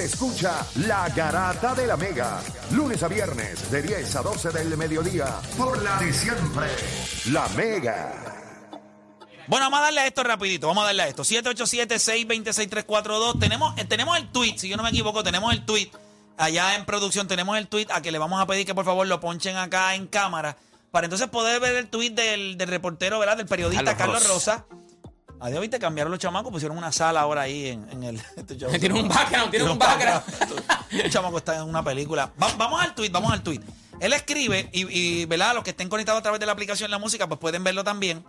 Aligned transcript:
Usted 0.00 0.14
escucha 0.14 0.66
La 0.76 1.10
Garata 1.10 1.74
de 1.74 1.86
la 1.86 1.94
Mega. 1.94 2.40
Lunes 2.70 3.02
a 3.02 3.08
viernes 3.08 3.70
de 3.70 3.82
10 3.82 4.16
a 4.16 4.22
12 4.22 4.50
del 4.50 4.74
mediodía. 4.78 5.26
Por 5.58 5.82
la 5.82 5.98
de 5.98 6.10
siempre. 6.10 6.68
La 7.26 7.46
Mega. 7.48 8.10
Bueno, 9.46 9.66
vamos 9.66 9.80
a 9.80 9.82
darle 9.82 10.00
a 10.00 10.06
esto 10.06 10.22
rapidito, 10.22 10.68
vamos 10.68 10.84
a 10.84 10.86
darle 10.86 11.02
a 11.02 11.08
esto. 11.08 11.22
787-626-342. 11.22 13.38
Tenemos, 13.38 13.78
eh, 13.78 13.84
tenemos 13.84 14.16
el 14.16 14.32
tweet, 14.32 14.56
si 14.56 14.70
yo 14.70 14.78
no 14.78 14.82
me 14.82 14.88
equivoco, 14.88 15.22
tenemos 15.22 15.52
el 15.52 15.66
tweet. 15.66 15.90
Allá 16.38 16.76
en 16.76 16.86
producción 16.86 17.28
tenemos 17.28 17.58
el 17.58 17.68
tweet 17.68 17.88
a 17.90 18.00
que 18.00 18.10
le 18.10 18.16
vamos 18.16 18.40
a 18.40 18.46
pedir 18.46 18.64
que 18.64 18.74
por 18.74 18.86
favor 18.86 19.06
lo 19.06 19.20
ponchen 19.20 19.58
acá 19.58 19.94
en 19.94 20.06
cámara. 20.06 20.56
Para 20.92 21.04
entonces 21.04 21.28
poder 21.28 21.60
ver 21.60 21.76
el 21.76 21.88
tweet 21.88 22.12
del, 22.12 22.56
del 22.56 22.68
reportero, 22.68 23.18
¿verdad? 23.18 23.36
Del 23.36 23.46
periodista 23.46 23.98
Carlos 23.98 24.22
Carlos, 24.22 24.32
Rosa. 24.32 24.64
Adiós, 25.40 25.60
viste, 25.60 25.78
cambiaron 25.78 26.10
los 26.10 26.20
chamacos, 26.20 26.52
pusieron 26.52 26.76
una 26.76 26.92
sala 26.92 27.20
ahora 27.22 27.42
ahí 27.42 27.68
en, 27.68 27.88
en 27.90 28.02
el. 28.04 28.16
este 28.36 28.54
Tiene 28.54 29.00
un 29.00 29.08
background, 29.08 29.50
tiene 29.50 29.70
un 29.70 29.78
background. 29.78 30.22
El 30.90 31.10
chamaco 31.10 31.38
está 31.38 31.56
en 31.56 31.62
una 31.62 31.82
película. 31.82 32.32
Va- 32.42 32.52
vamos 32.56 32.82
al 32.82 32.94
tweet, 32.94 33.10
vamos 33.10 33.32
al 33.32 33.42
tweet. 33.42 33.60
Él 34.00 34.12
escribe, 34.12 34.68
y, 34.72 34.86
y, 34.90 35.24
¿verdad? 35.26 35.54
Los 35.54 35.62
que 35.64 35.70
estén 35.70 35.88
conectados 35.88 36.18
a 36.18 36.22
través 36.22 36.40
de 36.40 36.46
la 36.46 36.52
aplicación 36.52 36.90
La 36.90 36.98
Música, 36.98 37.26
pues 37.28 37.38
pueden 37.40 37.62
verlo 37.64 37.84
también. 37.84 38.24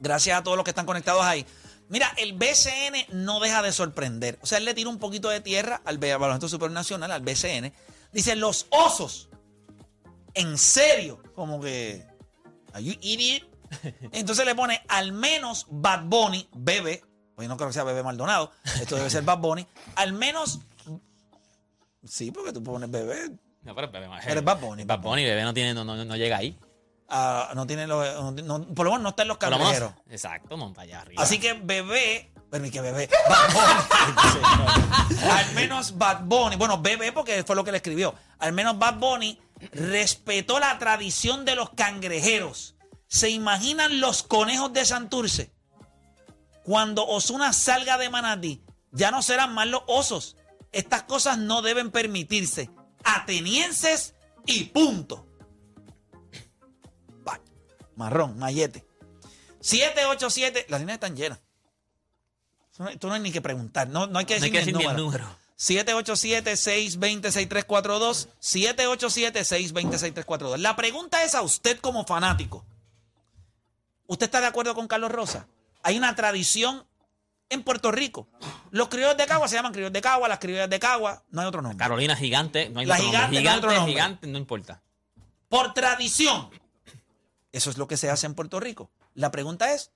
Gracias 0.00 0.38
a 0.38 0.42
todos 0.42 0.56
los 0.56 0.64
que 0.64 0.70
están 0.70 0.86
conectados 0.86 1.22
ahí. 1.24 1.44
Mira, 1.88 2.12
el 2.18 2.32
BCN 2.34 3.06
no 3.24 3.40
deja 3.40 3.62
de 3.62 3.72
sorprender. 3.72 4.38
O 4.42 4.46
sea, 4.46 4.58
él 4.58 4.64
le 4.64 4.74
tira 4.74 4.88
un 4.90 4.98
poquito 4.98 5.28
de 5.28 5.40
tierra 5.40 5.80
al 5.84 5.98
Baloncesto 5.98 6.48
Supernacional, 6.48 7.10
al 7.10 7.22
BCN. 7.22 7.72
Dice, 8.12 8.36
los 8.36 8.66
osos. 8.70 9.28
En 10.34 10.58
serio. 10.58 11.22
Como 11.34 11.60
que... 11.60 12.04
Are 12.72 12.82
you 12.84 12.94
idiot? 13.00 13.44
Entonces 14.12 14.44
le 14.46 14.54
pone 14.54 14.82
al 14.88 15.12
menos 15.12 15.66
Bad 15.70 16.04
Bunny, 16.04 16.48
bebé. 16.52 17.02
Pues 17.34 17.48
no 17.48 17.56
creo 17.56 17.68
que 17.68 17.74
sea 17.74 17.84
bebé 17.84 18.02
Maldonado. 18.02 18.50
Esto 18.80 18.96
debe 18.96 19.10
ser 19.10 19.22
Bad 19.22 19.38
Bunny. 19.38 19.66
Al 19.96 20.12
menos... 20.12 20.60
Sí, 22.04 22.30
porque 22.30 22.52
tú 22.52 22.62
pones 22.62 22.90
bebé. 22.90 23.30
No, 23.62 23.74
pero 23.74 23.90
Bebé 23.90 24.08
más- 24.08 24.24
Eres 24.26 24.44
Bad 24.44 24.60
Bunny, 24.60 24.84
Bad 24.84 25.00
Bunny, 25.00 25.24
Bebé 25.24 25.42
no, 25.42 25.52
tiene, 25.52 25.74
no, 25.74 25.84
no, 25.84 26.02
no 26.04 26.16
llega 26.16 26.36
ahí. 26.36 26.56
ah, 27.08 27.50
no 27.54 27.66
tiene 27.66 27.86
los... 27.88 28.32
no- 28.44 28.64
por 28.74 28.84
lo 28.86 28.92
menos 28.92 29.02
no 29.02 29.08
está 29.08 29.22
en 29.22 29.28
los 29.28 29.38
cangrejeros. 29.38 29.92
Exacto, 30.08 30.56
monta 30.56 30.82
allá 30.82 31.00
arriba. 31.00 31.20
Así 31.20 31.40
que 31.40 31.54
bebé, 31.54 32.30
pero 32.48 32.62
ni 32.62 32.70
que 32.70 32.80
bebé, 32.80 33.08
Bad 33.28 33.52
Bunny. 33.52 35.20
Al 35.30 35.52
menos 35.54 35.98
Bad 35.98 36.20
Bunny, 36.22 36.54
bueno, 36.56 36.80
bebé 36.80 37.10
porque 37.10 37.42
fue 37.42 37.56
lo 37.56 37.64
que 37.64 37.72
le 37.72 37.78
escribió. 37.78 38.14
Al 38.38 38.52
menos 38.52 38.78
Bad 38.78 38.94
Bunny 39.00 39.40
respetó 39.72 40.60
la 40.60 40.78
tradición 40.78 41.44
de 41.44 41.56
los 41.56 41.70
cangrejeros. 41.70 42.75
¿Se 43.08 43.30
imaginan 43.30 44.00
los 44.00 44.22
conejos 44.22 44.72
de 44.72 44.84
Santurce? 44.84 45.52
Cuando 46.64 47.06
Osuna 47.06 47.52
salga 47.52 47.98
de 47.98 48.10
Manatí, 48.10 48.62
ya 48.90 49.10
no 49.10 49.22
serán 49.22 49.54
más 49.54 49.68
los 49.68 49.82
osos. 49.86 50.36
Estas 50.72 51.04
cosas 51.04 51.38
no 51.38 51.62
deben 51.62 51.90
permitirse. 51.90 52.70
Atenienses 53.04 54.14
y 54.46 54.64
punto. 54.64 55.26
Bye. 57.24 57.40
Marrón, 57.94 58.38
mayete. 58.38 58.84
787. 59.60 60.66
Las 60.68 60.80
líneas 60.80 60.96
están 60.96 61.16
llenas. 61.16 61.40
Tú 62.98 63.08
no, 63.08 63.14
hay 63.14 63.20
ni 63.20 63.32
que 63.32 63.40
preguntar. 63.40 63.88
No, 63.88 64.06
no 64.06 64.18
hay 64.18 64.26
que 64.26 64.38
no 64.38 64.44
hay 64.44 64.50
decir, 64.50 64.52
que 64.52 64.58
decir 64.58 64.76
ni 64.76 64.84
el 64.84 64.96
número. 64.96 65.24
número. 65.24 65.38
787-620-6342. 65.58 68.28
787-620-6342. 68.40 70.58
La 70.58 70.76
pregunta 70.76 71.24
es 71.24 71.34
a 71.34 71.40
usted 71.42 71.78
como 71.78 72.04
fanático. 72.04 72.66
¿Usted 74.06 74.26
está 74.26 74.40
de 74.40 74.46
acuerdo 74.46 74.74
con 74.74 74.88
Carlos 74.88 75.10
Rosa? 75.12 75.48
Hay 75.82 75.96
una 75.98 76.14
tradición 76.14 76.86
en 77.48 77.62
Puerto 77.62 77.92
Rico. 77.92 78.28
Los 78.70 78.88
criollos 78.88 79.16
de 79.16 79.26
Cagua 79.26 79.46
se 79.48 79.54
llaman 79.56 79.72
criollos 79.72 79.92
de 79.92 80.00
Cagua, 80.00 80.28
las 80.28 80.38
criollas 80.38 80.68
de 80.68 80.78
Cagua, 80.80 81.24
no 81.30 81.40
hay 81.40 81.46
otro 81.46 81.62
nombre. 81.62 81.78
Carolina 81.78 82.16
Gigante, 82.16 82.68
no 82.70 82.80
hay 82.80 82.86
La 82.86 82.94
otro 82.96 83.04
nombre. 83.12 83.20
Gigante, 83.38 83.42
no 83.44 83.50
hay 83.50 83.56
otro 83.58 83.70
Gigante, 83.70 83.76
nombre. 83.76 83.92
gigante, 83.92 84.26
no 84.26 84.38
importa. 84.38 84.82
Por 85.48 85.72
tradición. 85.74 86.50
Eso 87.52 87.70
es 87.70 87.78
lo 87.78 87.86
que 87.86 87.96
se 87.96 88.10
hace 88.10 88.26
en 88.26 88.34
Puerto 88.34 88.58
Rico. 88.60 88.90
La 89.14 89.30
pregunta 89.30 89.72
es, 89.72 89.92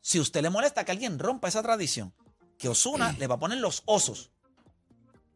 si 0.00 0.18
usted 0.18 0.42
le 0.42 0.50
molesta 0.50 0.84
que 0.84 0.92
alguien 0.92 1.18
rompa 1.18 1.48
esa 1.48 1.62
tradición, 1.62 2.14
que 2.58 2.68
Osuna 2.68 3.12
le 3.18 3.26
va 3.26 3.34
a 3.36 3.38
poner 3.38 3.58
los 3.58 3.82
osos, 3.84 4.30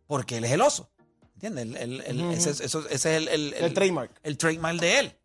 porque 0.06 0.38
él 0.38 0.44
es 0.44 0.52
el 0.52 0.60
oso. 0.60 0.90
¿Entiendes? 1.34 1.64
El- 1.64 1.76
el- 1.76 2.00
el- 2.02 2.20
ese, 2.32 2.50
es- 2.50 2.60
eso- 2.60 2.88
ese 2.88 3.16
es 3.16 3.22
el, 3.22 3.28
el, 3.28 3.54
El 3.54 3.74
trademark. 3.74 4.10
El 4.22 4.38
trademark 4.38 4.78
de 4.80 4.98
él. 5.00 5.18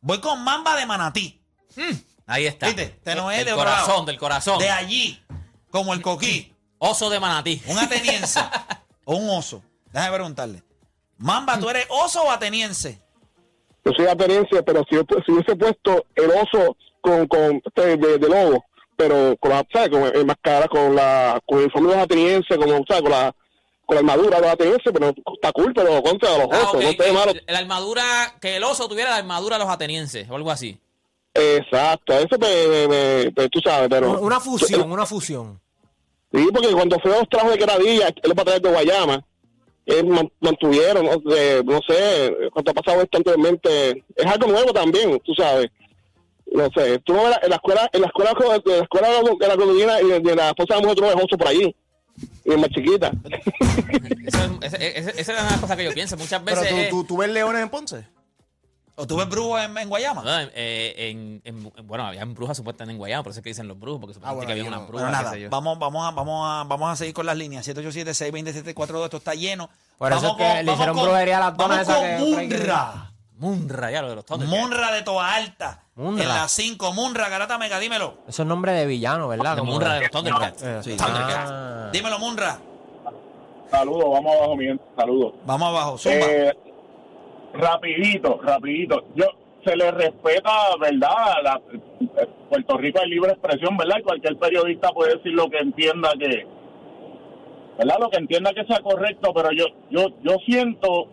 Voy 0.00 0.20
con 0.20 0.42
Mamba 0.42 0.76
de 0.76 0.86
Manatí. 0.86 1.42
Ahí 2.26 2.46
está. 2.46 2.66
¿Viste? 2.66 2.82
Este 2.82 3.14
no 3.14 3.30
es 3.30 3.38
del 3.38 3.46
de 3.46 3.54
corazón, 3.54 4.06
del 4.06 4.18
corazón. 4.18 4.58
De 4.58 4.70
allí, 4.70 5.22
como 5.70 5.94
el 5.94 6.02
coquí. 6.02 6.54
Oso 6.78 7.10
de 7.10 7.20
Manatí. 7.20 7.62
Un 7.66 7.78
ateniense 7.78 8.40
o 9.04 9.16
un 9.16 9.28
oso. 9.30 9.62
Déjame 9.92 10.14
preguntarle. 10.14 10.62
Mamba, 11.18 11.58
¿tú 11.58 11.68
eres 11.68 11.86
oso 11.90 12.22
o 12.22 12.30
ateniense? 12.30 13.02
yo 13.84 13.92
soy 13.92 14.06
ateniense, 14.06 14.62
pero 14.62 14.84
si, 14.88 14.96
yo, 14.96 15.02
si 15.24 15.32
hubiese 15.32 15.56
puesto 15.56 16.04
el 16.14 16.30
oso 16.30 16.76
con, 17.00 17.26
con 17.26 17.62
este, 17.64 17.96
de, 17.96 18.18
de 18.18 18.28
lobo, 18.28 18.64
pero 18.96 19.36
con 19.38 19.50
la, 19.50 19.66
¿sabes? 19.72 19.88
Con 19.88 20.14
enmascarada, 20.14 20.68
con 20.68 20.94
la, 20.94 21.40
con 21.46 21.60
el 21.60 21.70
los 21.74 21.96
atenienses, 21.96 22.56
como, 22.58 22.84
¿sabes? 22.86 23.02
Con 23.02 23.10
la, 23.10 23.34
con 23.90 23.96
la 24.06 24.12
armadura 24.12 24.36
de 24.36 24.42
los 24.42 24.52
atenienses, 24.52 24.92
pero 24.92 25.08
está 25.34 25.50
cool, 25.52 25.72
pero 25.74 26.00
contra 26.00 26.38
los 26.38 26.46
Ah, 26.52 26.70
osos, 26.72 26.84
no 26.84 27.12
malo. 27.12 27.32
La 27.48 27.58
armadura, 27.58 28.02
que 28.40 28.56
el 28.56 28.62
oso 28.62 28.86
tuviera 28.88 29.10
la 29.10 29.16
armadura 29.16 29.58
de 29.58 29.64
los 29.64 29.72
atenienses 29.72 30.30
o 30.30 30.36
algo 30.36 30.50
así. 30.52 30.78
Exacto, 31.34 32.12
eso 32.16 32.38
me, 32.38 32.68
me- 32.68 32.88
me- 32.88 33.32
me- 33.36 33.48
tú 33.48 33.58
sabes, 33.64 33.88
pero... 33.88 34.20
Una 34.20 34.38
fusión, 34.38 34.90
una 34.92 35.06
fusión. 35.06 35.60
Sí, 36.32 36.46
porque 36.54 36.70
cuando 36.70 36.98
fue 37.00 37.10
los 37.10 37.28
trabajos 37.28 37.52
de 37.54 37.58
Queradilla, 37.58 38.14
él 38.22 38.38
va 38.38 38.42
a 38.42 38.44
traer 38.44 38.62
de 38.62 38.70
Guayama, 38.70 39.24
él 39.86 40.06
man- 40.06 40.30
mantuvieron, 40.38 41.04
no, 41.06 41.32
sé, 41.34 41.62
no 41.64 41.80
sé, 41.88 42.32
cuánto 42.52 42.70
ha 42.70 42.74
pasado 42.74 43.02
esto 43.02 43.18
anteriormente, 43.18 44.04
es 44.14 44.26
algo 44.26 44.46
nuevo 44.46 44.72
también, 44.72 45.18
tú 45.24 45.34
sabes. 45.34 45.68
No 46.52 46.68
sé, 46.76 46.98
tú 47.00 47.12
no 47.14 47.22
ves 47.24 47.30
la- 47.30 47.40
en 47.42 47.50
la 47.50 47.56
escuela, 47.56 47.90
en 47.92 48.00
la 48.02 48.06
escuela, 48.06 48.30
de 48.32 48.76
la 48.76 48.82
escuela 48.84 49.08
de 49.08 49.48
la 49.48 50.00
y 50.00 50.06
de, 50.06 50.20
de 50.20 50.36
la 50.36 50.48
esposa 50.50 50.74
de 50.74 50.80
la 50.80 50.80
mujer, 50.82 50.94
tú 50.96 51.02
no 51.02 51.08
ves 51.08 51.16
oso 51.24 51.36
por 51.38 51.48
allí, 51.48 51.74
y 52.44 52.52
es 52.52 52.58
más 52.58 52.70
chiquita. 52.70 53.12
Eso 54.26 54.58
es- 54.62 54.74
esa 55.18 55.32
es 55.34 55.42
una 55.42 55.60
cosa 55.60 55.76
que 55.76 55.84
yo 55.84 55.92
pienso. 55.92 56.16
Muchas 56.16 56.42
Pero 56.44 56.60
veces. 56.60 56.88
tú, 56.90 57.02
tú, 57.02 57.04
tú 57.04 57.16
ves 57.18 57.30
leones 57.30 57.62
en 57.62 57.68
Ponce. 57.68 58.06
¿O 58.96 59.06
tú 59.06 59.16
ves 59.16 59.26
brujo 59.30 59.58
en, 59.58 59.78
en 59.78 59.88
Guayama? 59.88 60.22
no, 60.22 60.40
eh, 60.54 60.94
en, 61.10 61.40
en- 61.44 61.72
bueno, 61.86 62.04
había 62.06 62.22
brujas 62.26 62.58
supuestamente 62.58 62.92
en 62.92 62.98
Guayama, 62.98 63.22
por 63.22 63.30
eso 63.30 63.40
es 63.40 63.44
que 63.44 63.48
dicen 63.50 63.66
los 63.66 63.78
brujos, 63.80 63.98
porque 63.98 64.12
supuestamente 64.14 64.46
bueno, 64.46 64.86
que 64.88 64.98
había 64.98 65.10
nada, 65.10 65.30
sé 65.30 65.40
yo. 65.40 65.48
vamos, 65.48 65.78
vamos, 65.78 66.06
a, 66.06 66.10
vamos, 66.10 66.46
a, 66.46 66.64
vamos 66.64 66.90
a 66.92 66.96
seguir 66.96 67.14
con 67.14 67.24
las 67.24 67.34
líneas. 67.36 67.66
787-627-42, 67.66 69.04
esto 69.04 69.16
está 69.16 69.34
lleno. 69.34 69.70
Por 69.96 70.12
eso 70.12 70.20
Vamos 70.20 70.40
es 70.40 70.46
que 70.56 70.62
le 70.64 70.72
hicieron 70.72 70.96
brujería 70.96 71.36
a 71.38 71.40
las 71.40 71.56
Vamos 71.56 71.86
donas 71.86 71.88
esas 71.88 71.96
con 71.96 72.48
que- 72.48 72.56
Munra. 72.58 73.09
Munra, 73.40 73.90
ya 73.90 74.02
lo 74.02 74.10
de 74.10 74.16
los 74.16 74.24
Thundercats. 74.24 74.60
Munra 74.60 74.92
de 74.92 75.02
Toa 75.02 75.34
Alta. 75.34 75.84
Munra. 75.96 76.22
En 76.22 76.28
la 76.28 76.46
5. 76.48 76.92
Munra, 76.92 77.28
Garata 77.28 77.56
Mega, 77.58 77.78
dímelo. 77.78 78.14
Eso 78.28 78.42
es 78.42 78.48
nombre 78.48 78.72
de 78.72 78.86
villano, 78.86 79.28
¿verdad? 79.28 79.56
Como- 79.58 79.72
Munra 79.72 79.94
de 79.94 80.00
los 80.02 80.10
Thundercats. 80.10 80.62
Eh, 80.62 80.80
Sí, 80.82 80.96
Thundercats. 80.96 81.50
ah. 81.50 81.90
Dímelo, 81.92 82.18
Munra. 82.18 82.58
Saludos, 83.70 84.04
vamos 84.12 84.36
abajo, 84.36 84.56
mi 84.56 84.64
gente, 84.66 84.84
saludos. 84.96 85.32
Vamos 85.46 85.68
abajo, 85.68 85.96
zumba. 85.98 86.16
Eh, 86.26 86.52
rapidito, 87.54 88.40
rapidito. 88.42 89.04
Yo 89.14 89.26
se 89.64 89.76
le 89.76 89.90
respeta, 89.90 90.50
¿verdad? 90.80 91.34
La, 91.42 91.60
eh, 91.70 92.28
Puerto 92.48 92.76
Rico 92.78 93.00
hay 93.00 93.10
libre 93.10 93.32
expresión, 93.32 93.76
¿verdad? 93.76 93.96
Y 94.00 94.02
cualquier 94.02 94.36
periodista 94.38 94.90
puede 94.90 95.16
decir 95.16 95.32
lo 95.32 95.48
que 95.48 95.58
entienda 95.58 96.10
que, 96.18 96.46
¿verdad? 97.78 97.96
Lo 98.00 98.10
que 98.10 98.18
entienda 98.18 98.52
que 98.52 98.64
sea 98.64 98.80
correcto, 98.80 99.32
pero 99.34 99.50
yo, 99.52 99.66
yo, 99.90 100.08
yo 100.22 100.36
siento 100.44 101.06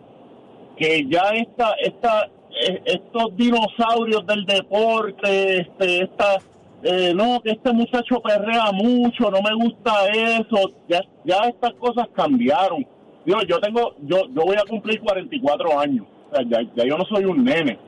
que 0.78 1.06
ya 1.08 1.30
esta, 1.34 1.72
esta, 1.80 2.30
eh, 2.66 2.82
estos 2.84 3.36
dinosaurios 3.36 4.24
del 4.26 4.44
deporte, 4.44 5.60
este, 5.60 6.04
esta, 6.04 6.38
eh, 6.82 7.12
no, 7.14 7.40
que 7.40 7.50
este 7.50 7.72
muchacho 7.72 8.20
perrea 8.20 8.70
mucho, 8.72 9.30
no 9.30 9.42
me 9.42 9.54
gusta 9.54 10.06
eso, 10.08 10.70
ya, 10.88 11.00
ya 11.24 11.48
estas 11.48 11.74
cosas 11.74 12.08
cambiaron. 12.14 12.86
Yo, 13.26 13.42
yo 13.42 13.60
tengo, 13.60 13.94
yo, 14.02 14.28
yo 14.28 14.42
voy 14.44 14.56
a 14.56 14.64
cumplir 14.68 15.00
44 15.00 15.78
años, 15.80 16.06
o 16.30 16.34
sea, 16.34 16.44
ya, 16.48 16.58
ya 16.76 16.84
yo 16.84 16.96
no 16.96 17.04
soy 17.04 17.24
un 17.24 17.44
nene. 17.44 17.78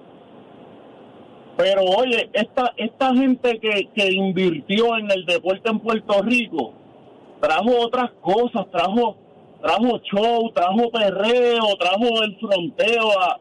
Pero 1.56 1.82
oye, 1.82 2.29
esta, 2.32 2.73
esta 2.76 3.14
gente 3.14 3.59
que, 3.61 3.88
que 3.94 4.12
invirtió 4.12 4.97
en 4.97 5.11
el 5.11 5.25
deporte 5.26 5.69
en 5.70 5.79
Puerto 5.79 6.23
Rico, 6.23 6.73
trajo 7.41 7.70
otras 7.81 8.11
cosas, 8.20 8.70
trajo 8.70 9.17
trajo 9.62 9.99
show, 10.11 10.51
trajo 10.55 10.91
perreo, 10.91 11.77
trajo 11.79 12.23
el 12.23 12.37
fronteo 12.39 13.11
a, 13.19 13.41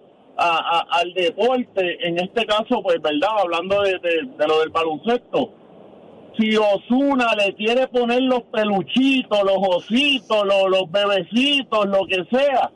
al 0.91 1.13
deporte, 1.13 2.07
en 2.07 2.17
este 2.19 2.45
caso, 2.45 2.81
pues, 2.81 3.01
¿verdad? 3.01 3.29
Hablando 3.39 3.81
de, 3.81 3.99
de- 3.99 4.47
lo 4.47 4.59
del 4.61 4.69
baloncesto. 4.69 5.51
Si 6.37 6.55
Osuna 6.55 7.33
le 7.35 7.53
quiere 7.55 7.87
poner 7.89 8.21
los 8.21 8.43
peluchitos, 8.43 9.43
los 9.43 9.57
ositos, 9.57 10.45
los, 10.45 10.69
los 10.69 10.89
bebecitos, 10.89 11.85
lo 11.87 12.05
que 12.05 12.23
sea, 12.31 12.71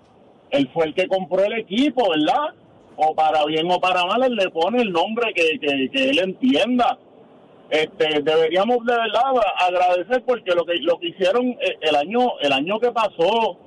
él 0.52 0.70
fue 0.74 0.88
el 0.88 0.94
que 0.94 1.08
compró 1.08 1.44
el 1.46 1.54
equipo, 1.54 2.10
¿verdad? 2.10 2.54
O 2.98 3.16
para 3.16 3.46
bien 3.46 3.72
o 3.72 3.80
para 3.80 4.06
mal, 4.06 4.22
él 4.24 4.36
le 4.36 4.50
pone 4.50 4.82
el 4.82 4.92
nombre 4.92 5.34
que, 5.34 5.58
que 5.60 6.10
él 6.10 6.20
entienda. 6.20 6.98
Este, 7.74 8.22
deberíamos 8.22 8.86
de 8.86 8.94
verdad 8.94 9.24
agradecer 9.68 10.24
porque 10.26 10.52
lo 10.54 10.64
que 10.66 10.76
lo 10.76 11.00
que 11.00 11.08
hicieron 11.08 11.48
eh, 11.60 11.78
el 11.82 11.96
año 11.96 12.34
el 12.40 12.54
año 12.54 12.80
que 12.80 12.92
pasó 12.92 13.58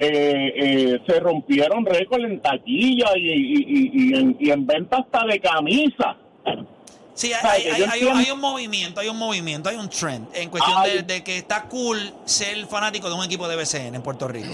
eh, 0.00 0.52
eh, 0.56 0.98
se 1.06 1.20
rompieron 1.20 1.84
récords 1.86 2.24
en 2.24 2.40
taquilla 2.40 3.16
y, 3.16 3.30
y, 3.30 3.64
y, 3.66 3.90
y 3.92 4.14
en, 4.14 4.36
y 4.40 4.50
en 4.50 4.66
venta 4.66 4.98
hasta 4.98 5.24
de 5.26 5.40
camisa. 5.40 6.16
Sí, 7.14 7.32
hay, 7.32 7.62
hay- 7.68 7.82
hay- 7.82 8.04
un, 8.04 8.16
hay 8.16 8.30
un 8.30 8.40
movimiento, 8.40 9.00
hay 9.00 9.08
un 9.08 9.18
movimiento, 9.18 9.68
hay 9.68 9.76
un 9.76 9.88
trend 9.88 10.28
en 10.34 10.50
cuestión 10.50 10.76
de, 11.06 11.24
que 11.24 11.36
está 11.38 11.64
cool 11.68 11.98
ser 12.24 12.64
fanático 12.66 13.08
de 13.08 13.14
un 13.16 13.24
equipo 13.24 13.48
de 13.48 13.56
BCN 13.56 13.96
en 13.96 14.02
Puerto 14.02 14.28
Rico. 14.28 14.52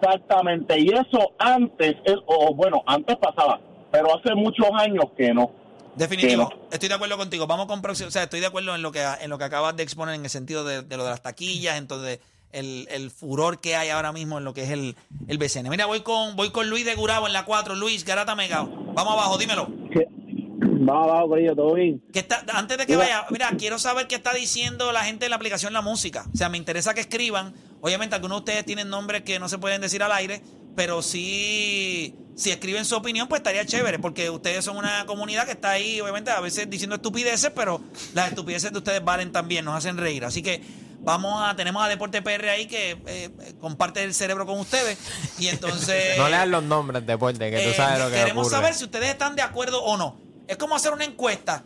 Exactamente, 0.00 0.78
y 0.80 0.88
eso 0.88 1.32
antes, 1.38 1.96
es- 2.04 2.16
o 2.26 2.54
bueno, 2.54 2.82
antes 2.86 3.16
pasaba, 3.16 3.60
pero 3.90 4.16
hace 4.16 4.34
muchos 4.34 4.68
años 4.74 5.06
que 5.16 5.34
no. 5.34 5.50
Definitivo, 5.96 6.52
estoy 6.70 6.88
de 6.88 6.94
acuerdo 6.94 7.16
contigo. 7.16 7.46
Vamos 7.46 7.66
con 7.66 7.82
próximo, 7.82 8.08
o 8.08 8.10
sea, 8.10 8.24
estoy 8.24 8.40
de 8.40 8.46
acuerdo 8.46 8.74
en 8.74 8.82
lo 8.82 8.92
que 8.92 9.04
en 9.20 9.28
lo 9.28 9.38
que 9.38 9.44
acabas 9.44 9.76
de 9.76 9.82
exponer 9.82 10.14
en 10.14 10.24
el 10.24 10.30
sentido 10.30 10.64
de, 10.64 10.82
de 10.82 10.96
lo 10.96 11.04
de 11.04 11.10
las 11.10 11.22
taquillas, 11.22 11.76
entonces 11.78 12.20
el, 12.52 12.88
el 12.90 13.10
furor 13.10 13.60
que 13.60 13.76
hay 13.76 13.90
ahora 13.90 14.12
mismo 14.12 14.38
en 14.38 14.44
lo 14.44 14.54
que 14.54 14.64
es 14.64 14.70
el, 14.70 14.96
el 15.28 15.38
BCN. 15.38 15.68
Mira, 15.68 15.86
voy 15.86 16.00
con 16.00 16.36
voy 16.36 16.50
con 16.50 16.68
Luis 16.70 16.84
de 16.84 16.94
Gurabo 16.94 17.26
en 17.26 17.32
la 17.32 17.44
4. 17.44 17.74
Luis, 17.74 18.04
Garata 18.04 18.34
Megao. 18.34 18.66
Vamos 18.94 19.12
abajo, 19.12 19.38
dímelo. 19.38 19.68
Vamos 20.82 21.08
abajo, 21.08 21.28
Corillo, 21.28 21.54
todo 21.54 21.74
bien. 21.74 22.02
¿Qué 22.12 22.20
está, 22.20 22.44
antes 22.54 22.78
de 22.78 22.86
que 22.86 22.96
Mira. 22.96 23.04
vaya, 23.04 23.26
mira, 23.30 23.50
quiero 23.58 23.78
saber 23.78 24.06
qué 24.06 24.14
está 24.14 24.32
diciendo 24.32 24.92
la 24.92 25.04
gente 25.04 25.26
de 25.26 25.28
la 25.28 25.36
aplicación 25.36 25.72
La 25.72 25.82
Música. 25.82 26.24
O 26.32 26.36
sea, 26.36 26.48
me 26.48 26.56
interesa 26.58 26.94
que 26.94 27.00
escriban. 27.00 27.54
Obviamente, 27.82 28.14
algunos 28.14 28.38
de 28.38 28.40
ustedes 28.40 28.64
tienen 28.64 28.88
nombres 28.88 29.22
que 29.22 29.38
no 29.38 29.48
se 29.48 29.58
pueden 29.58 29.80
decir 29.80 30.02
al 30.02 30.12
aire, 30.12 30.42
pero 30.76 31.02
sí, 31.02 32.14
si 32.36 32.50
escriben 32.50 32.84
su 32.84 32.96
opinión, 32.96 33.28
pues 33.28 33.40
estaría 33.40 33.64
chévere, 33.66 33.98
porque 33.98 34.30
ustedes 34.30 34.64
son 34.64 34.76
una 34.76 35.04
comunidad 35.06 35.44
que 35.46 35.52
está 35.52 35.70
ahí, 35.70 36.00
obviamente, 36.00 36.30
a 36.30 36.40
veces 36.40 36.68
diciendo 36.70 36.96
estupideces, 36.96 37.50
pero 37.54 37.80
las 38.14 38.28
estupideces 38.28 38.72
de 38.72 38.78
ustedes 38.78 39.04
valen 39.04 39.32
también, 39.32 39.64
nos 39.64 39.74
hacen 39.76 39.96
reír. 39.98 40.24
Así 40.24 40.42
que 40.42 40.62
vamos 41.00 41.42
a, 41.42 41.54
tenemos 41.56 41.82
a 41.84 41.88
Deporte 41.88 42.22
PR 42.22 42.48
ahí 42.50 42.66
que 42.66 42.96
eh, 43.06 43.30
comparte 43.60 44.02
el 44.04 44.14
cerebro 44.14 44.46
con 44.46 44.58
ustedes. 44.58 44.98
Y 45.38 45.48
entonces. 45.48 46.14
No 46.18 46.28
lean 46.28 46.50
los 46.50 46.62
nombres, 46.62 47.06
deporte, 47.06 47.50
que 47.50 47.56
tú 47.62 47.68
Eh, 47.70 47.74
sabes 47.74 47.98
lo 47.98 48.08
que 48.10 48.16
Queremos 48.16 48.46
ocurre. 48.46 48.56
saber 48.62 48.74
si 48.74 48.84
ustedes 48.84 49.10
están 49.10 49.36
de 49.36 49.42
acuerdo 49.42 49.82
o 49.82 49.96
no. 49.96 50.18
Es 50.48 50.56
como 50.56 50.74
hacer 50.76 50.92
una 50.92 51.04
encuesta. 51.04 51.64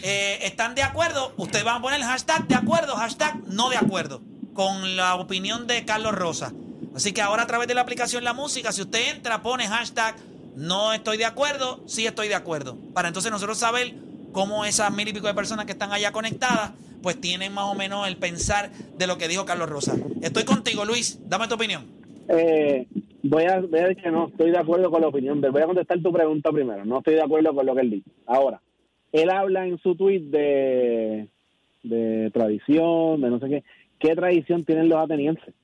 Eh, 0.00 0.38
¿Están 0.42 0.74
de 0.74 0.82
acuerdo? 0.82 1.34
Ustedes 1.36 1.64
van 1.64 1.76
a 1.76 1.82
poner 1.82 1.98
el 2.00 2.06
hashtag 2.06 2.46
de 2.46 2.54
acuerdo, 2.54 2.94
hashtag 2.96 3.36
no 3.46 3.68
de 3.68 3.76
acuerdo, 3.76 4.22
con 4.54 4.96
la 4.96 5.16
opinión 5.16 5.66
de 5.66 5.84
Carlos 5.84 6.14
Rosa. 6.14 6.52
Así 6.94 7.12
que 7.12 7.20
ahora 7.20 7.44
a 7.44 7.46
través 7.46 7.68
de 7.68 7.74
la 7.74 7.82
aplicación 7.82 8.24
La 8.24 8.32
Música, 8.32 8.72
si 8.72 8.82
usted 8.82 9.14
entra, 9.14 9.42
pone 9.42 9.66
hashtag 9.66 10.16
no 10.58 10.92
estoy 10.92 11.18
de 11.18 11.24
acuerdo, 11.24 11.80
sí 11.86 12.04
estoy 12.04 12.26
de 12.26 12.34
acuerdo. 12.34 12.76
Para 12.92 13.06
entonces 13.06 13.30
nosotros 13.30 13.58
saber 13.58 13.94
cómo 14.32 14.64
esas 14.64 14.92
mil 14.92 15.06
y 15.06 15.12
pico 15.12 15.28
de 15.28 15.34
personas 15.34 15.66
que 15.66 15.72
están 15.72 15.92
allá 15.92 16.10
conectadas, 16.10 16.72
pues 17.00 17.20
tienen 17.20 17.54
más 17.54 17.66
o 17.66 17.76
menos 17.76 18.08
el 18.08 18.16
pensar 18.16 18.70
de 18.72 19.06
lo 19.06 19.18
que 19.18 19.28
dijo 19.28 19.44
Carlos 19.44 19.68
Rosa. 19.68 19.94
Estoy 20.20 20.44
contigo, 20.44 20.84
Luis. 20.84 21.20
Dame 21.28 21.46
tu 21.46 21.54
opinión. 21.54 21.86
Eh, 22.28 22.88
voy, 23.22 23.44
a, 23.44 23.60
voy 23.60 23.78
a 23.78 23.86
decir 23.86 24.02
que 24.02 24.10
no 24.10 24.28
estoy 24.28 24.50
de 24.50 24.58
acuerdo 24.58 24.90
con 24.90 25.00
la 25.00 25.06
opinión. 25.06 25.40
Voy 25.40 25.62
a 25.62 25.66
contestar 25.66 26.02
tu 26.02 26.12
pregunta 26.12 26.50
primero. 26.50 26.84
No 26.84 26.98
estoy 26.98 27.14
de 27.14 27.22
acuerdo 27.22 27.54
con 27.54 27.64
lo 27.64 27.76
que 27.76 27.80
él 27.82 27.90
dice. 27.90 28.10
Ahora, 28.26 28.60
él 29.12 29.30
habla 29.30 29.64
en 29.64 29.78
su 29.78 29.94
tweet 29.94 30.22
de, 30.22 31.28
de 31.84 32.30
tradición, 32.32 33.20
de 33.20 33.30
no 33.30 33.38
sé 33.38 33.48
qué. 33.48 33.64
¿Qué 34.00 34.16
tradición 34.16 34.64
tienen 34.64 34.88
los 34.88 34.98
atenienses? 34.98 35.54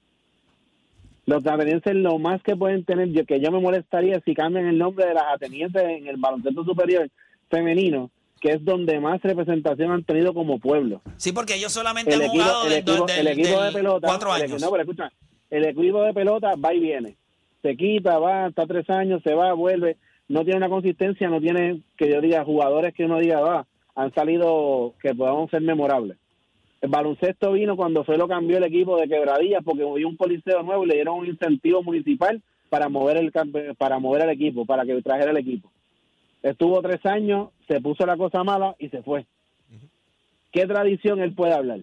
Los 1.27 1.47
atenienses 1.47 1.95
lo 1.95 2.19
más 2.19 2.43
que 2.43 2.55
pueden 2.57 2.85
tener, 2.85 3.09
yo 3.11 3.25
que 3.25 3.41
yo 3.41 3.51
me 3.51 3.61
molestaría 3.61 4.21
si 4.25 4.35
cambian 4.35 4.67
el 4.67 4.77
nombre 4.79 5.07
de 5.07 5.15
las 5.15 5.25
atenienses 5.35 5.83
en 5.83 6.07
el 6.07 6.17
baloncesto 6.19 6.65
superior 6.65 7.09
femenino, 7.51 8.11
que 8.41 8.53
es 8.53 8.65
donde 8.65 9.01
más 9.01 9.23
representación 9.23 9.91
han 9.91 10.05
tenido 10.05 10.35
como 10.35 10.59
pueblo. 10.59 11.01
Sí, 11.17 11.33
porque 11.33 11.55
ellos 11.55 11.73
solamente 11.73 12.13
el 12.15 12.21
han 12.23 12.27
equipo, 12.29 12.43
jugado 12.45 12.65
el 12.65 12.71
del- 12.71 12.79
equipo, 12.81 13.07
del- 13.07 13.19
el 13.19 13.29
equipo 13.29 13.61
del 13.63 13.73
de 13.73 13.79
pelota, 13.79 14.07
cuatro 14.07 14.37
el 14.37 14.43
años. 14.43 14.53
equi- 14.61 14.65
no, 14.65 14.71
pero 14.71 14.83
escucha, 14.83 15.13
el 15.51 15.65
equipo 15.65 16.03
de 16.03 16.13
pelota 16.13 16.51
va 16.63 16.75
y 16.75 16.81
viene, 16.81 17.17
se 17.63 17.77
quita, 17.77 18.19
va, 18.19 18.49
está 18.49 18.67
tres 18.67 18.89
años, 18.91 19.23
se 19.25 19.33
va, 19.35 19.53
vuelve, 19.55 19.97
no 20.29 20.43
tiene 20.45 20.59
una 20.59 20.69
consistencia, 20.69 21.29
no 21.31 21.41
tiene 21.41 21.81
que 21.97 22.11
yo 22.11 22.21
diga 22.21 22.45
jugadores 22.45 22.93
que 22.93 23.05
uno 23.07 23.19
diga, 23.19 23.41
va, 23.41 23.67
han 23.95 24.13
salido 24.15 24.95
que 25.01 25.15
podamos 25.15 25.51
ser 25.51 25.63
memorables. 25.63 26.19
El 26.85 26.91
baloncesto 26.91 27.53
vino 27.53 27.77
cuando 27.77 28.05
fue 28.05 28.19
lo 28.19 28.29
cambió 28.29 28.59
el 28.59 28.65
equipo 28.65 28.99
de 28.99 29.09
Quebradillas 29.09 29.63
porque 29.65 29.85
movió 29.85 30.07
un 30.07 30.19
policeo 30.19 30.63
nuevo 30.63 30.85
y 30.85 30.89
le 30.89 30.97
dieron 30.97 31.19
un 31.19 31.27
incentivo 31.27 31.83
municipal 31.83 32.43
para 32.69 32.91
mover 32.91 33.17
el 33.17 33.33
para 33.79 33.99
mover 33.99 34.25
el 34.25 34.29
equipo, 34.29 34.67
para 34.67 34.85
que 34.85 35.01
trajera 35.01 35.31
el 35.31 35.39
equipo. 35.39 35.71
Estuvo 36.43 36.83
tres 36.83 37.01
años, 37.07 37.49
se 37.69 37.81
puso 37.81 38.05
la 38.05 38.19
cosa 38.19 38.45
mala 38.45 38.77
y 38.79 38.91
se 38.91 39.03
fue. 39.03 39.25
¿Qué 40.53 40.67
tradición 40.67 41.21
él 41.23 41.33
puede 41.33 41.55
hablar? 41.55 41.81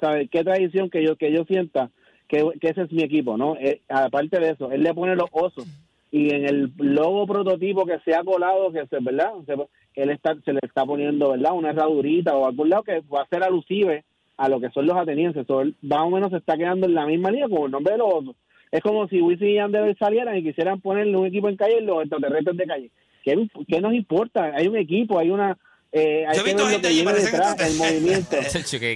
¿Sabe? 0.00 0.28
¿Qué 0.28 0.44
tradición 0.44 0.90
que 0.90 1.02
yo 1.02 1.16
que 1.16 1.32
yo 1.32 1.42
sienta 1.44 1.90
que, 2.28 2.44
ese 2.60 2.82
es 2.82 2.92
mi 2.92 3.02
equipo, 3.02 3.36
no? 3.36 3.56
Eh, 3.56 3.80
aparte 3.88 4.38
de 4.38 4.50
eso, 4.50 4.70
él 4.70 4.84
le 4.84 4.94
pone 4.94 5.16
los 5.16 5.28
osos 5.32 5.66
y 6.12 6.32
en 6.32 6.44
el 6.48 6.70
logo 6.78 7.26
prototipo 7.26 7.84
que 7.84 7.98
se 8.04 8.14
ha 8.14 8.22
colado, 8.22 8.70
que 8.70 8.86
se, 8.86 8.98
¿verdad? 9.00 9.32
Se- 9.44 10.00
él 10.00 10.10
está, 10.10 10.36
se 10.44 10.52
le 10.52 10.60
está 10.62 10.84
poniendo, 10.86 11.32
¿verdad? 11.32 11.52
Una 11.52 11.70
herradurita 11.70 12.36
o 12.36 12.46
algún 12.46 12.68
lado 12.68 12.84
que 12.84 13.00
va 13.12 13.22
a 13.22 13.28
ser 13.28 13.42
alusive 13.42 14.04
a 14.36 14.48
lo 14.48 14.60
que 14.60 14.70
son 14.70 14.86
los 14.86 14.96
atenienses. 14.96 15.46
So, 15.46 15.62
más 15.82 16.00
o 16.00 16.10
menos 16.10 16.30
se 16.30 16.36
está 16.38 16.56
quedando 16.56 16.86
en 16.86 16.94
la 16.94 17.06
misma 17.06 17.30
línea 17.30 17.48
con 17.48 17.64
el 17.64 17.70
nombre 17.70 17.92
de 17.92 17.98
los 17.98 18.08
osos. 18.12 18.36
Es 18.72 18.80
como 18.82 19.06
si 19.08 19.20
Wisin 19.20 19.48
y 19.48 19.54
Yandel 19.54 19.96
salieran 19.98 20.36
y 20.36 20.42
quisieran 20.42 20.80
ponerle 20.80 21.16
un 21.16 21.26
equipo 21.26 21.48
en 21.48 21.56
calle 21.56 21.78
y 21.80 21.84
los 21.84 22.00
extraterrestres 22.02 22.56
de 22.56 22.66
calle. 22.66 22.90
¿Qué, 23.24 23.48
qué 23.68 23.80
nos 23.80 23.94
importa? 23.94 24.52
Hay 24.54 24.66
un 24.68 24.76
equipo, 24.76 25.18
hay 25.18 25.30
una... 25.30 25.56
Eh, 25.92 26.26
hay 26.28 26.36
Yo 26.36 26.44
que 26.44 26.52
ver 26.54 26.60
lo 26.60 26.80
que 26.80 26.88
viene 26.88 27.12
detrás, 27.14 27.56
el 27.60 27.76
movimiento. 27.78 28.36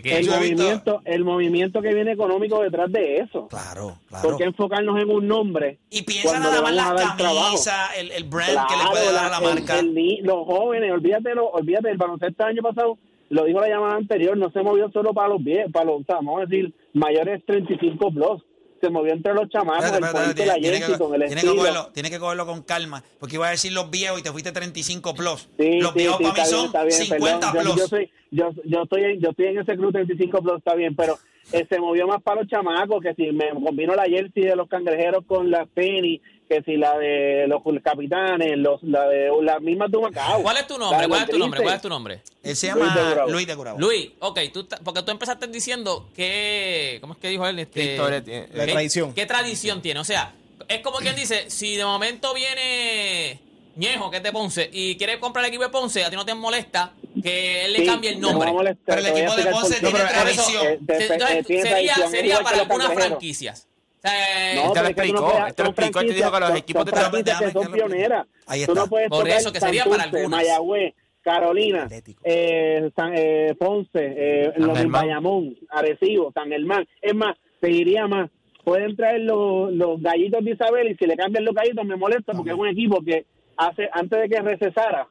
El 0.04 0.26
Yo 0.26 0.32
movimiento, 0.36 1.00
el 1.04 1.24
movimiento 1.24 1.80
que 1.80 1.94
viene 1.94 2.12
económico 2.12 2.60
detrás 2.62 2.92
de 2.92 3.16
eso. 3.18 3.46
Claro, 3.48 3.96
claro. 4.08 4.28
¿Por 4.28 4.36
qué 4.36 4.44
enfocarnos 4.44 5.00
en 5.00 5.08
un 5.08 5.26
nombre? 5.26 5.78
Y 5.88 6.02
piensa 6.02 6.28
cuando 6.28 6.48
nada 6.50 6.56
le 6.56 6.62
más 6.62 6.94
las 6.94 7.12
camisas, 7.14 7.90
el, 7.96 8.10
el 8.10 8.24
brand 8.24 8.66
que 8.68 8.76
le 8.76 8.90
puede 8.90 9.12
dar 9.12 9.26
a 9.26 9.30
la 9.30 9.40
marca. 9.40 9.78
el 9.78 10.18
los 10.24 10.44
jóvenes, 10.46 10.92
olvídate, 10.92 11.34
lo- 11.34 11.48
olvídate, 11.50 11.90
el 11.90 11.96
baloncesto 11.96 12.42
el 12.42 12.48
año 12.50 12.62
pasado, 12.62 12.98
lo 13.30 13.44
dijo 13.44 13.60
la 13.60 13.68
llamada 13.68 13.96
anterior, 13.96 14.36
no 14.36 14.50
se 14.50 14.62
movió 14.62 14.90
solo 14.90 15.14
para 15.14 15.28
los 15.28 15.42
viejos, 15.42 15.72
para 15.72 15.86
los, 15.86 16.02
o 16.02 16.04
sea, 16.04 16.16
vamos 16.16 16.42
a 16.42 16.46
decir, 16.46 16.74
mayores 16.92 17.42
35 17.46 18.10
plus. 18.12 18.42
Se 18.80 18.88
movió 18.88 19.12
entre 19.12 19.34
los 19.34 19.48
chamacos, 19.50 19.84
Espérate, 19.84 20.06
el 20.06 20.12
puente, 20.12 20.34
tiene, 20.34 20.46
la 20.48 20.98
con 20.98 21.14
el 21.14 21.26
tiene 21.26 21.42
que 21.42 21.48
cogerlo, 21.48 21.90
tiene 21.92 22.10
que 22.10 22.18
cogerlo 22.18 22.46
con 22.46 22.62
calma, 22.62 23.04
porque 23.18 23.36
iba 23.36 23.46
a 23.46 23.50
decir 23.50 23.72
los 23.72 23.90
viejos 23.90 24.18
y 24.18 24.22
te 24.22 24.32
fuiste 24.32 24.52
35 24.52 25.14
plus. 25.14 25.48
Sí, 25.58 25.80
los 25.80 25.92
sí, 25.92 25.98
viejos 25.98 26.16
sí, 26.16 26.24
para 26.24 26.84
mí 26.84 26.90
bien, 26.90 26.98
son 26.98 27.18
bien, 27.18 27.20
50 27.20 27.52
perdón. 27.52 27.66
Yo- 27.66 27.74
plus. 27.74 27.76
Yo, 27.76 27.88
soy, 27.88 28.10
yo, 28.30 28.50
yo, 28.64 28.82
estoy 28.84 29.04
en, 29.04 29.20
yo 29.20 29.30
estoy 29.30 29.46
en 29.46 29.58
ese 29.58 29.76
club 29.76 29.92
35 29.92 30.42
plus, 30.42 30.58
está 30.58 30.74
bien, 30.74 30.96
pero 30.96 31.18
eh, 31.52 31.66
se 31.68 31.78
movió 31.80 32.06
más 32.06 32.22
para 32.22 32.40
los 32.42 32.50
chamacos, 32.50 33.02
que 33.02 33.14
si 33.14 33.30
me 33.32 33.50
combino 33.50 33.94
la 33.94 34.04
jersey 34.04 34.44
de 34.44 34.56
los 34.56 34.68
cangrejeros 34.68 35.24
con 35.26 35.50
la 35.50 35.66
penny, 35.66 36.20
que 36.48 36.62
si 36.62 36.76
la 36.76 36.98
de 36.98 37.46
los 37.46 37.62
capitanes, 37.82 38.56
los, 38.58 38.82
la 38.82 39.06
de 39.08 39.30
las 39.42 39.60
mismas 39.60 39.90
de 39.90 39.98
Macao. 39.98 40.42
¿Cuál 40.42 40.56
es 40.56 40.66
tu 40.66 40.74
La 40.74 40.80
nombre? 40.80 41.00
de 41.02 41.08
¿Cuál 41.08 41.22
es 41.22 41.28
tu 41.30 41.38
nombre? 41.38 41.62
¿Cuál 41.62 41.74
es 41.76 41.82
tu 41.82 41.88
nombre? 41.88 42.22
Él 42.42 42.56
se 42.56 42.72
Luis 42.72 42.82
de 42.82 42.88
llama 43.00 43.08
Gurabo. 43.10 43.30
Luis 43.30 43.46
de 43.46 43.54
Gurabo. 43.54 43.78
Luis, 43.78 44.10
ok, 44.18 44.40
tú, 44.52 44.66
porque 44.84 45.02
tú 45.02 45.10
empezaste 45.12 45.46
diciendo 45.46 46.08
que, 46.16 46.98
¿cómo 47.00 47.12
es 47.14 47.18
que 47.20 47.28
dijo 47.28 47.46
él? 47.46 47.58
Este, 47.60 47.80
¿Qué 47.80 47.92
historia 47.92 48.22
tiene? 48.24 48.48
La 48.52 48.66
¿qué- 48.66 48.72
tradición. 48.72 49.14
¿Qué 49.14 49.26
tradición 49.26 49.80
tiene? 49.82 50.00
O 50.00 50.04
sea, 50.04 50.32
es 50.68 50.80
como 50.80 50.98
quien 50.98 51.14
dice, 51.14 51.48
si 51.50 51.76
de 51.76 51.84
momento 51.84 52.34
viene 52.34 53.38
Ñejo, 53.76 54.10
que 54.10 54.18
es 54.18 54.22
de 54.22 54.32
Ponce, 54.32 54.68
y 54.72 54.96
quiere 54.96 55.18
comprar 55.20 55.44
el 55.44 55.48
equipo 55.48 55.64
de 55.64 55.70
Ponce, 55.70 56.04
a 56.04 56.10
ti 56.10 56.16
no 56.16 56.24
te 56.24 56.34
molesta 56.34 56.92
que 57.22 57.64
él 57.64 57.72
le 57.72 57.78
Sí, 57.80 57.86
cambie 57.86 58.10
el 58.10 58.20
no 58.20 58.28
me 58.28 58.32
nombre. 58.34 58.52
molestar, 58.52 58.96
Pero 58.96 59.00
el 59.00 59.06
equipo 59.16 59.36
de 59.36 59.46
Ponce 59.46 59.80
tiene 59.80 59.98
tradición. 59.98 60.66
eh, 60.66 60.78
de- 60.80 60.94
entonces, 61.06 61.30
eh, 61.30 61.42
tiene 61.46 61.62
sería 61.62 61.94
tradición, 61.94 62.10
sería 62.10 62.40
para 62.40 62.60
algunas 62.60 62.92
franquicias. 62.92 63.68
O 63.98 64.00
sea, 64.02 64.52
eh, 64.52 64.54
No, 64.56 64.62
Él 64.68 64.72
te 64.72 64.80
lo 64.82 64.88
es 64.88 64.94
que 64.94 65.02
tú 65.02 65.12
no 65.12 65.18
explicó, 65.20 65.46
él 65.46 65.54
te 65.54 65.62
lo 65.62 65.68
explicó, 65.70 66.00
él 66.00 66.06
te 66.08 66.14
dijo 66.14 66.32
que 66.32 66.40
los 66.40 66.56
equipos 66.56 66.84
de 66.86 66.92
que 66.92 67.50
son 67.52 67.72
pioneras. 67.72 68.26
Ahí 68.46 68.64
Tú 68.64 68.72
está. 68.72 68.84
no 68.84 68.88
puedes 68.88 69.08
Por 69.10 69.28
eso, 69.28 69.52
que 69.52 69.60
sería 69.60 69.84
para 69.84 70.02
algunas. 70.04 70.30
Mayagüez, 70.30 70.94
Carolina, 71.22 71.86
eh, 72.24 72.90
San, 72.96 73.12
eh, 73.14 73.54
Ponce, 73.58 73.90
eh, 73.94 74.52
los. 74.56 74.86
Bayamón, 74.90 75.54
Arecibo, 75.68 76.32
San 76.32 76.48
Germán. 76.48 76.88
Es 77.02 77.14
más, 77.14 77.36
te 77.60 77.66
diría 77.68 78.06
más, 78.06 78.30
pueden 78.64 78.96
traer 78.96 79.20
los, 79.20 79.70
los 79.72 80.00
gallitos 80.00 80.42
de 80.44 80.52
Isabel 80.52 80.90
y 80.92 80.96
si 80.96 81.06
le 81.06 81.16
cambian 81.16 81.44
los 81.44 81.54
gallitos 81.54 81.84
me 81.84 81.96
molesta 81.96 82.32
porque 82.32 82.50
es 82.50 82.56
un 82.56 82.68
equipo 82.68 83.02
que 83.04 83.26
hace 83.68 83.88
antes 83.92 84.20
de 84.20 84.28
que 84.28 84.40
recesara, 84.42 85.06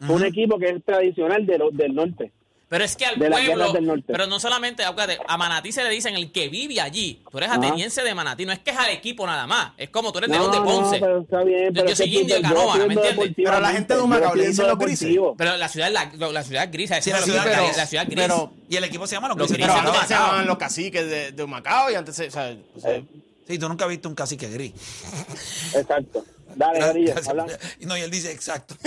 fue 0.00 0.16
un 0.16 0.24
equipo 0.24 0.58
que 0.58 0.68
es 0.70 0.84
tradicional 0.84 1.44
de 1.46 1.58
lo- 1.58 1.70
del 1.70 1.94
norte. 1.94 2.32
Pero 2.68 2.84
es 2.84 2.94
que 2.94 3.04
al 3.04 3.18
De 3.18 3.28
pueblo, 3.28 3.72
del 3.72 3.84
norte. 3.84 4.04
pero 4.06 4.28
no 4.28 4.38
solamente, 4.38 4.84
a 4.84 5.36
Manatí 5.36 5.72
se 5.72 5.82
le 5.82 5.90
dicen 5.90 6.14
el 6.14 6.30
que 6.30 6.48
vive 6.48 6.80
allí. 6.80 7.20
Tú 7.28 7.38
eres 7.38 7.50
Ajá. 7.50 7.58
ateniense 7.58 8.00
de 8.04 8.14
Manatí, 8.14 8.46
no 8.46 8.52
es 8.52 8.60
que 8.60 8.70
es 8.70 8.76
al 8.78 8.90
equipo 8.90 9.26
nada 9.26 9.44
más. 9.48 9.72
Es 9.76 9.90
como 9.90 10.12
tú 10.12 10.18
eres 10.18 10.30
de 10.30 10.36
No, 10.38 10.42
León 10.50 10.52
de 10.52 10.58
no, 10.60 10.64
Ponce. 10.80 11.00
pero 11.00 11.20
está 11.20 11.42
bien, 11.42 11.64
Yo- 11.64 11.72
pero 11.74 11.88
yo 11.88 11.96
soy 11.96 12.06
indio 12.16 12.36
de 12.36 12.40
estoy 12.42 12.78
¿me 12.86 12.94
entiendes? 12.94 13.30
Pero 13.36 13.60
la 13.60 13.72
gente 13.72 13.94
de 13.96 14.00
Humacao 14.00 14.34
le 14.36 14.46
dicen 14.46 14.68
los 14.68 14.78
grises. 14.78 15.16
Pero 15.36 15.56
la 15.56 15.68
ciudad, 15.68 15.88
es 15.88 15.94
la, 15.94 16.28
la 16.30 16.42
ciudad 16.44 16.68
gris. 16.72 16.90
Sí, 17.00 17.10
la 17.10 17.18
la, 17.18 17.24
ciudad 17.24 17.44
gris. 17.44 17.76
la 17.76 17.86
ciudad 17.86 18.04
gris. 18.06 18.16
Pero, 18.20 18.52
Y 18.68 18.76
el 18.76 18.84
equipo 18.84 19.06
se 19.08 19.16
llama 19.16 19.26
Los 19.28 19.36
Los 19.36 19.52
Grises 19.52 19.66
pero 19.66 19.78
antes 19.88 19.92
se 20.06 20.14
Macao. 20.14 20.26
llamaban 20.26 20.46
los 20.46 20.56
caciques 20.58 21.10
de, 21.10 21.32
de 21.32 21.42
Humacao 21.42 21.90
y 21.90 21.94
antes 21.96 22.14
se... 22.14 22.28
O 22.28 22.30
sea, 22.30 22.56
o 22.76 22.80
sea, 22.80 23.02
Sí, 23.48 23.58
tú 23.58 23.68
nunca 23.68 23.84
has 23.84 23.90
visto 23.90 24.08
un 24.08 24.14
cacique 24.14 24.48
gris. 24.48 24.72
Exacto. 25.74 26.24
Dale. 26.54 27.58
Y 27.78 27.86
no, 27.86 27.96
y 27.96 28.00
él 28.00 28.10
dice 28.10 28.30
exacto. 28.32 28.74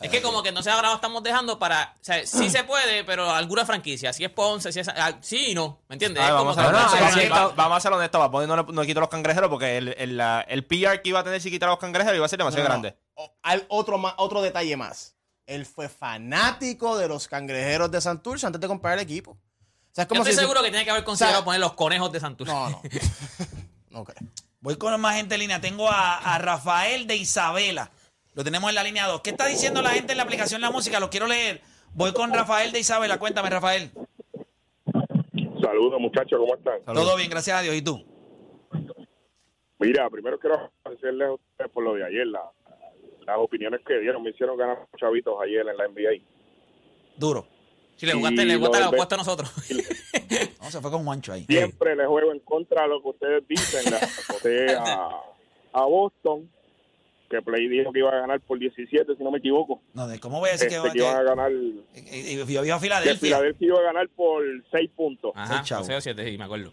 Es 0.00 0.10
que 0.10 0.20
como 0.20 0.42
que 0.42 0.52
no 0.52 0.62
sé, 0.62 0.68
ahora 0.70 0.88
lo 0.90 0.96
estamos 0.96 1.22
dejando 1.22 1.58
para. 1.58 1.94
O 1.98 2.04
sea, 2.04 2.26
sí 2.26 2.50
se 2.50 2.62
puede, 2.64 3.04
pero 3.04 3.30
alguna 3.30 3.64
franquicia. 3.64 4.12
Si 4.12 4.22
es 4.22 4.28
Ponce, 4.28 4.70
si 4.70 4.80
es. 4.80 4.88
ah, 4.88 5.16
Sí 5.22 5.52
y 5.52 5.54
no. 5.54 5.80
¿Me 5.88 5.94
entiendes? 5.94 6.22
Vamos, 6.22 6.38
como 6.38 6.50
a 6.50 6.54
ser 6.54 6.64
honestos, 6.74 7.22
es 7.22 7.30
va- 7.58 7.76
a 7.76 7.80
ser 7.80 7.92
honestos, 7.94 8.20
va 8.20 8.24
a 8.26 8.30
poner 8.30 8.48
no, 8.48 8.56
no 8.64 8.82
quitó 8.82 9.00
los 9.00 9.08
cangrejeros 9.08 9.48
porque 9.48 9.78
el, 9.78 9.88
el, 9.96 10.20
el 10.20 10.66
PR 10.66 11.00
que 11.00 11.08
iba 11.08 11.20
a 11.20 11.24
tener 11.24 11.40
si 11.40 11.50
quitara 11.50 11.72
los 11.72 11.78
cangrejeros 11.78 12.16
iba 12.16 12.26
a 12.26 12.28
ser 12.28 12.38
demasiado 12.38 12.68
No, 12.68 12.74
no, 12.74 12.82
grande. 12.82 12.98
o- 13.14 13.32
Hay 13.44 13.64
otro, 13.68 13.98
otro 14.18 14.42
detalle 14.42 14.76
más. 14.76 15.14
Él 15.46 15.64
fue 15.64 15.88
fanático 15.88 16.98
de 16.98 17.08
los 17.08 17.26
cangrejeros 17.26 17.90
de 17.90 18.02
Santurce 18.02 18.44
antes 18.46 18.60
de 18.60 18.68
comprar 18.68 18.94
el 18.98 19.00
equipo. 19.00 19.30
O 19.30 19.36
sea, 19.94 20.02
es 20.02 20.08
Yo 20.08 20.08
como 20.08 20.20
estoy 20.22 20.34
si- 20.34 20.40
seguro 20.40 20.62
que 20.62 20.68
tiene 20.68 20.84
que 20.84 20.90
haber 20.90 21.04
considerado 21.04 21.38
O 21.38 21.40
sea, 21.40 21.44
poner 21.46 21.60
los 21.60 21.72
conejos 21.72 22.12
de 22.12 22.20
Santurce. 22.20 22.52
No, 22.52 22.68
no. 22.68 22.82
No 23.88 24.04
creo. 24.04 24.28
Voy 24.64 24.76
con 24.78 24.98
más 24.98 25.14
gente 25.16 25.34
en 25.34 25.40
línea. 25.42 25.60
Tengo 25.60 25.90
a, 25.90 26.16
a 26.16 26.38
Rafael 26.38 27.06
de 27.06 27.16
Isabela. 27.16 27.90
Lo 28.32 28.42
tenemos 28.42 28.70
en 28.70 28.74
la 28.74 28.82
línea 28.82 29.06
2. 29.06 29.20
¿Qué 29.20 29.28
está 29.28 29.44
diciendo 29.44 29.82
la 29.82 29.90
gente 29.90 30.12
en 30.12 30.16
la 30.16 30.22
aplicación 30.24 30.62
La 30.62 30.70
Música? 30.70 30.98
Lo 31.00 31.10
quiero 31.10 31.26
leer. 31.26 31.60
Voy 31.92 32.14
con 32.14 32.32
Rafael 32.32 32.72
de 32.72 32.78
Isabela. 32.80 33.18
Cuéntame, 33.18 33.50
Rafael. 33.50 33.90
Saludos, 35.62 36.00
muchachos, 36.00 36.38
¿cómo 36.40 36.54
están? 36.54 36.82
Todo 36.82 37.14
bien, 37.14 37.28
gracias 37.28 37.58
a 37.58 37.60
Dios. 37.60 37.74
¿Y 37.74 37.82
tú? 37.82 38.02
Mira, 39.80 40.08
primero 40.08 40.38
quiero 40.38 40.72
agradecerles 40.82 41.28
a 41.28 41.32
ustedes 41.34 41.70
por 41.70 41.84
lo 41.84 41.92
de 41.94 42.06
ayer, 42.06 42.26
la- 42.26 42.50
las 43.26 43.36
opiniones 43.36 43.82
que 43.86 43.98
dieron. 44.00 44.22
Me 44.22 44.30
hicieron 44.30 44.56
ganar 44.56 44.78
chavitos 44.98 45.34
ayer 45.42 45.60
en 45.68 45.76
la 45.76 45.84
NBA. 45.88 46.24
Duro. 47.18 47.46
Si 47.96 48.06
le 48.06 48.12
jugaste, 48.12 48.42
Y 48.42 48.46
le 48.46 48.56
gusta 48.56 48.78
be- 48.80 48.86
opuesto 48.86 49.14
a 49.14 49.18
nosotros. 49.18 49.52
No, 50.60 50.70
se 50.70 50.80
fue 50.80 50.90
con 50.90 51.04
Juancho 51.04 51.32
ahí. 51.34 51.44
Siempre 51.44 51.94
les 51.94 52.06
juego 52.06 52.32
en 52.32 52.40
contra 52.40 52.82
de 52.84 52.88
lo 52.88 53.02
que 53.02 53.08
ustedes 53.10 53.46
dicen. 53.46 53.84
Le 53.90 53.96
aposté 53.98 54.74
a, 54.74 55.10
a 55.74 55.84
Boston, 55.84 56.50
que 57.28 57.42
Play 57.42 57.68
dijo 57.68 57.92
que 57.92 57.98
iba 57.98 58.08
a 58.10 58.20
ganar 58.20 58.40
por 58.40 58.58
17, 58.58 59.14
si 59.14 59.22
no 59.22 59.30
me 59.30 59.38
equivoco. 59.38 59.82
No, 59.92 60.08
de 60.08 60.18
¿Cómo 60.18 60.40
voy 60.40 60.48
a 60.48 60.52
decir 60.52 60.68
Este, 60.68 60.80
que, 60.82 60.90
que 60.92 60.98
iban 60.98 61.16
a 61.16 61.18
que, 61.18 61.24
ganar, 61.26 61.50
que- 61.94 62.04
que- 62.04 62.52
yo 62.54 62.64
iba 62.64 62.74
a 62.76 62.78
que 62.78 62.82
Filadelfia? 62.84 63.18
Filadelfia 63.36 63.66
iba 63.66 63.78
a 63.78 63.82
ganar 63.82 64.08
por 64.08 64.42
6 64.70 64.90
puntos. 64.96 65.32
Ajá, 65.34 65.58
Sí, 65.58 65.68
chavo. 65.68 65.84
6 65.84 65.98
o 65.98 66.00
7, 66.00 66.30
sí, 66.30 66.38
me 66.38 66.44
acuerdo. 66.44 66.72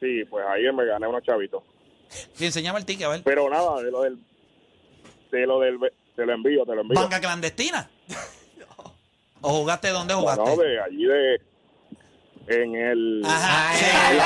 Sí, 0.00 0.24
pues 0.30 0.44
ayer 0.46 0.72
me 0.72 0.84
gané 0.86 1.06
unos 1.08 1.22
chavitos. 1.24 1.62
Sí, 2.34 2.46
enséñame 2.46 2.78
el 2.80 2.84
ticket, 2.84 3.06
a 3.06 3.10
ver. 3.10 3.22
Pero 3.24 3.48
nada, 3.50 3.80
de 3.82 3.90
lo 3.90 4.02
del. 4.02 4.18
De 5.30 5.46
lo 5.46 5.60
del. 5.60 5.78
Te 6.16 6.24
lo 6.26 6.32
envío, 6.34 6.64
te 6.64 6.74
lo 6.74 6.80
envío. 6.82 7.00
¿Banca 7.00 7.20
clandestina? 7.20 7.88
¿O 9.40 9.50
jugaste 9.52 9.88
dónde 9.90 10.14
jugaste? 10.14 10.44
No, 10.44 10.56
de 10.56 10.80
allí 10.80 11.04
de. 11.04 11.40
En 12.50 12.74
el. 12.74 13.22
Ajá, 13.26 13.74
sí, 13.76 13.84
ay, 13.92 14.18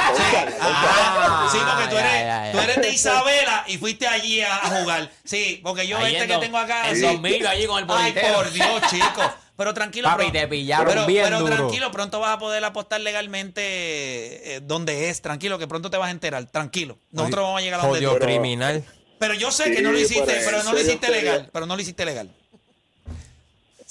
sí, 1.51 1.59
porque 1.59 1.89
tú 1.91 1.97
eres, 1.97 2.13
ay, 2.13 2.23
ay. 2.29 2.53
tú 2.53 2.59
eres 2.61 2.77
de 2.81 2.89
Isabela 2.91 3.65
y 3.67 3.79
fuiste 3.79 4.07
allí 4.07 4.41
a, 4.43 4.57
a 4.59 4.81
jugar. 4.81 5.11
Sí, 5.25 5.61
porque 5.63 5.87
yo 5.89 5.99
Ahí 5.99 6.15
este 6.15 6.29
que 6.29 6.39
tengo 6.39 6.57
acá. 6.59 6.89
en 6.91 6.97
sí. 6.97 7.03
2000 7.03 7.47
allí 7.49 7.67
con 7.67 7.83
el 7.83 7.87
Ay, 7.91 8.15
por 8.35 8.51
Dios, 8.53 8.83
chicos. 8.91 9.27
Pero 9.57 9.75
tranquilo, 9.75 10.09
Papi, 10.09 10.27
pero- 10.31 10.41
te 10.45 10.49
pillaron 10.49 10.87
pero, 10.87 11.07
bien 11.07 11.25
pero 11.25 11.41
duro. 11.41 11.55
tranquilo, 11.57 11.91
pronto 11.91 12.21
vas 12.21 12.37
a 12.37 12.39
poder 12.39 12.65
apostar 12.65 13.01
legalmente 13.01 14.57
eh, 14.57 14.61
donde 14.63 15.11
es. 15.11 15.21
Tranquilo, 15.21 15.59
que 15.59 15.67
pronto 15.67 15.91
te 15.91 15.97
vas 15.97 16.09
a 16.09 16.11
enterar. 16.13 16.47
Tranquilo. 16.47 16.99
Nosotros 17.11 17.43
vamos 17.45 17.61
a 17.61 17.65
llegar 17.65 17.81
a 17.81 17.87
donde 17.87 18.07
tú. 18.07 18.19
criminal. 18.19 18.85
Pero 19.19 19.35
yo 19.35 19.51
sé 19.53 19.73
que 19.73 19.83
no 19.83 19.93
lo 19.93 19.99
hiciste, 19.99 20.41
pero 20.45 20.63
no 20.63 20.73
lo 20.73 20.81
hiciste 20.81 21.11
legal. 21.11 21.51
Pero 21.53 21.67
no 21.67 21.77
lo 21.77 21.83
hiciste 21.83 22.05
legal. 22.05 22.31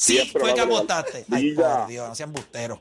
Sí, 0.01 0.17
fue 0.31 0.51
que 0.55 0.61
apostaste. 0.61 1.25
Ay, 1.31 1.55
ya. 1.55 1.77
por 1.77 1.87
Dios, 1.87 2.09
no 2.09 2.15
sean 2.15 2.33
busteros. 2.33 2.79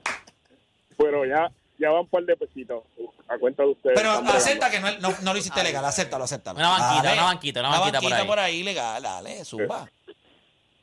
Pero 0.96 1.26
ya, 1.26 1.50
ya 1.78 1.90
van 1.90 2.00
un 2.00 2.08
par 2.08 2.22
de 2.22 2.34
pesitos 2.34 2.82
a 3.28 3.36
cuenta 3.36 3.62
de 3.62 3.68
ustedes. 3.72 3.94
Pero 3.94 4.10
acepta 4.10 4.70
que 4.70 4.80
no, 4.80 4.90
no, 5.00 5.14
no 5.20 5.32
lo 5.34 5.38
hiciste 5.38 5.62
legal, 5.62 5.84
acéptalo, 5.84 6.24
acéptalo. 6.24 6.58
Una 6.58 6.70
banquita, 6.70 7.02
Dale. 7.02 7.12
una 7.18 7.24
banquita, 7.26 7.60
una 7.60 7.78
banquita 7.78 8.00
por 8.00 8.12
ahí. 8.14 8.26
por 8.26 8.38
ahí 8.38 8.62
legal, 8.62 9.02
dale, 9.02 9.44
zumba. 9.44 9.86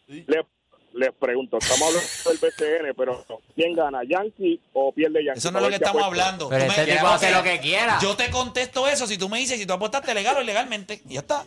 Les, 0.05 0.45
les 0.93 1.11
pregunto, 1.19 1.57
estamos 1.57 1.87
hablando 1.87 2.09
del 2.29 2.37
BCN, 2.37 2.93
pero 2.95 3.25
¿quién 3.55 3.73
gana, 3.73 4.01
Yankee 4.07 4.61
o 4.73 4.91
pierde 4.91 5.25
Yankee? 5.25 5.39
Eso 5.39 5.51
no 5.51 5.57
es 5.57 5.63
lo 5.63 5.69
que 5.69 5.75
estamos 5.77 6.03
hablando. 6.03 6.49
Pero 6.49 6.65
Tú 6.65 6.69
este 6.71 6.85
me- 6.85 6.93
tipo 6.93 7.07
hace 7.07 7.31
lo 7.31 7.41
que 7.41 7.59
quiera. 7.59 7.97
Yo 7.99 8.15
te 8.15 8.29
contesto 8.29 8.87
eso 8.87 9.07
si 9.07 9.17
tú 9.17 9.27
me 9.27 9.39
dices 9.39 9.57
si 9.59 9.65
tú 9.65 9.73
apostaste 9.73 10.13
legal 10.13 10.37
o 10.37 10.41
ilegalmente. 10.43 11.01
Y 11.09 11.15
ya 11.15 11.21
está. 11.21 11.45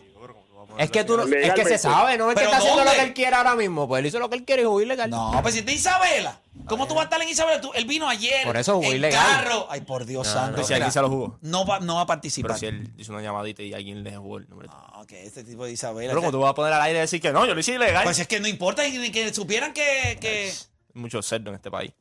Es 0.77 0.91
que 0.91 1.03
tú 1.03 1.17
no, 1.17 1.23
es 1.23 1.53
que 1.53 1.65
se 1.65 1.77
sabe, 1.77 2.17
no 2.17 2.29
es 2.29 2.35
que 2.35 2.41
¿Pero 2.41 2.51
está 2.51 2.57
haciendo 2.57 2.83
lo 2.83 2.91
que 2.91 3.01
él 3.03 3.13
quiere 3.13 3.35
ahora 3.35 3.55
mismo. 3.55 3.87
Pues 3.87 3.99
él 3.99 4.05
hizo 4.07 4.19
lo 4.19 4.29
que 4.29 4.35
él 4.37 4.45
quiere 4.45 4.61
y 4.61 4.65
jugó 4.65 4.81
ilegal. 4.81 5.09
No, 5.09 5.37
pues 5.41 5.53
si 5.53 5.59
es 5.61 5.65
de 5.65 5.73
Isabela. 5.73 6.39
¿Cómo 6.67 6.87
tú 6.87 6.93
vas 6.93 7.01
a 7.01 7.03
estar 7.05 7.21
en 7.21 7.29
Isabela? 7.29 7.59
Tú- 7.61 7.71
él 7.73 7.85
vino 7.85 8.07
ayer. 8.07 8.45
Por 8.45 8.55
eso 8.57 8.75
jugó 8.75 8.85
en 8.89 8.97
ilegal. 8.97 9.25
carro. 9.25 9.67
Ay, 9.69 9.81
por 9.81 10.05
Dios 10.05 10.27
No, 10.27 10.33
santo. 10.33 10.57
no. 10.57 10.63
Si 10.67 10.73
aquí 10.73 10.81
Mira, 10.81 10.91
se 10.91 11.01
lo 11.01 11.09
jugó. 11.09 11.37
No 11.41 11.65
va, 11.65 11.79
no 11.79 11.95
va 11.95 12.01
a 12.01 12.05
participar. 12.05 12.49
Pero 12.51 12.59
si 12.59 12.65
él 12.67 12.93
hizo 12.97 13.11
una 13.13 13.21
llamadita 13.21 13.63
y 13.63 13.73
alguien 13.73 14.03
le 14.03 14.15
jugó 14.15 14.37
el 14.37 14.47
número. 14.49 14.69
No, 14.69 15.05
que 15.07 15.25
este 15.25 15.43
tipo 15.43 15.65
de 15.65 15.71
Isabela. 15.71 16.09
Pero 16.11 16.21
como 16.21 16.31
tú 16.31 16.39
vas 16.39 16.51
a 16.51 16.55
poner 16.55 16.73
al 16.73 16.81
aire 16.81 16.99
y 16.99 17.01
decir 17.01 17.19
que 17.21 17.31
no, 17.31 17.45
yo 17.45 17.53
lo 17.53 17.59
hice 17.59 17.73
ilegal. 17.73 18.03
Pues 18.03 18.19
es 18.19 18.27
que 18.27 18.39
no 18.39 18.47
importa 18.47 18.83
ni 18.87 19.11
que 19.11 19.33
supieran 19.33 19.73
que. 19.73 20.17
que... 20.21 20.53
Mucho 20.93 21.21
cerdo 21.21 21.49
en 21.49 21.55
este 21.55 21.71
país. 21.71 21.91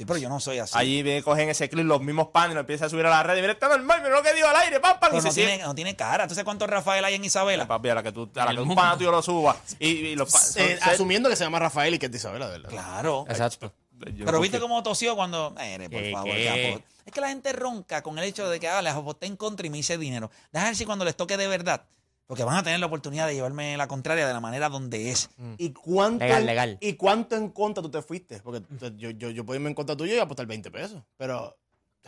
Sí, 0.00 0.06
pero 0.06 0.18
yo 0.18 0.30
no 0.30 0.40
soy 0.40 0.58
así. 0.58 0.72
Allí 0.78 1.02
viene, 1.02 1.22
cogen 1.22 1.50
ese 1.50 1.68
clip, 1.68 1.84
los 1.84 2.00
mismos 2.00 2.28
panes, 2.28 2.54
lo 2.54 2.60
empiezan 2.60 2.86
a 2.86 2.88
subir 2.88 3.04
a 3.04 3.10
la 3.10 3.22
red 3.22 3.36
y 3.36 3.42
mira, 3.42 3.52
está 3.52 3.68
normal, 3.68 4.00
mira 4.02 4.14
lo 4.16 4.22
que 4.22 4.32
dio 4.32 4.48
al 4.48 4.56
aire, 4.56 4.80
pam, 4.80 4.98
pam, 4.98 5.10
Pero 5.10 5.18
y 5.18 5.20
se 5.20 5.28
no, 5.28 5.34
tiene, 5.34 5.52
sigue. 5.52 5.64
no 5.64 5.74
tiene 5.74 5.94
cara. 5.94 6.26
¿Tú 6.26 6.32
sabes 6.34 6.46
cuántos 6.46 6.70
Rafael 6.70 7.04
hay 7.04 7.16
en 7.16 7.24
Isabela? 7.26 7.68
Papi, 7.68 7.90
a 7.90 7.96
la 7.96 8.02
que, 8.02 8.10
tú, 8.10 8.30
a 8.34 8.44
la 8.46 8.54
que 8.54 8.60
un 8.62 8.74
pana 8.74 8.96
tuyo 8.96 9.10
lo 9.10 9.20
suba 9.20 9.56
y, 9.78 9.88
y 9.88 10.16
los 10.16 10.32
pa- 10.32 10.38
Eh, 10.56 10.78
son- 10.80 10.88
asumiendo 10.88 11.28
que 11.28 11.36
se 11.36 11.44
llama 11.44 11.58
Rafael 11.58 11.92
y 11.92 11.98
que 11.98 12.06
es 12.06 12.12
de 12.12 12.16
Isabela, 12.16 12.46
verdad. 12.48 12.70
Claro. 12.70 13.26
Exacto. 13.28 13.74
yo 14.14 14.24
Pero 14.24 14.40
viste 14.40 14.58
cómo 14.58 14.82
tosió 14.82 15.14
cuando. 15.16 15.54
Eh, 15.60 15.76
por 15.90 16.00
¿Qué, 16.00 16.12
favor, 16.12 16.30
qué? 16.30 16.82
Es 17.04 17.12
que 17.12 17.20
la 17.20 17.28
gente 17.28 17.52
ronca 17.52 18.02
con 18.02 18.18
el 18.18 18.24
hecho 18.24 18.48
de 18.48 18.58
que 18.58 18.68
ah, 18.68 18.80
les 18.80 18.94
aposté 18.94 19.26
en 19.26 19.36
contra 19.36 19.66
y 19.66 19.70
me 19.70 19.76
hice 19.76 19.98
dinero. 19.98 20.30
Déjame 20.50 20.70
ver 20.70 20.76
si 20.76 20.86
cuando 20.86 21.04
les 21.04 21.14
toque 21.14 21.36
de 21.36 21.46
verdad. 21.46 21.82
Porque 22.30 22.44
van 22.44 22.54
a 22.58 22.62
tener 22.62 22.78
la 22.78 22.86
oportunidad 22.86 23.26
de 23.26 23.34
llevarme 23.34 23.76
la 23.76 23.88
contraria 23.88 24.24
de 24.24 24.32
la 24.32 24.38
manera 24.38 24.68
donde 24.68 25.10
es. 25.10 25.30
¿Y 25.58 25.70
cuánto, 25.72 26.24
Legal, 26.24 26.40
en, 26.42 26.46
legal. 26.46 26.78
¿Y 26.80 26.92
cuánto 26.92 27.34
en 27.34 27.48
contra 27.50 27.82
tú 27.82 27.90
te 27.90 28.00
fuiste? 28.02 28.38
Porque 28.40 28.62
yo, 28.96 29.10
yo, 29.10 29.30
yo 29.30 29.44
puedo 29.44 29.56
irme 29.58 29.68
en 29.68 29.74
contra 29.74 29.96
tuyo 29.96 30.14
y 30.14 30.18
apostar 30.20 30.46
20 30.46 30.70
pesos. 30.70 31.02
Pero 31.16 31.58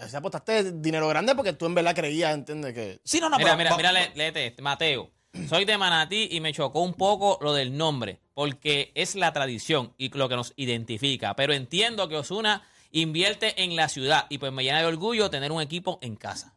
si 0.06 0.14
apostaste 0.14 0.74
dinero 0.74 1.08
grande 1.08 1.34
porque 1.34 1.54
tú 1.54 1.66
en 1.66 1.74
verdad 1.74 1.96
creías, 1.96 2.32
¿entiendes? 2.34 2.72
Que 2.72 3.00
Sí, 3.02 3.18
no, 3.18 3.28
no, 3.28 3.36
Mira, 3.36 3.56
pero- 3.56 3.58
mira, 3.58 3.70
va- 3.72 3.76
mira, 3.78 3.90
lé- 3.92 4.12
léete 4.14 4.46
este, 4.46 4.62
Mateo. 4.62 5.10
Soy 5.48 5.64
de 5.64 5.76
Manatí 5.76 6.28
y 6.30 6.40
me 6.40 6.52
chocó 6.52 6.82
un 6.82 6.94
poco 6.94 7.38
lo 7.40 7.52
del 7.52 7.76
nombre, 7.76 8.20
porque 8.32 8.92
es 8.94 9.16
la 9.16 9.32
tradición 9.32 9.92
y 9.98 10.16
lo 10.16 10.28
que 10.28 10.36
nos 10.36 10.52
identifica. 10.54 11.34
Pero 11.34 11.52
entiendo 11.52 12.08
que 12.08 12.14
Osuna 12.16 12.62
invierte 12.92 13.60
en 13.64 13.74
la 13.74 13.88
ciudad 13.88 14.26
y 14.28 14.38
pues 14.38 14.52
me 14.52 14.62
llena 14.62 14.78
de 14.78 14.86
orgullo 14.86 15.30
tener 15.30 15.50
un 15.50 15.60
equipo 15.62 15.98
en 16.00 16.14
casa. 16.14 16.54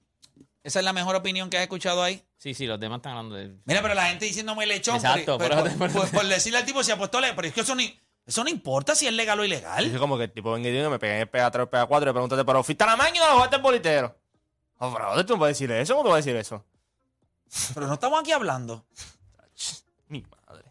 Esa 0.65 0.79
es 0.79 0.86
la 0.86 0.93
mejor 0.93 1.15
opinión 1.15 1.50
que 1.50 1.57
has 1.57 1.63
escuchado 1.63 2.01
ahí. 2.01 2.25
Sí, 2.38 2.55
sí, 2.55 2.65
los 2.65 2.79
demás 2.79 2.98
están 2.98 3.12
hablando 3.12 3.36
de. 3.36 3.55
Mira, 3.65 3.84
pero 3.84 3.93
la 3.93 4.07
gente 4.07 4.25
diciéndome 4.25 4.65
lechón. 4.65 4.95
Exacto, 4.95 5.38
por, 5.38 5.50
por 5.77 5.91
por- 5.91 6.10
te- 6.10 6.17
te- 6.17 6.25
decirle 6.25 6.57
al 6.57 6.65
tipo 6.65 6.84
si 6.84 6.91
apostó, 6.91 7.22
le- 7.22 7.34
pero 7.34 7.48
es 7.48 7.53
que 7.53 7.62
eso 7.62 7.75
ni, 7.75 7.98
eso 8.25 8.43
no 8.43 8.50
importa 8.50 8.95
si 8.95 9.05
es 9.05 9.13
legal 9.13 9.39
o 9.39 9.43
Es 9.43 9.50
ilegal. 9.50 10.00
como 10.00 10.17
que 10.17 10.24
el 10.24 10.31
tipo 10.31 10.51
venga 10.51 10.67
y 10.67 10.72
diga, 10.72 10.89
me 10.89 10.98
pegué 10.98 11.13
en 11.17 11.22
el 11.22 11.29
pega 11.29 11.51
3 11.51 11.67
pega 11.67 11.86
4 11.86 12.10
y 12.10 12.13
pregúntate, 12.13 12.43
pero 12.43 12.63
fuiste 12.63 12.84
a 12.84 12.88
la 12.88 12.95
máquina 12.95 13.25
o 13.25 13.27
no 13.27 13.34
jugaste 13.36 13.55
el 13.57 13.62
bolitero. 13.62 14.17
Oh, 14.79 14.89
brother, 14.91 15.24
tú 15.25 15.34
no 15.34 15.39
puedes 15.39 15.55
decir 15.57 15.72
eso, 15.72 15.93
¿cómo 15.93 16.03
tú 16.03 16.10
puedes 16.10 16.25
decir 16.25 16.36
eso? 16.39 16.65
Pero 17.75 17.86
no 17.88 17.93
estamos 17.93 18.19
aquí 18.19 18.31
hablando. 18.31 18.86
Mi 20.10 20.22
madre. 20.24 20.65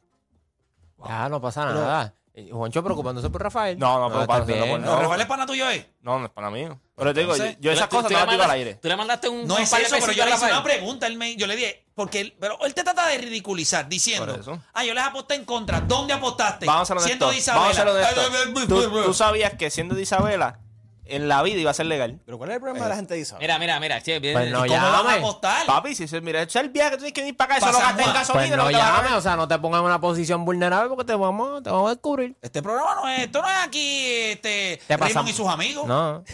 Ya, 1.06 1.28
no 1.28 1.40
pasa 1.40 1.66
nada. 1.66 2.14
Eh, 2.36 2.48
Juancho 2.50 2.82
preocupándose 2.82 3.30
por 3.30 3.40
Rafael. 3.40 3.78
No, 3.78 4.00
no, 4.00 4.12
pero 4.12 4.26
para- 4.26 4.44
bien. 4.44 4.82
no. 4.82 5.00
Rafael 5.00 5.20
es 5.20 5.26
pana 5.28 5.46
tuyo, 5.46 5.70
¿eh? 5.70 5.88
No, 6.02 6.18
no 6.18 6.26
es 6.26 6.32
para 6.32 6.50
mí. 6.50 6.66
Pero 6.96 7.14
te 7.14 7.20
digo, 7.20 7.36
yo, 7.36 7.44
Entonces, 7.44 7.58
yo 7.60 7.70
esas 7.70 7.88
Tú- 7.88 7.96
cosas 7.96 8.08
tú 8.08 8.14
no 8.14 8.18
le 8.20 8.26
las 8.26 8.32
digo 8.34 8.42
al 8.42 8.50
aire. 8.50 8.74
Tú 8.74 8.88
le 8.88 8.96
mandaste 8.96 9.28
un. 9.28 9.46
No 9.46 9.54
un 9.54 9.60
es 9.62 9.70
par 9.70 9.78
de 9.80 9.86
eso, 9.86 9.94
pero 9.94 10.06
pesitos 10.06 10.16
yo 10.16 10.22
a 10.24 10.26
le 10.26 10.34
hice 10.34 10.44
una 10.46 10.64
pregunta. 10.64 11.06
Él 11.06 11.16
me, 11.16 11.36
yo 11.36 11.46
le 11.46 11.54
dije, 11.54 11.86
porque 11.94 12.20
él, 12.20 12.36
pero 12.40 12.58
él 12.64 12.74
te 12.74 12.82
trata 12.82 13.06
de 13.06 13.18
ridiculizar 13.18 13.88
diciendo, 13.88 14.26
Por 14.26 14.40
eso. 14.40 14.60
ah, 14.72 14.84
yo 14.84 14.94
les 14.94 15.04
aposté 15.04 15.34
en 15.36 15.44
contra. 15.44 15.80
¿Dónde 15.80 16.12
apostaste? 16.12 16.66
Vamos 16.66 16.90
a 16.90 16.94
ser 16.94 17.02
Siendo 17.06 17.28
honestos. 17.28 17.54
de 17.54 17.60
Vamos 17.60 17.68
a 17.68 17.72
Isabela. 17.82 18.08
ser 18.08 18.18
honestos. 18.26 18.66
Tú, 18.90 19.02
tú 19.04 19.14
sabías 19.14 19.54
que 19.54 19.70
siendo 19.70 19.94
de 19.94 20.02
Isabela, 20.02 20.58
en 21.06 21.28
la 21.28 21.42
vida 21.42 21.58
iba 21.60 21.70
a 21.70 21.74
ser 21.74 21.86
legal. 21.86 22.20
Pero 22.24 22.38
¿cuál 22.38 22.50
es 22.50 22.54
el 22.56 22.60
problema 22.62 22.84
de 22.86 22.90
la 22.90 22.96
gente 22.96 23.14
de 23.14 23.20
Isabela? 23.20 23.58
Mira, 23.58 23.78
mira, 23.78 23.80
mira. 23.80 24.02
che, 24.02 24.18
bien- 24.20 24.34
Pues 24.34 24.50
no, 24.50 24.66
¿Cómo 24.66 24.80
vas 24.80 25.06
a 25.06 25.14
apostar? 25.14 25.66
Papi, 25.66 25.94
si 25.94 26.08
se, 26.08 26.20
mira, 26.20 26.40
ese 26.42 26.58
es 26.58 26.64
el 26.64 26.70
viaje 26.70 26.90
que 26.92 26.96
tú 26.96 27.00
tienes 27.02 27.12
que 27.14 27.20
venir 27.20 27.36
para 27.36 27.56
acá, 27.56 27.58
eso 27.58 27.66
Pa' 27.66 27.72
lo 27.72 27.78
San 27.78 27.86
gasté 27.88 28.02
en 28.02 28.04
Juan. 28.10 28.16
gasolina. 28.20 28.42
Pues 28.46 28.50
lo 28.50 28.56
no 28.56 28.68
que 28.68 28.72
te 28.74 28.78
vas 28.78 28.84
a 28.86 28.90
llame, 28.90 29.02
ganar. 29.04 29.18
o 29.18 29.22
sea, 29.22 29.36
no 29.36 29.48
te 29.48 29.58
pongas 29.58 29.78
en 29.80 29.84
una 29.86 30.00
posición 30.00 30.44
vulnerable 30.44 30.88
porque 30.88 31.04
te 31.04 31.14
vamos, 31.14 31.62
te 31.62 31.70
vamos 31.70 31.86
a 31.86 31.94
descubrir. 31.94 32.36
Este 32.42 32.62
programa 32.62 32.94
no 32.94 33.08
es, 33.08 33.20
esto 33.22 33.42
no 33.42 33.48
es 33.48 33.56
aquí, 33.62 34.06
este, 34.30 34.80
Te 34.86 34.96
Raymond 34.96 35.08
pasamos. 35.12 35.30
y 35.30 35.34
sus 35.34 35.48
amigos. 35.48 35.86
No. 35.86 36.24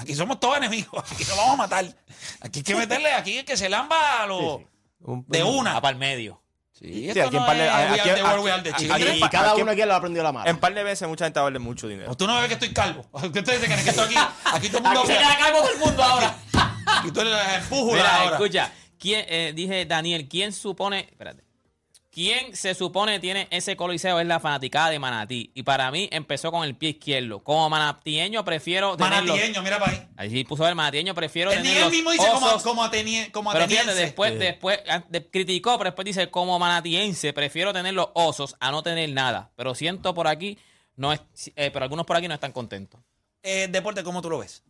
Aquí 0.00 0.14
somos 0.16 0.40
todos 0.40 0.56
enemigos. 0.56 1.04
Aquí 1.12 1.24
nos 1.24 1.36
vamos 1.36 1.54
a 1.54 1.56
matar. 1.56 1.84
Aquí 2.40 2.58
hay 2.58 2.62
que 2.64 2.74
meterle, 2.74 3.12
aquí 3.12 3.38
es 3.38 3.44
que 3.44 3.56
se 3.56 3.68
lamba 3.68 4.22
a 4.22 4.26
los 4.26 4.60
Un- 5.00 5.24
de 5.28 5.44
una. 5.44 5.74
Va 5.74 5.80
para 5.80 5.92
el 5.92 5.98
medio. 5.98 6.42
Sí, 6.78 7.10
Sí, 7.12 7.20
aquí 7.20 7.36
en 7.36 7.40
no 7.42 7.46
par 7.46 7.56
de- 7.56 7.70
aquí- 7.70 8.00
Are 8.00 8.14
the 8.14 8.22
World, 8.22 8.48
aquí- 8.50 8.68
aquí- 8.68 8.86
Children. 8.86 9.16
Y 9.16 9.20
cada 9.30 9.52
aquí- 9.52 9.62
uno 9.62 9.72
aquí 9.72 9.82
lo 9.82 9.94
ha 9.94 9.96
aprendido 9.96 10.22
la 10.22 10.32
mano. 10.32 10.50
En 10.50 10.58
par 10.58 10.74
de 10.74 10.82
veces 10.82 11.08
mucha 11.08 11.24
gente 11.24 11.40
va 11.40 11.44
a 11.44 11.50
verle 11.50 11.58
mucho 11.58 11.88
dinero. 11.88 12.14
Tú 12.16 12.26
no 12.26 12.36
ves 12.38 12.48
que 12.48 12.54
estoy 12.54 12.72
calvo. 12.74 13.06
¿Qué 13.32 13.38
ustedes 13.38 13.62
dicen 13.62 13.82
que 13.82 13.90
esto 13.90 14.02
aquí, 14.02 14.14
aquí 14.44 14.68
todo 14.68 14.78
el 14.78 14.84
mundo 14.84 15.00
Aquí 15.00 15.12
se 15.12 15.18
queda 15.18 15.38
calvo 15.38 15.58
todo 15.60 15.72
el 15.72 15.78
mundo 15.78 16.02
ahora. 16.02 16.36
Aquí 16.86 17.10
tú 17.10 17.20
eres 17.22 17.34
empújula 17.56 17.96
Mira, 17.96 18.16
ahora. 18.16 18.36
escucha. 18.36 18.72
¿quién, 18.98 19.24
eh, 19.28 19.52
dije 19.54 19.86
Daniel, 19.86 20.28
¿quién 20.28 20.52
supone. 20.52 21.00
Espérate. 21.10 21.45
¿Quién 22.16 22.56
se 22.56 22.74
supone 22.74 23.20
tiene 23.20 23.46
ese 23.50 23.76
coliseo? 23.76 24.18
Es 24.18 24.26
la 24.26 24.40
fanaticada 24.40 24.88
de 24.88 24.98
Manatí. 24.98 25.50
Y 25.52 25.64
para 25.64 25.90
mí 25.90 26.08
empezó 26.10 26.50
con 26.50 26.64
el 26.64 26.74
pie 26.74 26.88
izquierdo. 26.92 27.44
Como 27.44 27.68
manatieño 27.68 28.42
prefiero 28.42 28.96
tenerlo. 28.96 29.34
Manatieño, 29.34 29.62
mira 29.62 29.78
para 29.78 29.92
ahí. 29.92 30.08
Ahí 30.16 30.30
sí 30.30 30.42
puso 30.44 30.66
el 30.66 30.74
manatieño, 30.74 31.14
prefiero 31.14 31.52
Él, 31.52 31.62
tener 31.62 31.82
los 31.82 31.90
mismo 31.90 32.10
dice 32.12 32.26
como, 32.32 32.46
osos. 32.46 32.62
como, 32.62 32.82
atenie- 32.82 33.30
como 33.32 33.52
Pero 33.52 33.66
fíjate, 33.66 33.90
ateniense. 33.90 34.02
después, 34.06 34.38
después 34.38 34.80
ah, 34.88 35.04
de- 35.10 35.28
criticó, 35.28 35.76
pero 35.76 35.90
después 35.90 36.06
dice, 36.06 36.30
como 36.30 36.58
manatiense, 36.58 37.34
prefiero 37.34 37.74
tener 37.74 37.92
los 37.92 38.08
osos 38.14 38.56
a 38.60 38.70
no 38.70 38.82
tener 38.82 39.10
nada. 39.10 39.52
Pero 39.54 39.74
siento 39.74 40.14
por 40.14 40.26
aquí, 40.26 40.56
no 40.94 41.12
es, 41.12 41.20
eh, 41.54 41.70
pero 41.70 41.82
algunos 41.82 42.06
por 42.06 42.16
aquí 42.16 42.28
no 42.28 42.34
están 42.34 42.52
contentos. 42.52 42.98
Eh, 43.42 43.68
deporte, 43.70 44.02
¿cómo 44.02 44.22
tú 44.22 44.30
lo 44.30 44.38
ves? 44.38 44.62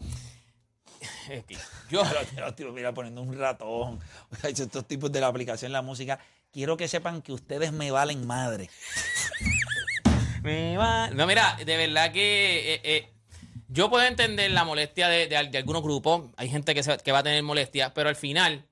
Es 1.28 1.44
que 1.44 1.54
Yo, 1.90 2.02
Pero, 2.02 2.20
pero, 2.34 2.54
tío, 2.54 2.72
mira, 2.72 2.94
poniendo 2.94 3.20
un 3.20 3.38
ratón. 3.38 4.00
Estos 4.42 4.88
tipos 4.88 5.12
de 5.12 5.20
la 5.20 5.26
aplicación 5.26 5.70
La 5.70 5.82
Música. 5.82 6.18
Quiero 6.52 6.76
que 6.76 6.88
sepan 6.88 7.22
que 7.22 7.32
ustedes 7.32 7.72
me 7.72 7.90
valen 7.90 8.26
madre. 8.26 8.70
Me 10.42 10.76
va- 10.76 11.10
No, 11.10 11.26
mira, 11.26 11.56
de 11.64 11.76
verdad 11.76 12.10
que 12.12 12.74
eh, 12.74 12.80
eh, 12.84 13.12
yo 13.68 13.90
puedo 13.90 14.04
entender 14.06 14.50
la 14.50 14.64
molestia 14.64 15.08
de, 15.08 15.26
de- 15.26 15.36
algunos 15.36 15.82
grupos. 15.82 16.30
Hay 16.36 16.48
gente 16.48 16.74
que, 16.74 16.82
se- 16.82 16.96
que 16.98 17.12
va 17.12 17.18
a 17.18 17.22
tener 17.22 17.42
molestia, 17.42 17.92
pero 17.92 18.08
al 18.08 18.16
final 18.16 18.64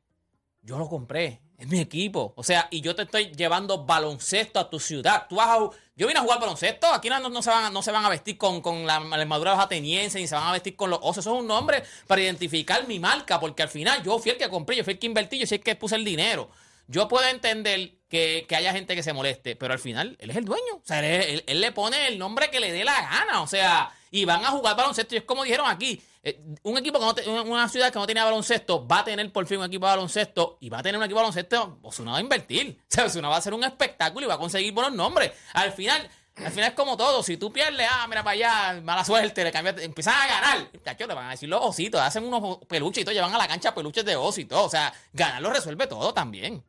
yo 0.63 0.79
lo 0.79 0.89
compré. 0.89 1.41
Es 1.59 1.69
mi 1.69 1.81
equipo. 1.81 2.33
O 2.37 2.43
sea, 2.43 2.69
y 2.71 2.81
yo 2.83 2.95
te 2.95 3.03
estoy 3.03 3.31
llevando 3.33 3.85
baloncesto 3.87 4.59
a 4.61 4.69
tu 4.69 4.79
ciudad. 4.79 5.27
Tú 5.29 5.37
vas 5.37 5.49
a, 5.49 5.59
yo 5.97 6.07
vine 6.07 6.19
a 6.19 6.23
jugar 6.23 6.39
baloncesto. 6.41 6.87
Aquí 6.93 7.09
no, 7.09 7.19
no 7.29 7.43
se, 7.43 7.49
van, 7.51 7.73
no 7.73 7.83
se 7.83 7.93
van 7.93 8.05
a 8.05 8.11
vestir 8.11 8.37
con, 8.37 8.61
con 8.61 8.87
la, 8.87 9.01
la 9.01 9.17
armadura 9.17 9.53
de 9.53 9.57
los 9.57 9.65
atenienses, 9.65 10.21
ni 10.21 10.27
se 10.29 10.35
van 10.35 10.49
a 10.49 10.53
vestir 10.53 10.77
con 10.77 10.91
los 10.91 10.99
osos. 11.03 11.19
Eso 11.25 11.35
es 11.35 11.41
un 11.41 11.47
nombre 11.47 11.83
para 12.07 12.21
identificar 12.23 12.87
mi 12.87 12.99
marca, 13.01 13.41
porque 13.41 13.63
al 13.63 13.69
final 13.71 14.03
yo 14.03 14.19
fui 14.19 14.31
el 14.33 14.37
que 14.39 14.49
compré, 14.51 14.77
yo 14.77 14.85
fui 14.85 14.95
el 14.95 14.99
que 14.99 15.07
invertí, 15.07 15.39
yo 15.39 15.47
fui 15.47 15.57
el 15.59 15.63
que 15.63 15.77
puse 15.77 15.97
el 15.97 16.05
dinero. 16.05 16.51
Yo 16.89 17.09
puedo 17.09 17.27
entender 17.27 17.93
que, 18.09 18.47
que 18.49 18.57
haya 18.57 18.73
gente 18.73 18.95
que 18.95 19.03
se 19.03 19.13
moleste, 19.13 19.57
pero 19.57 19.73
al 19.73 19.79
final 19.79 20.17
él 20.21 20.31
es 20.31 20.37
el 20.37 20.45
dueño. 20.45 20.75
O 20.77 20.83
sea, 20.85 21.05
él, 21.05 21.43
le 21.47 21.73
pone 21.73 22.09
el 22.09 22.19
nombre 22.19 22.51
que 22.51 22.61
le 22.61 22.73
dé 22.73 22.85
la 22.85 23.01
gana. 23.01 23.43
O 23.43 23.47
sea, 23.47 23.91
y 24.11 24.25
van 24.25 24.45
a 24.45 24.49
jugar 24.51 24.77
baloncesto. 24.77 25.15
Y 25.15 25.19
es 25.19 25.25
como 25.25 25.43
dijeron 25.45 25.67
aquí: 25.69 26.01
eh, 26.23 26.41
un 26.63 26.79
equipo 26.79 26.99
que 27.01 27.05
no 27.05 27.15
te- 27.15 27.29
una- 27.29 27.69
ciudad 27.69 27.93
que 27.93 27.99
no 27.99 28.07
tenía 28.07 28.25
baloncesto 28.25 28.87
va 28.87 29.01
a 29.01 29.05
tener 29.05 29.33
por 29.33 29.47
fin 29.47 29.59
un 29.59 29.65
equipo 29.67 29.87
de 29.87 29.93
baloncesto 29.93 30.59
y 30.61 30.69
va 30.69 30.79
a 30.79 30.83
tener 30.83 30.97
un 30.99 31.05
equipo 31.05 31.19
de 31.19 31.23
baloncesto. 31.25 31.79
Osuna 31.83 32.13
va 32.13 32.19
a 32.19 32.21
invertir. 32.21 32.79
O 32.81 32.85
sea, 32.89 33.05
Osuna 33.07 33.29
va 33.29 33.35
a 33.35 33.39
hacer 33.39 33.53
un 33.55 33.65
espectáculo 33.65 34.27
y 34.27 34.29
va 34.29 34.35
a 34.35 34.39
conseguir 34.39 34.73
buenos 34.73 34.93
nombres. 34.93 35.33
Al 35.55 35.73
final. 35.73 36.09
Al 36.39 36.53
final 36.53 36.69
es 36.69 36.75
como 36.75 36.99
todo, 36.99 37.23
si 37.23 37.39
tú 37.39 37.51
pierdes, 37.51 37.89
ah, 37.91 38.05
mira 38.11 38.23
para 38.23 38.33
allá, 38.35 38.81
mala 38.83 39.03
suerte, 39.07 39.43
le 39.43 39.51
cambias, 39.51 39.81
empiezan 39.81 40.13
a 40.21 40.27
ganar. 40.27 40.71
Chacho, 40.85 41.09
te 41.09 41.15
van 41.15 41.29
a 41.29 41.31
decir 41.31 41.49
los 41.49 41.65
ositos, 41.65 41.99
hacen 41.99 42.25
unos 42.25 42.59
peluches 42.69 43.01
y 43.01 43.05
todo, 43.07 43.15
llevan 43.15 43.35
a 43.35 43.39
la 43.39 43.49
cancha 43.49 43.75
peluches 43.75 44.05
de 44.05 44.17
oso 44.17 44.43
y 44.43 44.45
todo. 44.45 44.65
O 44.65 44.69
sea, 44.69 44.93
ganar 45.15 45.41
lo 45.41 45.49
resuelve 45.49 45.87
todo 45.87 46.13
también. 46.13 46.63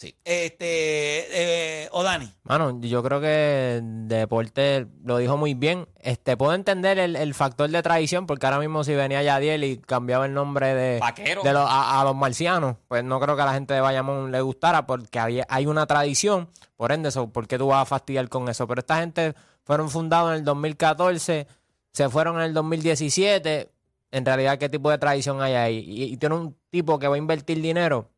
Sí. 0.00 0.14
Este, 0.24 1.82
eh, 1.84 1.88
Odani. 1.90 2.32
Mano, 2.44 2.78
yo 2.82 3.02
creo 3.02 3.20
que 3.20 3.80
Deporte 3.82 4.86
lo 5.04 5.18
dijo 5.18 5.36
muy 5.36 5.54
bien. 5.54 5.88
Este, 5.96 6.36
puedo 6.36 6.54
entender 6.54 7.00
el, 7.00 7.16
el 7.16 7.34
factor 7.34 7.68
de 7.68 7.82
tradición, 7.82 8.24
porque 8.26 8.46
ahora 8.46 8.60
mismo 8.60 8.84
si 8.84 8.94
venía 8.94 9.24
Yadiel 9.24 9.64
y 9.64 9.78
cambiaba 9.78 10.26
el 10.26 10.34
nombre 10.34 10.72
de, 10.72 11.00
Vaquero. 11.00 11.42
de 11.42 11.52
los- 11.52 11.68
a, 11.68 12.00
a 12.00 12.04
los 12.04 12.14
marcianos, 12.14 12.76
pues 12.86 13.02
no 13.02 13.18
creo 13.18 13.34
que 13.34 13.42
a 13.42 13.46
la 13.46 13.54
gente 13.54 13.74
de 13.74 13.80
Bayamón 13.80 14.30
le 14.30 14.40
gustara, 14.40 14.86
porque 14.86 15.18
había, 15.18 15.44
hay 15.48 15.66
una 15.66 15.84
tradición, 15.86 16.48
por 16.76 16.92
ende, 16.92 17.08
eso, 17.08 17.32
¿por 17.32 17.48
qué 17.48 17.58
tú 17.58 17.66
vas 17.66 17.82
a 17.82 17.84
fastidiar 17.84 18.28
con 18.28 18.48
eso? 18.48 18.68
Pero 18.68 18.78
esta 18.80 19.00
gente 19.00 19.34
fueron 19.64 19.90
fundados 19.90 20.30
en 20.30 20.36
el 20.36 20.44
2014, 20.44 21.48
se 21.92 22.08
fueron 22.08 22.36
en 22.36 22.42
el 22.42 22.54
2017. 22.54 23.68
En 24.12 24.24
realidad, 24.24 24.58
¿qué 24.58 24.68
tipo 24.68 24.90
de 24.90 24.98
tradición 24.98 25.42
hay 25.42 25.54
ahí? 25.54 25.78
Y, 25.86 26.04
y 26.04 26.16
tiene 26.18 26.36
un 26.36 26.56
tipo 26.70 26.98
que 27.00 27.08
va 27.08 27.16
a 27.16 27.18
invertir 27.18 27.60
dinero. 27.60 28.08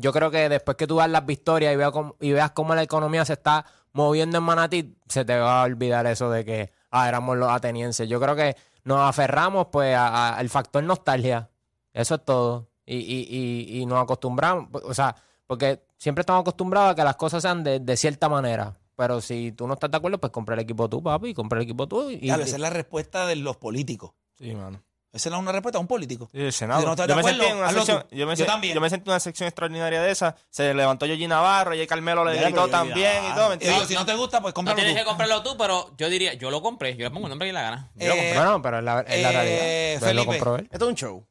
Yo 0.00 0.12
creo 0.12 0.30
que 0.30 0.48
después 0.48 0.76
que 0.76 0.86
tú 0.86 0.96
das 0.96 1.10
las 1.10 1.24
victorias 1.26 1.72
y 1.72 1.76
veas, 1.76 1.90
cómo, 1.92 2.16
y 2.20 2.32
veas 2.32 2.50
cómo 2.52 2.74
la 2.74 2.82
economía 2.82 3.24
se 3.24 3.34
está 3.34 3.66
moviendo 3.92 4.38
en 4.38 4.44
Manatí, 4.44 4.96
se 5.08 5.24
te 5.24 5.38
va 5.38 5.62
a 5.62 5.64
olvidar 5.64 6.06
eso 6.06 6.30
de 6.30 6.44
que 6.44 6.72
ah, 6.90 7.08
éramos 7.08 7.36
los 7.36 7.50
atenienses. 7.50 8.08
Yo 8.08 8.20
creo 8.20 8.34
que 8.34 8.56
nos 8.84 9.00
aferramos 9.00 9.66
pues 9.70 9.96
al 9.96 10.48
factor 10.48 10.82
nostalgia. 10.82 11.50
Eso 11.92 12.14
es 12.14 12.24
todo. 12.24 12.68
Y, 12.86 12.96
y, 12.96 13.26
y, 13.28 13.80
y 13.80 13.86
nos 13.86 14.02
acostumbramos, 14.02 14.68
o 14.82 14.94
sea, 14.94 15.14
porque 15.46 15.84
siempre 15.96 16.22
estamos 16.22 16.40
acostumbrados 16.40 16.92
a 16.92 16.94
que 16.94 17.04
las 17.04 17.16
cosas 17.16 17.42
sean 17.42 17.62
de, 17.62 17.78
de 17.78 17.96
cierta 17.96 18.28
manera. 18.28 18.76
Pero 18.96 19.20
si 19.20 19.52
tú 19.52 19.66
no 19.66 19.74
estás 19.74 19.90
de 19.90 19.96
acuerdo, 19.96 20.18
pues 20.18 20.32
compra 20.32 20.54
el 20.54 20.60
equipo 20.60 20.88
tú, 20.88 21.02
papi, 21.02 21.32
compra 21.32 21.58
el 21.58 21.64
equipo 21.64 21.86
tú. 21.86 22.10
Y, 22.10 22.20
Claro, 22.20 22.42
esa 22.42 22.56
es 22.56 22.60
la 22.60 22.70
respuesta 22.70 23.26
de 23.26 23.36
los 23.36 23.56
políticos. 23.56 24.12
Sí, 24.38 24.54
mano. 24.54 24.82
Esa 25.12 25.28
es 25.28 25.34
una 25.34 25.50
respuesta 25.50 25.78
de 25.78 25.80
un 25.80 25.88
político. 25.88 26.28
Sí, 26.32 26.40
el 26.40 26.52
Senado. 26.52 26.80
Si 26.80 26.86
no 26.86 26.94
yo, 26.94 27.06
de 27.06 27.14
me 27.16 27.22
sentí 27.24 27.44
en 27.46 27.56
una 27.56 27.70
sección, 27.72 28.06
tú. 28.08 28.16
yo, 28.16 28.26
me 28.26 28.36
Yo 28.36 28.44
sen- 28.44 28.46
también. 28.46 28.74
yo 28.74 28.80
me 28.80 28.90
sentí 28.90 29.08
en 29.08 29.12
una 29.12 29.20
sección 29.20 29.46
extraordinaria 29.48 30.00
de 30.02 30.10
esa. 30.10 30.36
Se 30.50 30.72
levantó 30.72 31.04
Yogi 31.06 31.26
Navarro 31.26 31.74
y 31.74 31.84
Carmelo 31.86 32.24
le 32.24 32.40
gritó 32.40 32.68
también 32.68 33.24
y 33.30 33.34
todo. 33.34 33.48
¿me 33.48 33.54
Y 33.56 33.58
digo, 33.58 33.70
entiendes? 33.72 33.88
si 33.88 33.94
no 33.94 34.06
te 34.06 34.14
gusta, 34.14 34.40
pues 34.40 34.52
No 34.52 34.54
cómpralo 34.54 34.76
tienes 34.76 34.94
tú. 34.94 34.98
que 35.00 35.04
comprarlo 35.04 35.42
tú, 35.42 35.56
pero 35.58 35.92
yo 35.96 36.08
diría, 36.08 36.34
yo 36.34 36.50
lo 36.50 36.62
compré, 36.62 36.96
yo 36.96 37.04
le 37.04 37.10
pongo 37.10 37.26
el 37.26 37.30
nombre 37.30 37.48
que 37.48 37.52
le 37.52 37.60
gana. 37.60 37.90
Yo 37.96 38.06
lo 38.08 38.14
Eh, 38.14 38.16
compré. 38.18 38.34
Bueno, 38.36 38.62
pero 38.62 38.78
es 38.78 38.84
la, 38.84 39.00
es 39.00 39.22
la 39.22 39.28
eh, 39.30 39.32
realidad. 39.32 39.60
Pues 40.00 40.00
lo 40.00 40.06
Felipe. 40.22 40.26
compró 40.26 40.56
él. 40.56 40.68
Esto 40.70 40.84
es 40.84 40.88
un 40.90 40.94
show. 40.96 41.26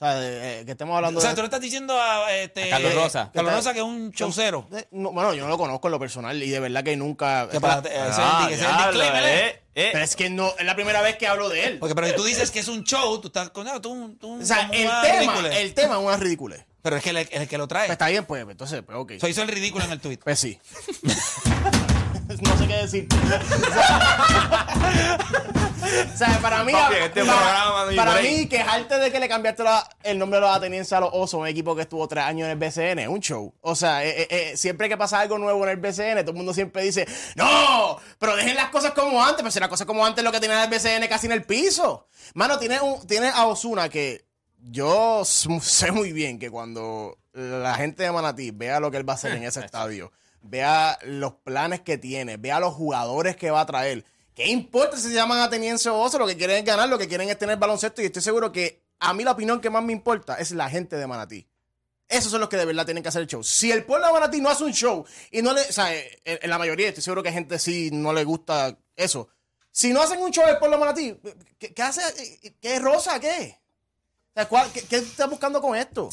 O 0.00 0.04
sea, 0.04 0.14
de- 0.14 0.60
eh, 0.60 0.64
que 0.64 0.70
estemos 0.72 0.94
hablando 0.94 1.18
O 1.18 1.20
sea, 1.20 1.30
de... 1.30 1.36
tú 1.36 1.42
le 1.42 1.46
estás 1.46 1.60
diciendo 1.60 2.00
a, 2.00 2.32
este, 2.32 2.68
A 2.68 2.70
Carlos 2.70 2.94
Rosa. 2.94 3.30
Carlos 3.34 3.52
Rosa 3.52 3.72
que 3.72 3.80
es 3.80 3.84
un 3.84 4.12
showcero. 4.12 4.68
no, 4.92 5.10
bueno, 5.10 5.34
yo 5.34 5.42
no 5.42 5.48
lo 5.48 5.58
conozco 5.58 5.88
en 5.88 5.92
lo 5.92 5.98
personal 5.98 6.40
y 6.40 6.48
de 6.50 6.60
verdad 6.60 6.84
que 6.84 6.96
nunca... 6.96 7.48
Que 7.50 7.60
para- 7.60 7.80
ese 7.80 7.88
es 7.88 7.94
el- 8.16 8.24
Ah, 8.24 8.42
ese 8.48 8.54
es 8.54 8.60
el 8.60 8.66
diablo, 8.76 9.00
disclaimer, 9.00 9.24
¿eh? 9.24 9.48
eh, 9.48 9.62
eh. 9.74 9.88
Pero 9.92 10.04
es 10.04 10.14
que 10.14 10.30
no, 10.30 10.52
es 10.56 10.64
la 10.64 10.76
primera 10.76 11.02
vez 11.02 11.16
que 11.16 11.26
hablo 11.26 11.48
de 11.48 11.64
él. 11.64 11.78
Porque, 11.80 11.96
pero 11.96 12.06
si 12.06 12.14
tú 12.14 12.22
dices 12.24 12.50
que 12.52 12.60
es 12.60 12.68
un 12.68 12.84
show, 12.84 13.20
tú 13.20 13.26
estás 13.28 13.50
con. 13.50 13.64
no, 13.66 13.80
tú, 13.80 14.16
tú, 14.20 14.40
O 14.40 14.44
sea, 14.44 14.68
como 14.68 14.74
el 14.74 14.86
una 14.86 15.02
tema, 15.02 15.18
ridícula. 15.34 15.58
el 15.58 15.74
tema 15.74 15.94
es 15.96 16.00
una 16.04 16.16
ridícula. 16.16 16.66
Pero 16.82 16.96
es 16.96 17.02
que 17.02 17.10
el, 17.10 17.16
el 17.18 17.48
que 17.48 17.58
lo 17.58 17.66
trae. 17.68 17.86
Pues 17.86 17.94
está 17.94 18.06
bien, 18.08 18.24
pues, 18.24 18.46
entonces, 18.48 18.82
pues 18.86 18.96
ok. 18.98 19.12
So, 19.20 19.26
hizo 19.28 19.42
el 19.42 19.48
ridículo 19.48 19.84
en 19.84 19.90
el 19.92 20.00
tweet. 20.00 20.18
Pues 20.18 20.38
sí. 20.38 20.58
no 22.42 22.58
sé 22.58 22.66
qué 22.66 22.76
decir. 22.76 23.08
o 26.14 26.16
sea, 26.16 26.38
para 26.40 26.64
mí, 26.64 26.72
Papi, 26.72 26.94
este 26.96 27.24
para, 27.24 27.38
programa 27.38 27.86
para 27.96 28.22
mí, 28.22 28.46
quejarte 28.46 28.98
de 28.98 29.10
que 29.10 29.20
le 29.20 29.28
cambiaste 29.28 29.64
la- 29.64 29.88
el 30.02 30.18
nombre 30.18 30.38
de 30.38 30.46
los 30.46 30.56
atenienses 30.56 30.92
a 30.92 31.00
los 31.00 31.10
osos, 31.12 31.40
un 31.40 31.46
equipo 31.46 31.74
que 31.74 31.82
estuvo 31.82 32.06
tres 32.08 32.24
años 32.24 32.46
en 32.46 32.52
el 32.52 32.58
BCN, 32.58 32.98
es 33.00 33.08
un 33.08 33.20
show. 33.20 33.54
O 33.60 33.74
sea, 33.74 34.04
eh, 34.04 34.22
eh, 34.22 34.28
eh, 34.30 34.56
siempre 34.56 34.88
que 34.88 34.96
pasa 34.96 35.20
algo 35.20 35.38
nuevo 35.38 35.62
en 35.64 35.70
el 35.70 35.76
BCN, 35.78 36.20
todo 36.20 36.32
el 36.32 36.36
mundo 36.36 36.52
siempre 36.52 36.82
dice, 36.82 37.06
no, 37.36 37.98
pero 38.18 38.36
dejen 38.36 38.56
las 38.56 38.70
cosas 38.70 38.92
como 38.92 39.22
antes. 39.22 39.38
Pero 39.38 39.50
si 39.50 39.60
las 39.60 39.68
cosas 39.68 39.86
como 39.86 40.04
antes 40.04 40.18
es 40.18 40.24
lo 40.24 40.32
que 40.32 40.40
tenía 40.40 40.64
el 40.64 40.70
BCN 40.70 41.06
casi 41.08 41.26
en 41.26 41.32
el 41.32 41.44
piso. 41.44 42.06
Mano, 42.34 42.58
tiene, 42.58 42.80
un, 42.80 43.06
tiene 43.06 43.28
a 43.28 43.46
Osuna 43.46 43.88
que 43.88 44.26
yo 44.60 45.24
sé 45.24 45.92
muy 45.92 46.12
bien 46.12 46.38
que 46.38 46.50
cuando 46.50 47.16
la 47.32 47.74
gente 47.74 48.02
de 48.02 48.12
Manatí 48.12 48.50
vea 48.50 48.80
lo 48.80 48.90
que 48.90 48.96
él 48.98 49.08
va 49.08 49.14
a 49.14 49.16
hacer 49.16 49.32
en 49.32 49.44
ese 49.44 49.60
estadio, 49.64 50.12
vea 50.42 50.98
los 51.02 51.34
planes 51.34 51.80
que 51.80 51.98
tiene, 51.98 52.36
vea 52.36 52.60
los 52.60 52.74
jugadores 52.74 53.36
que 53.36 53.50
va 53.50 53.60
a 53.62 53.66
traer. 53.66 54.04
¿Qué 54.34 54.46
importa 54.46 54.96
si 54.96 55.08
se 55.08 55.14
llaman 55.14 55.40
ateniense 55.40 55.88
o 55.88 55.98
oso? 55.98 56.18
Lo 56.18 56.26
que 56.26 56.36
quieren 56.36 56.58
es 56.58 56.64
ganar, 56.64 56.88
lo 56.88 56.98
que 56.98 57.08
quieren 57.08 57.28
es 57.28 57.38
tener 57.38 57.58
baloncesto. 57.58 58.02
Y 58.02 58.06
estoy 58.06 58.22
seguro 58.22 58.52
que 58.52 58.82
a 59.00 59.12
mí 59.12 59.24
la 59.24 59.32
opinión 59.32 59.60
que 59.60 59.70
más 59.70 59.82
me 59.82 59.92
importa 59.92 60.36
es 60.36 60.52
la 60.52 60.70
gente 60.70 60.96
de 60.96 61.06
Manatí. 61.06 61.46
Esos 62.08 62.30
son 62.30 62.40
los 62.40 62.48
que 62.48 62.56
de 62.56 62.64
verdad 62.64 62.84
tienen 62.84 63.02
que 63.02 63.08
hacer 63.10 63.22
el 63.22 63.28
show. 63.28 63.42
Si 63.42 63.70
el 63.70 63.84
pueblo 63.84 64.06
de 64.06 64.12
Manatí 64.12 64.40
no 64.40 64.48
hace 64.48 64.64
un 64.64 64.72
show 64.72 65.04
y 65.30 65.42
no 65.42 65.52
le. 65.52 65.60
O 65.62 65.72
sea, 65.72 65.92
en, 65.92 66.48
la 66.48 66.56
mayoría, 66.58 66.88
estoy 66.88 67.02
seguro 67.02 67.22
que 67.22 67.28
hay 67.28 67.34
gente 67.34 67.58
sí 67.58 67.90
no 67.92 68.12
le 68.12 68.24
gusta 68.24 68.78
eso. 68.96 69.28
Si 69.70 69.92
no 69.92 70.00
hacen 70.00 70.20
un 70.20 70.30
show 70.30 70.44
el 70.48 70.58
pueblo 70.58 70.76
de 70.76 70.80
Manatí, 70.80 71.20
¿qué, 71.58 71.82
hace? 71.82 72.54
¿Qué 72.60 72.78
Rosa? 72.78 73.20
¿Qué? 73.20 73.58
O 74.30 74.34
sea, 74.34 74.48
¿cuál- 74.48 74.70
qué, 74.72 74.82
qué 74.82 74.96
estás 74.96 75.28
buscando 75.28 75.60
con 75.60 75.76
esto? 75.76 76.08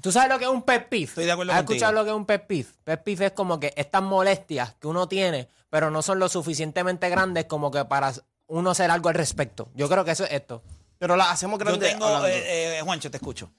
¿Tú 0.00 0.12
sabes 0.12 0.28
lo 0.28 0.38
que 0.38 0.44
es 0.44 0.50
un 0.50 0.62
pet 0.62 0.88
peeve? 0.88 1.04
Estoy 1.04 1.24
de 1.24 1.32
acuerdo 1.32 1.52
¿Has 1.52 1.58
contigo. 1.58 1.74
escuchado 1.74 1.92
lo 1.92 2.04
que 2.04 2.10
es 2.10 2.16
un 2.16 2.24
pet 2.26 2.46
peeve? 2.46 2.68
Pet 2.84 3.02
peeve 3.02 3.26
es 3.26 3.32
como 3.32 3.58
que 3.58 3.72
estas 3.76 4.02
molestias 4.02 4.74
que 4.80 4.86
uno 4.86 5.08
tiene, 5.08 5.48
pero 5.70 5.90
no 5.90 6.02
son 6.02 6.18
lo 6.20 6.28
suficientemente 6.28 7.08
grandes 7.08 7.46
como 7.46 7.70
que 7.70 7.84
para 7.84 8.12
uno 8.46 8.70
hacer 8.70 8.90
algo 8.90 9.08
al 9.08 9.14
respecto. 9.16 9.68
Yo 9.74 9.88
creo 9.88 10.04
que 10.04 10.12
eso 10.12 10.24
es 10.24 10.32
esto. 10.32 10.62
Pero 10.98 11.16
la 11.16 11.30
hacemos 11.30 11.58
Yo 11.58 11.64
grande. 11.64 11.88
tengo. 11.88 12.04
hablando. 12.06 12.28
Eh, 12.28 12.78
eh, 12.78 12.80
Juancho, 12.82 13.10
te 13.10 13.16
escucho. 13.16 13.50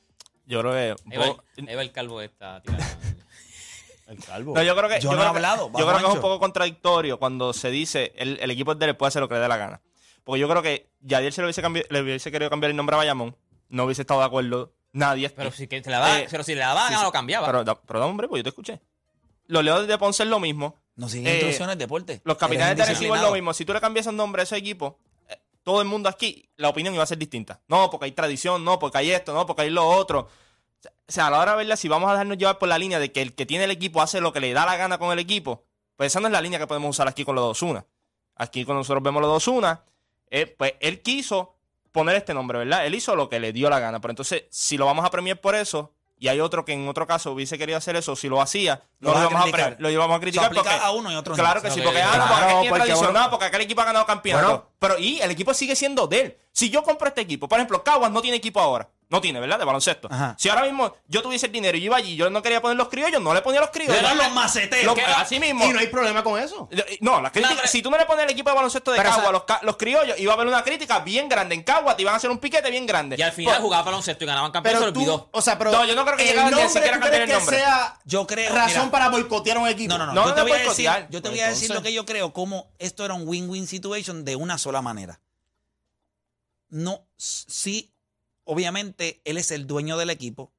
Yo 0.45 0.61
creo 0.61 0.73
que. 0.73 1.03
un 1.05 1.11
Ahí 1.13 1.17
va, 1.19 1.25
poco- 1.27 1.43
el- 1.57 1.67
ahí 1.69 1.75
va 1.75 1.81
el 1.81 1.91
calvo 1.91 2.21
esta 2.21 2.61
tirando. 2.61 2.85
el 4.07 4.19
calvo. 4.23 4.53
No, 4.55 4.63
yo 4.63 4.75
creo 4.75 4.89
que. 4.89 4.99
Yo 4.99 5.11
no 5.11 5.17
creo 5.17 5.27
he 5.27 5.31
que- 5.31 5.37
hablado, 5.37 5.67
Yo 5.77 5.85
creo 5.85 5.97
que 5.99 6.05
es 6.07 6.13
un 6.15 6.21
poco 6.21 6.39
contradictorio 6.39 7.19
cuando 7.19 7.53
se 7.53 7.69
dice 7.69 8.13
el, 8.15 8.39
el 8.41 8.51
equipo 8.51 8.73
de 8.75 8.85
él 8.85 8.95
puede 8.97 9.09
hacer 9.09 9.21
lo 9.21 9.27
que 9.29 9.35
le 9.35 9.41
dé 9.41 9.47
la 9.47 9.57
gana. 9.57 9.81
Porque 10.23 10.39
yo 10.39 10.49
creo 10.49 10.61
que 10.61 10.89
Yadier 11.01 11.33
se 11.33 11.41
le 11.41 11.45
hubiese, 11.47 11.63
cambi- 11.63 11.85
le 11.89 12.01
hubiese 12.01 12.31
querido 12.31 12.49
cambiar 12.49 12.71
el 12.71 12.77
nombre 12.77 12.95
a 12.95 12.97
Bayamón. 12.97 13.35
No 13.69 13.83
hubiese 13.85 14.01
estado 14.01 14.19
de 14.21 14.25
acuerdo 14.25 14.73
nadie. 14.93 15.29
Pero 15.29 15.51
si, 15.51 15.67
que 15.67 15.83
se 15.83 15.89
la 15.89 15.99
da, 15.99 16.19
Eh, 16.21 16.27
pero 16.29 16.43
si 16.43 16.53
le 16.55 16.61
daba 16.61 16.81
sí, 16.87 16.93
gana, 16.93 16.99
sí. 16.99 17.05
lo 17.05 17.11
cambiaba. 17.11 17.45
Pero, 17.47 17.81
pero 17.85 18.05
hombre, 18.05 18.27
pues 18.27 18.39
yo 18.39 18.43
te 18.43 18.49
escuché. 18.49 18.79
Los 19.47 19.63
Leones 19.63 19.87
de 19.87 19.97
Ponce 19.97 20.23
es 20.23 20.29
lo 20.29 20.39
mismo. 20.39 20.75
No 20.95 21.09
siguen 21.09 21.27
Eh, 21.27 21.31
instrucciones, 21.35 21.77
deporte. 21.77 22.21
Los 22.23 22.37
capitanes 22.37 22.75
de 22.77 22.83
Arecibo 22.83 23.15
es 23.15 23.21
lo 23.21 23.31
mismo. 23.31 23.53
Si 23.53 23.65
tú 23.65 23.73
le 23.73 23.81
cambias 23.81 24.05
el 24.07 24.15
nombre 24.15 24.41
a 24.41 24.43
ese 24.43 24.57
equipo, 24.57 24.99
eh, 25.27 25.37
todo 25.63 25.81
el 25.81 25.87
mundo 25.87 26.09
aquí, 26.09 26.49
la 26.57 26.69
opinión 26.69 26.93
iba 26.93 27.03
a 27.03 27.07
ser 27.07 27.17
distinta. 27.17 27.59
No, 27.67 27.89
porque 27.89 28.05
hay 28.05 28.11
tradición, 28.11 28.63
no, 28.63 28.77
porque 28.79 28.97
hay 28.99 29.11
esto, 29.11 29.33
no, 29.33 29.45
porque 29.45 29.63
hay 29.63 29.69
lo 29.69 29.87
otro. 29.87 30.29
O 31.07 31.11
sea, 31.11 31.27
a 31.27 31.29
la 31.31 31.39
hora 31.39 31.51
de 31.51 31.57
verla, 31.57 31.75
si 31.77 31.87
vamos 31.87 32.09
a 32.09 32.13
dejarnos 32.13 32.37
llevar 32.37 32.57
por 32.59 32.69
la 32.69 32.77
línea 32.77 32.99
de 32.99 33.11
que 33.11 33.21
el 33.21 33.33
que 33.33 33.45
tiene 33.45 33.63
el 33.63 33.71
equipo 33.71 34.01
hace 34.01 34.21
lo 34.21 34.31
que 34.33 34.39
le 34.39 34.53
da 34.53 34.65
la 34.65 34.75
gana 34.77 34.97
con 34.97 35.11
el 35.11 35.19
equipo, 35.19 35.63
pues 35.95 36.11
esa 36.11 36.19
no 36.19 36.27
es 36.27 36.33
la 36.33 36.41
línea 36.41 36.59
que 36.59 36.67
podemos 36.67 36.89
usar 36.95 37.07
aquí 37.07 37.25
con 37.25 37.35
los 37.35 37.43
dos 37.43 37.61
una. 37.63 37.85
Aquí 38.35 38.63
cuando 38.63 38.79
nosotros 38.81 39.01
vemos 39.03 39.21
los 39.21 39.31
dos 39.31 39.47
una, 39.47 39.83
eh, 40.29 40.45
pues 40.45 40.73
él 40.79 41.01
quiso 41.01 41.55
poner 41.91 42.15
este 42.15 42.33
nombre, 42.33 42.59
¿verdad? 42.59 42.85
Él 42.85 42.95
hizo 42.95 43.15
lo 43.15 43.29
que 43.29 43.39
le 43.39 43.51
dio 43.53 43.69
la 43.69 43.79
gana. 43.79 43.99
Pero 43.99 44.11
entonces, 44.11 44.43
si 44.49 44.77
lo 44.77 44.85
vamos 44.85 45.05
a 45.05 45.09
premiar 45.09 45.39
por 45.39 45.55
eso, 45.55 45.91
y 46.21 46.27
hay 46.27 46.41
otro 46.41 46.65
que 46.65 46.73
en 46.73 46.87
otro 46.89 47.07
caso 47.07 47.31
hubiese 47.31 47.57
querido 47.57 47.77
hacer 47.77 47.95
eso, 47.95 48.15
si 48.15 48.27
lo 48.27 48.41
hacía, 48.41 48.83
Lo 48.99 49.09
no 49.09 49.13
vas 49.15 49.21
lo 49.23 49.27
a 49.27 49.31
íbamos 49.31 49.39
a, 49.39 49.43
criticar. 49.51 49.73
pre- 49.77 49.83
lo 49.83 49.89
íbamos 49.89 50.17
a 50.17 50.19
criticar. 50.19 50.53
porque- 50.53 50.69
a 50.69 50.91
uno 50.91 51.11
y 51.11 51.15
otro 51.15 51.35
no. 51.35 51.41
Claro 51.41 51.61
que 51.61 51.71
sí, 51.71 51.79
Ok, 51.79 51.85
porque, 51.85 52.01
ah, 52.01 52.09
claro, 52.11 52.25
no, 52.25 52.29
porque 52.29 52.69
porque 52.69 53.29
porque 53.29 53.45
aquel 53.45 53.61
equipo 53.61 53.81
ha 53.81 53.85
ganado 53.85 54.05
campeonato. 54.05 54.47
Bueno. 54.47 54.69
pero 54.79 54.97
y 54.99 55.21
el 55.21 55.31
equipo 55.31 55.53
sigue 55.53 55.75
siendo 55.77 56.07
de 56.07 56.19
él. 56.21 56.37
Si 56.51 56.69
yo 56.69 56.83
compro 56.83 57.07
este 57.07 57.21
equipo, 57.21 57.47
por 57.47 57.57
ejemplo, 57.57 57.83
Caguas 57.83 58.11
no 58.11 58.21
tiene 58.21 58.35
equipo 58.37 58.59
ahora. 58.59 58.89
No 59.11 59.19
tiene, 59.21 59.39
¿verdad? 59.39 59.57
De 59.57 59.65
baloncesto. 59.65 60.07
Ajá. 60.11 60.35
Si 60.37 60.49
ahora 60.49 60.61
mismo 60.65 60.95
yo 61.07 61.23
tuviese 61.23 61.47
el 61.47 61.51
dinero 61.51 61.75
y 61.75 61.81
yo 61.81 61.85
iba 61.87 61.97
allí 61.97 62.11
y 62.11 62.15
yo 62.15 62.29
no 62.29 62.43
quería 62.43 62.61
poner 62.61 62.77
los 62.77 62.89
criollos, 62.89 63.19
no 63.19 63.33
le 63.33 63.41
ponía 63.41 63.59
los 63.59 63.71
criollos. 63.71 63.97
Eran 63.97 64.15
los 64.15 64.29
maceteros. 64.31 64.95
Así 65.17 65.39
mismo. 65.39 65.65
Y 65.65 65.69
no 65.73 65.79
hay 65.79 65.87
problema 65.87 66.23
con 66.23 66.39
eso. 66.39 66.69
No, 67.01 67.19
la 67.19 67.31
crítica, 67.31 67.65
si 67.65 67.81
tú 67.81 67.89
no 67.89 67.97
le 67.97 68.05
pones 68.05 68.25
el 68.25 68.31
equipo 68.31 68.51
de 68.51 68.55
baloncesto 68.55 68.91
de 68.91 68.97
Pero, 68.97 69.09
Cagua 69.09 69.29
o 69.31 69.45
sea- 69.47 69.55
a 69.57 69.63
los, 69.65 69.77
criollos, 69.77 70.19
iba 70.19 70.31
a 70.33 70.35
haber 70.35 70.45
una 70.45 70.63
crítica 70.63 70.99
bien 70.99 71.27
grande 71.27 71.55
en 71.55 71.63
Cagua, 71.63 71.95
te 71.95 72.03
iban 72.03 72.13
a 72.13 72.17
hacer 72.17 72.29
un 72.29 72.37
piquete 72.37 72.69
bien 72.69 72.85
grande. 72.85 73.15
Y 73.17 73.21
al 73.23 73.31
final 73.31 73.53
Pues, 73.55 73.63
jugaba 73.63 73.81
baloncesto 73.83 74.23
y 74.23 74.27
ganaban 74.27 74.51
campeones, 74.51 74.79
Pero 74.79 74.93
tú, 74.93 74.99
olvidó. 74.99 75.29
o 75.31 75.41
sea, 75.41 75.57
pero 75.57 75.71
No, 75.71 75.85
yo 75.85 75.95
no 75.95 76.05
creo 76.05 76.15
que 76.15 76.23
el 76.23 76.29
llegaran 76.29 76.69
siquiera 76.69 76.97
a 76.97 76.99
¿tú 76.99 77.01
cambiar 77.01 77.21
el 77.23 77.27
que 77.29 77.33
nombre. 77.33 77.57
sea 77.57 77.99
Yo 78.05 78.27
creo- 78.27 78.53
razón 78.53 78.77
mira. 78.77 78.91
para 78.91 79.09
boicotear 79.09 79.57
un 79.57 79.67
equipo. 79.69 79.89
No, 79.89 79.97
no, 79.97 80.05
no. 80.05 80.13
No, 80.13 80.27
yo, 80.27 80.35
te 80.35 80.41
voy 80.43 80.51
a 80.51 80.57
decir, 80.57 80.89
yo 81.09 81.21
te 81.23 81.29
voy 81.29 81.39
a 81.39 81.47
decir 81.49 81.71
lo 81.71 81.81
que 81.81 81.91
yo 81.93 82.05
creo, 82.05 82.31
como 82.31 82.69
esto 82.77 83.03
era 83.05 83.15
un 83.15 83.27
win-win 83.27 83.65
situation 83.65 84.23
de 84.23 84.35
una 84.35 84.59
sola 84.59 84.83
manera. 84.83 85.19
No, 86.69 87.07
sí, 87.17 87.91
obviamente 88.51 89.21
él 89.25 89.37
es 89.37 89.51
el 89.51 89.67
dueño 89.67 89.97
del 89.97 90.09
equipo. 90.09 90.51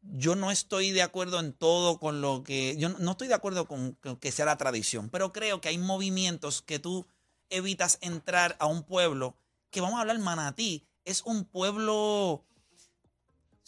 Yo 0.00 0.34
no 0.36 0.50
estoy 0.50 0.92
de 0.92 1.02
acuerdo 1.02 1.40
en 1.40 1.52
todo 1.52 1.98
con 1.98 2.20
lo 2.20 2.42
que. 2.42 2.76
Yo 2.78 2.88
no- 2.88 3.10
estoy 3.10 3.28
de 3.28 3.34
acuerdo 3.34 3.66
con, 3.66 3.92
con 4.00 4.16
que 4.16 4.32
sea 4.32 4.46
la 4.46 4.56
tradición, 4.56 5.10
pero 5.10 5.32
creo 5.32 5.60
que 5.60 5.68
hay 5.68 5.76
movimientos 5.78 6.62
que 6.62 6.78
tú 6.78 7.06
evitas 7.50 7.98
entrar 8.00 8.56
a 8.60 8.66
un 8.66 8.82
pueblo 8.82 9.34
que 9.70 9.80
vamos 9.80 9.98
a 9.98 10.00
hablar 10.02 10.18
Manatí. 10.18 10.86
Es 11.04 11.22
un 11.22 11.44
pueblo. 11.44 11.94
O 12.34 12.44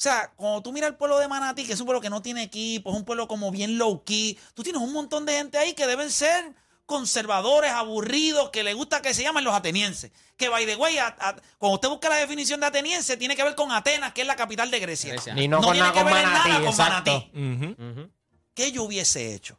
sea, 0.03 0.33
cuando 0.37 0.62
tú 0.62 0.73
miras 0.73 0.90
el 0.90 0.96
pueblo 0.96 1.18
de 1.18 1.29
Manatí, 1.29 1.66
que 1.66 1.75
es 1.75 1.81
un 1.81 1.87
pueblo 1.87 2.01
que 2.01 2.09
no 2.09 2.23
tiene 2.23 2.42
equipo, 2.44 2.90
es 2.90 2.96
un 2.96 3.05
pueblo 3.05 3.29
como 3.29 3.51
bien 3.51 3.77
low 3.77 4.03
key, 4.05 4.38
tú 4.55 4.62
tienes 4.62 4.81
un 4.81 4.92
montón 4.94 5.27
de 5.27 5.35
gente 5.35 5.59
ahí 5.59 5.75
que 5.75 5.87
deben 5.87 6.11
ser 6.11 6.55
conservadores, 6.90 7.70
aburridos, 7.70 8.50
que 8.50 8.64
le 8.64 8.74
gusta 8.74 9.00
que 9.00 9.14
se 9.14 9.22
llamen 9.22 9.44
los 9.44 9.55
atenienses. 9.55 10.11
Que, 10.37 10.48
by 10.48 10.66
the 10.66 10.74
way, 10.74 10.98
a- 10.98 11.07
a- 11.18 11.37
cuando 11.59 11.76
usted 11.76 11.88
busca 11.88 12.09
la 12.09 12.16
definición 12.16 12.59
de 12.59 12.66
ateniense, 12.66 13.16
tiene 13.16 13.37
que 13.37 13.44
ver 13.44 13.55
con 13.55 13.70
Atenas, 13.70 14.12
que 14.12 14.22
es 14.22 14.26
la 14.26 14.35
capital 14.35 14.70
de 14.72 14.81
Grecia. 14.81 15.12
Grecia. 15.12 15.35
Y 15.40 15.46
no, 15.46 15.59
con 15.62 15.72
tiene 15.72 15.79
nada 15.88 15.92
que 15.92 15.98
con 16.03 16.12
ver 16.12 16.26
Manatí, 16.26 16.48
nada 16.48 16.61
con 16.61 16.68
exacto. 16.68 17.31
Manatí. 17.33 17.74
Ujú. 18.03 18.11
¿Qué 18.55 18.72
yo 18.72 18.83
hubiese 18.83 19.33
hecho? 19.35 19.57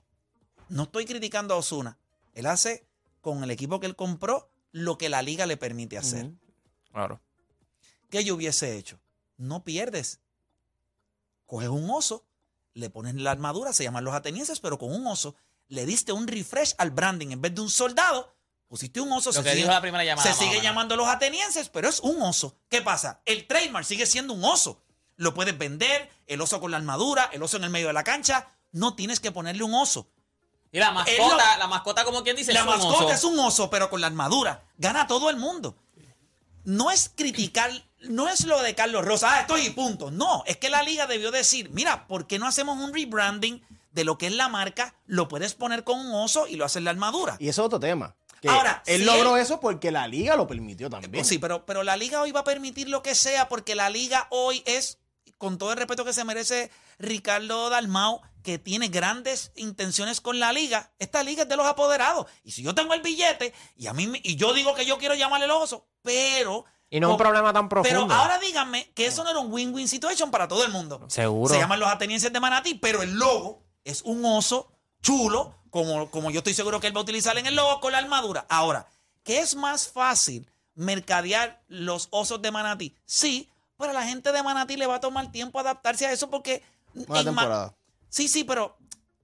No 0.67 0.83
estoy 0.83 1.05
criticando 1.05 1.53
a 1.53 1.57
Osuna. 1.57 1.97
Él 2.33 2.45
hace 2.45 2.85
con 3.21 3.43
el 3.43 3.51
equipo 3.51 3.79
que 3.79 3.87
él 3.87 3.95
compró 3.95 4.51
lo 4.73 4.97
que 4.97 5.07
la 5.09 5.21
liga 5.21 5.45
le 5.45 5.55
permite 5.57 5.97
hacer. 5.97 6.29
Claro. 6.91 7.21
¿Qué 8.09 8.23
yo 8.25 8.35
hubiese 8.35 8.77
hecho? 8.77 8.99
No 9.37 9.63
pierdes. 9.63 10.19
Coges 11.45 11.69
un 11.69 11.89
oso, 11.89 12.25
le 12.73 12.89
pones 12.89 13.15
la 13.15 13.31
armadura, 13.31 13.73
se 13.73 13.83
llaman 13.83 14.03
los 14.03 14.13
atenienses, 14.13 14.59
pero 14.59 14.77
con 14.77 14.93
un 14.93 15.05
oso 15.07 15.35
le 15.71 15.85
diste 15.85 16.11
un 16.11 16.27
refresh 16.27 16.75
al 16.77 16.91
branding. 16.91 17.31
En 17.31 17.41
vez 17.41 17.55
de 17.55 17.61
un 17.61 17.69
soldado, 17.69 18.35
pusiste 18.67 18.99
un 19.01 19.11
oso. 19.11 19.29
Lo 19.29 19.33
se 19.33 19.43
que 19.43 19.49
sigue, 19.51 19.61
dijo 19.63 19.71
la 19.73 19.81
primera 19.81 20.03
llamada, 20.03 20.31
se 20.31 20.37
sigue 20.37 20.61
llamando 20.61 20.95
los 20.95 21.07
atenienses, 21.07 21.69
pero 21.69 21.87
es 21.89 21.99
un 22.01 22.21
oso. 22.21 22.57
¿Qué 22.69 22.81
pasa? 22.81 23.21
El 23.25 23.47
trademark 23.47 23.85
sigue 23.85 24.05
siendo 24.05 24.33
un 24.33 24.43
oso. 24.43 24.83
Lo 25.15 25.33
puedes 25.33 25.57
vender, 25.57 26.09
el 26.27 26.41
oso 26.41 26.59
con 26.59 26.71
la 26.71 26.77
armadura, 26.77 27.29
el 27.31 27.41
oso 27.43 27.57
en 27.57 27.63
el 27.63 27.69
medio 27.69 27.87
de 27.87 27.93
la 27.93 28.03
cancha. 28.03 28.49
No 28.71 28.95
tienes 28.95 29.19
que 29.19 29.31
ponerle 29.31 29.63
un 29.63 29.73
oso. 29.73 30.09
Y 30.73 30.79
la 30.79 30.91
mascota, 30.91 31.53
lo- 31.53 31.59
la 31.59 31.67
mascota, 31.67 32.03
como 32.05 32.23
quien 32.23 32.35
dice, 32.35 32.53
La 32.53 32.61
es 32.61 32.65
un 32.65 32.71
mascota 32.71 32.97
oso. 33.05 33.11
es 33.11 33.23
un 33.23 33.39
oso, 33.39 33.69
pero 33.69 33.89
con 33.89 34.01
la 34.01 34.07
armadura. 34.07 34.63
Gana 34.77 35.05
todo 35.07 35.29
el 35.29 35.35
mundo. 35.37 35.75
No 36.63 36.91
es 36.91 37.11
criticar, 37.15 37.71
no 38.01 38.29
es 38.29 38.45
lo 38.45 38.61
de 38.61 38.75
Carlos 38.75 39.03
Rosa, 39.03 39.33
ah, 39.35 39.41
estoy 39.41 39.61
y 39.65 39.69
punto. 39.71 40.11
No, 40.11 40.43
es 40.45 40.57
que 40.57 40.69
la 40.69 40.83
liga 40.83 41.07
debió 41.07 41.31
decir, 41.31 41.69
mira, 41.71 42.07
¿por 42.07 42.27
qué 42.27 42.37
no 42.39 42.45
hacemos 42.47 42.77
un 42.77 42.93
rebranding 42.93 43.61
de 43.91 44.03
lo 44.03 44.17
que 44.17 44.27
es 44.27 44.33
la 44.33 44.49
marca? 44.49 44.95
Lo 45.05 45.27
puedes 45.27 45.53
poner 45.53 45.83
con 45.83 45.99
un 45.99 46.13
oso 46.13 46.47
y 46.47 46.55
lo 46.55 46.65
haces 46.65 46.81
la 46.83 46.91
armadura. 46.91 47.35
Y 47.39 47.49
eso 47.49 47.61
es 47.61 47.65
otro 47.67 47.79
tema. 47.79 48.15
Que 48.41 48.49
Ahora, 48.49 48.81
él 48.87 49.01
si 49.01 49.05
logró 49.05 49.35
él- 49.37 49.43
eso 49.43 49.59
porque 49.59 49.91
la 49.91 50.07
liga 50.07 50.35
lo 50.35 50.47
permitió 50.47 50.89
también. 50.89 51.11
Pues 51.11 51.27
sí, 51.27 51.37
pero, 51.37 51.65
pero 51.65 51.83
la 51.83 51.95
liga 51.95 52.21
hoy 52.21 52.31
va 52.31 52.39
a 52.39 52.43
permitir 52.43 52.89
lo 52.89 53.03
que 53.03 53.13
sea 53.13 53.47
porque 53.47 53.75
la 53.75 53.89
liga 53.91 54.25
hoy 54.31 54.63
es, 54.65 54.97
con 55.37 55.57
todo 55.59 55.71
el 55.71 55.77
respeto 55.77 56.03
que 56.05 56.13
se 56.13 56.23
merece 56.23 56.71
Ricardo 56.97 57.69
Dalmau, 57.69 58.21
que 58.43 58.57
tiene 58.57 58.87
grandes 58.87 59.51
intenciones 59.55 60.21
con 60.21 60.39
la 60.39 60.51
liga. 60.53 60.91
Esta 60.97 61.21
liga 61.21 61.43
es 61.43 61.49
de 61.49 61.55
los 61.55 61.67
apoderados. 61.67 62.25
Y 62.43 62.51
si 62.51 62.63
yo 62.63 62.73
tengo 62.73 62.93
el 62.95 63.01
billete 63.01 63.53
y 63.75 63.85
a 63.87 63.93
mí 63.93 64.07
me- 64.07 64.21
y 64.23 64.35
yo 64.35 64.53
digo 64.53 64.73
que 64.73 64.85
yo 64.87 64.97
quiero 64.97 65.13
llamarle 65.13 65.45
el 65.45 65.51
oso, 65.51 65.85
pero 66.01 66.65
Y 66.89 66.99
no 66.99 67.07
es 67.07 67.11
un 67.11 67.17
problema 67.17 67.53
tan 67.53 67.69
profundo. 67.69 68.07
Pero 68.07 68.19
ahora 68.19 68.39
díganme 68.39 68.91
que 68.95 69.05
eso 69.05 69.23
no 69.23 69.29
era 69.29 69.39
un 69.39 69.53
win-win 69.53 69.87
situation 69.87 70.31
para 70.31 70.47
todo 70.47 70.65
el 70.65 70.71
mundo. 70.71 71.05
Seguro. 71.09 71.53
Se 71.53 71.59
llaman 71.59 71.79
los 71.79 71.89
atenienses 71.89 72.33
de 72.33 72.39
Manatí, 72.39 72.73
pero 72.73 73.03
el 73.03 73.13
logo 73.13 73.63
es 73.83 74.01
un 74.03 74.23
oso 74.25 74.71
chulo, 75.01 75.55
como, 75.69 76.09
como 76.11 76.31
yo 76.31 76.39
estoy 76.39 76.53
seguro 76.53 76.79
que 76.79 76.87
él 76.87 76.95
va 76.95 76.99
a 76.99 77.03
utilizar 77.03 77.37
en 77.37 77.47
el 77.47 77.55
logo 77.55 77.79
con 77.79 77.91
la 77.91 77.97
armadura. 77.97 78.45
Ahora, 78.49 78.87
¿qué 79.23 79.39
es 79.39 79.55
más 79.55 79.87
fácil 79.87 80.49
mercadear 80.75 81.63
los 81.67 82.07
osos 82.11 82.41
de 82.41 82.51
Manatí? 82.51 82.95
Sí, 83.05 83.49
pero 83.77 83.91
a 83.91 83.93
la 83.93 84.05
gente 84.05 84.31
de 84.31 84.43
Manatí 84.43 84.77
le 84.77 84.87
va 84.87 84.95
a 84.95 85.01
tomar 85.01 85.31
tiempo 85.31 85.59
adaptarse 85.59 86.05
a 86.05 86.11
eso 86.11 86.29
porque... 86.29 86.63
Una 86.93 87.23
temporada. 87.23 87.75
Sí, 88.09 88.27
sí, 88.27 88.43
pero 88.43 88.77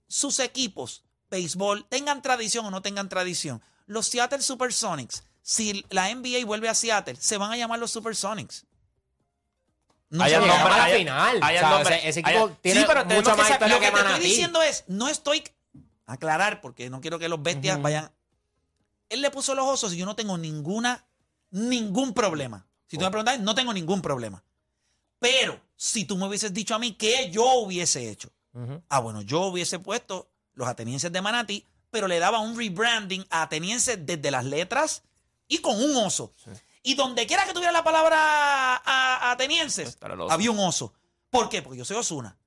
sus 0.08 0.39
equipos, 0.39 1.04
béisbol, 1.30 1.86
tengan 1.89 2.22
tradición 2.22 2.65
o 2.65 2.72
no 2.72 2.82
tengan 2.82 3.10
tradición. 3.10 3.62
Los 3.86 4.08
Seattle 4.08 4.41
Supersonics, 4.41 5.24
si 5.41 5.86
la 5.89 6.13
NBA 6.13 6.46
vuelve 6.46 6.70
a 6.70 6.76
Seattle, 6.76 7.17
se 7.20 7.38
van 7.38 7.52
a 7.52 7.58
llamar 7.58 7.80
los 7.80 7.91
Supersonics. 7.91 8.65
No 10.10 10.24
Hay 10.24 10.30
se 10.32 10.38
el 10.38 10.48
nombre, 10.48 10.74
a 10.74 10.78
la 10.78 10.84
hay- 10.86 10.98
final. 11.00 11.39
hay 11.43 11.58
el 11.58 11.63
O 11.63 11.67
sea, 11.67 11.70
nombre, 11.78 11.96
ese, 11.98 12.10
ese 12.10 12.22
hay- 12.24 12.36
equipo 12.36 12.50
sí, 12.50 12.56
tiene 12.62 12.86
pero 12.86 13.08
que 13.08 13.15
más 13.22 13.50
historia 13.50 13.67
Lo 13.67 13.80
que 13.82 13.86
que 13.88 13.91
te 13.91 14.00
estoy 14.00 14.20
diciendo 14.24 14.62
es, 14.62 14.84
no 14.88 15.10
estoy 15.10 15.43
aclarar 16.06 16.62
porque 16.62 16.89
no 16.89 17.02
quiero 17.02 17.20
que 17.20 17.28
los 17.28 17.41
bestias 17.43 17.82
vayan. 17.82 18.12
Él 19.10 19.22
le 19.22 19.30
puso 19.32 19.54
los 19.56 19.65
osos 19.65 19.93
y 19.93 19.98
yo 19.98 20.06
no 20.06 20.15
tengo 20.15 20.38
ninguna, 20.38 21.06
ningún 21.52 22.13
problema. 22.13 22.65
Si 22.88 22.98
tú 22.98 23.04
me 23.04 23.12
preguntas, 23.12 23.39
no 23.41 23.54
tengo 23.56 23.74
ningún 23.74 24.02
problema. 24.02 24.41
Pero 25.20 25.60
si 25.76 26.06
tú 26.06 26.15
me 26.17 26.26
hubieses 26.28 26.54
dicho 26.54 26.74
a 26.76 26.80
mí 26.80 26.93
qué 26.93 27.30
yo 27.32 27.46
hubiese 27.56 28.10
hecho, 28.10 28.30
ah, 28.89 29.00
bueno, 29.00 29.22
yo 29.22 29.41
hubiese 29.41 29.80
puesto 29.80 30.30
los 30.54 30.67
atenienses 30.67 31.12
de 31.12 31.22
Manatí, 31.22 31.65
pero 31.91 32.08
le 32.08 32.20
daba 32.20 32.39
un 32.39 32.58
rebranding 32.58 33.26
a 33.30 33.41
atenienses 33.43 34.06
desde 34.06 34.32
las 34.32 34.46
letras 34.46 35.04
y 35.48 35.58
con 35.60 35.82
un 35.82 35.96
oso. 35.98 36.34
Y 36.84 36.96
donde 36.96 37.28
quiera 37.28 37.46
que 37.46 37.54
tuviera 37.54 37.72
la 37.72 37.84
palabra 37.84 38.18
a- 38.20 38.76
a- 38.78 39.32
atenienses, 39.32 39.98
había 40.32 40.52
un 40.52 40.60
oso. 40.60 40.94
¿Por 41.30 41.50
qué? 41.50 41.62
Porque 41.62 41.78
yo 41.80 41.86
soy 41.86 41.98
Osuna. 41.98 42.38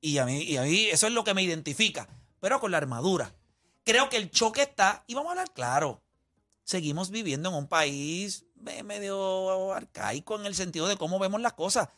Y 0.00 0.18
a, 0.18 0.24
mí, 0.26 0.42
y 0.42 0.56
a 0.56 0.62
mí 0.62 0.86
eso 0.86 1.06
es 1.06 1.12
lo 1.12 1.24
que 1.24 1.32
me 1.34 1.42
identifica. 1.42 2.08
Pero 2.40 2.60
con 2.60 2.70
la 2.72 2.78
armadura. 2.78 3.32
Creo 3.84 4.08
que 4.08 4.16
el 4.16 4.30
choque 4.30 4.62
está, 4.62 5.04
y 5.06 5.14
vamos 5.14 5.28
a 5.28 5.32
hablar 5.32 5.52
claro, 5.52 6.02
seguimos 6.64 7.10
viviendo 7.10 7.48
en 7.48 7.54
un 7.56 7.66
país 7.68 8.44
medio 8.56 9.72
arcaico 9.72 10.38
en 10.38 10.46
el 10.46 10.54
sentido 10.54 10.86
de 10.88 10.96
cómo 10.96 11.18
vemos 11.18 11.40
las 11.40 11.52
cosas. 11.54 11.88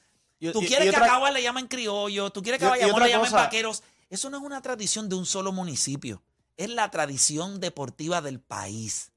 Tú 0.52 0.60
quieres 0.60 0.88
y 0.88 0.90
que 0.90 0.96
otra- 0.96 1.04
a 1.06 1.08
Caguas 1.08 1.32
le 1.32 1.42
llamen 1.42 1.66
criollo, 1.66 2.30
tú 2.30 2.42
quieres 2.42 2.58
que 2.58 2.66
a 2.66 2.70
Bayamón 2.70 3.02
le 3.02 3.08
llamen 3.10 3.26
cosa. 3.30 3.36
vaqueros. 3.44 3.82
Eso 4.10 4.30
no 4.30 4.36
es 4.38 4.42
una 4.42 4.60
tradición 4.62 5.08
de 5.08 5.14
un 5.16 5.26
solo 5.26 5.52
municipio. 5.52 6.22
Es 6.56 6.68
la 6.70 6.90
tradición 6.90 7.60
deportiva 7.60 8.20
del 8.20 8.40
país. 8.40 9.12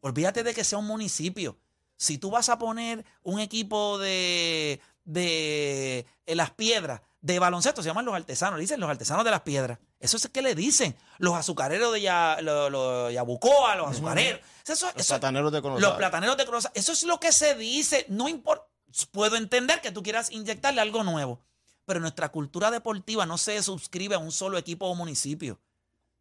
Olvídate 0.00 0.42
de 0.42 0.54
que 0.54 0.64
sea 0.64 0.78
un 0.78 0.86
municipio. 0.86 1.58
Si 1.96 2.16
tú 2.18 2.30
vas 2.30 2.48
a 2.48 2.58
poner 2.58 3.04
un 3.22 3.40
equipo 3.40 3.98
de, 3.98 4.80
de 5.04 6.06
en 6.26 6.36
las 6.36 6.50
piedras, 6.52 7.02
de 7.20 7.38
baloncesto, 7.38 7.82
se 7.82 7.88
llaman 7.88 8.06
los 8.06 8.14
artesanos, 8.14 8.56
le 8.56 8.62
dicen 8.62 8.80
los 8.80 8.88
artesanos 8.88 9.24
de 9.24 9.30
las 9.30 9.42
piedras. 9.42 9.78
Eso 9.98 10.16
es 10.16 10.26
que 10.28 10.40
le 10.40 10.54
dicen. 10.54 10.96
Los 11.18 11.34
azucareros 11.34 11.92
de 11.92 12.00
ya, 12.00 12.38
lo- 12.40 12.70
lo- 12.70 13.10
Yabucoa, 13.10 13.76
los 13.76 13.88
azucareros. 13.90 14.40
Eso, 14.66 14.86
Los 14.86 14.96
eso- 14.96 15.14
plataneros 15.14 15.52
de 15.52 15.60
Conosar. 15.60 15.82
los 15.82 15.98
plataneros 15.98 16.36
de. 16.38 16.44
Eso 16.74 16.92
es 16.92 17.02
lo 17.04 17.20
que 17.20 17.32
se 17.32 17.54
dice. 17.54 18.06
No 18.08 18.28
importa. 18.28 18.64
Puedo 19.12 19.36
entender 19.36 19.80
que 19.82 19.92
tú 19.92 20.02
quieras 20.02 20.30
inyectarle 20.32 20.80
algo 20.80 21.04
nuevo. 21.04 21.40
Pero 21.84 22.00
nuestra 22.00 22.30
cultura 22.30 22.70
deportiva 22.70 23.26
no 23.26 23.36
se 23.36 23.62
suscribe 23.62 24.14
a 24.14 24.18
un 24.18 24.32
solo 24.32 24.56
equipo 24.56 24.86
o 24.86 24.94
municipio. 24.94 25.60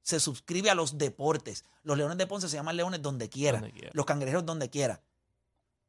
Se 0.02 0.20
suscribe 0.20 0.70
a 0.70 0.76
los 0.76 0.98
deportes. 0.98 1.66
Los 1.84 1.98
leones 1.98 2.18
de 2.18 2.28
Ponce 2.28 2.50
se 2.50 2.56
llaman 2.56 2.78
leones 2.78 3.02
donde 3.02 3.30
quiera. 3.30 3.60
Donde 3.60 3.74
quiera. 3.74 3.92
Los 3.94 4.06
cangrejeros 4.06 4.46
donde 4.46 4.70
quiera. 4.70 5.02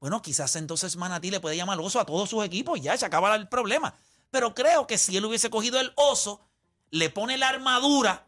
Bueno, 0.01 0.23
quizás 0.23 0.57
entonces 0.57 0.96
Manatí 0.96 1.31
le 1.31 1.40
puede 1.40 1.57
llamar 1.57 1.79
oso 1.79 2.01
a 2.01 2.07
todos 2.07 2.31
sus 2.31 2.44
equipos 2.44 2.79
y 2.79 2.83
ya 2.83 2.96
se 2.96 3.05
acaba 3.05 3.35
el 3.37 3.49
problema. 3.49 3.94
Pero 4.31 4.55
creo 4.55 4.87
que 4.87 4.96
si 4.96 5.16
él 5.16 5.25
hubiese 5.25 5.51
cogido 5.51 5.79
el 5.79 5.92
oso, 5.96 6.40
le 6.90 7.11
pone 7.11 7.37
la 7.37 7.49
armadura 7.49 8.27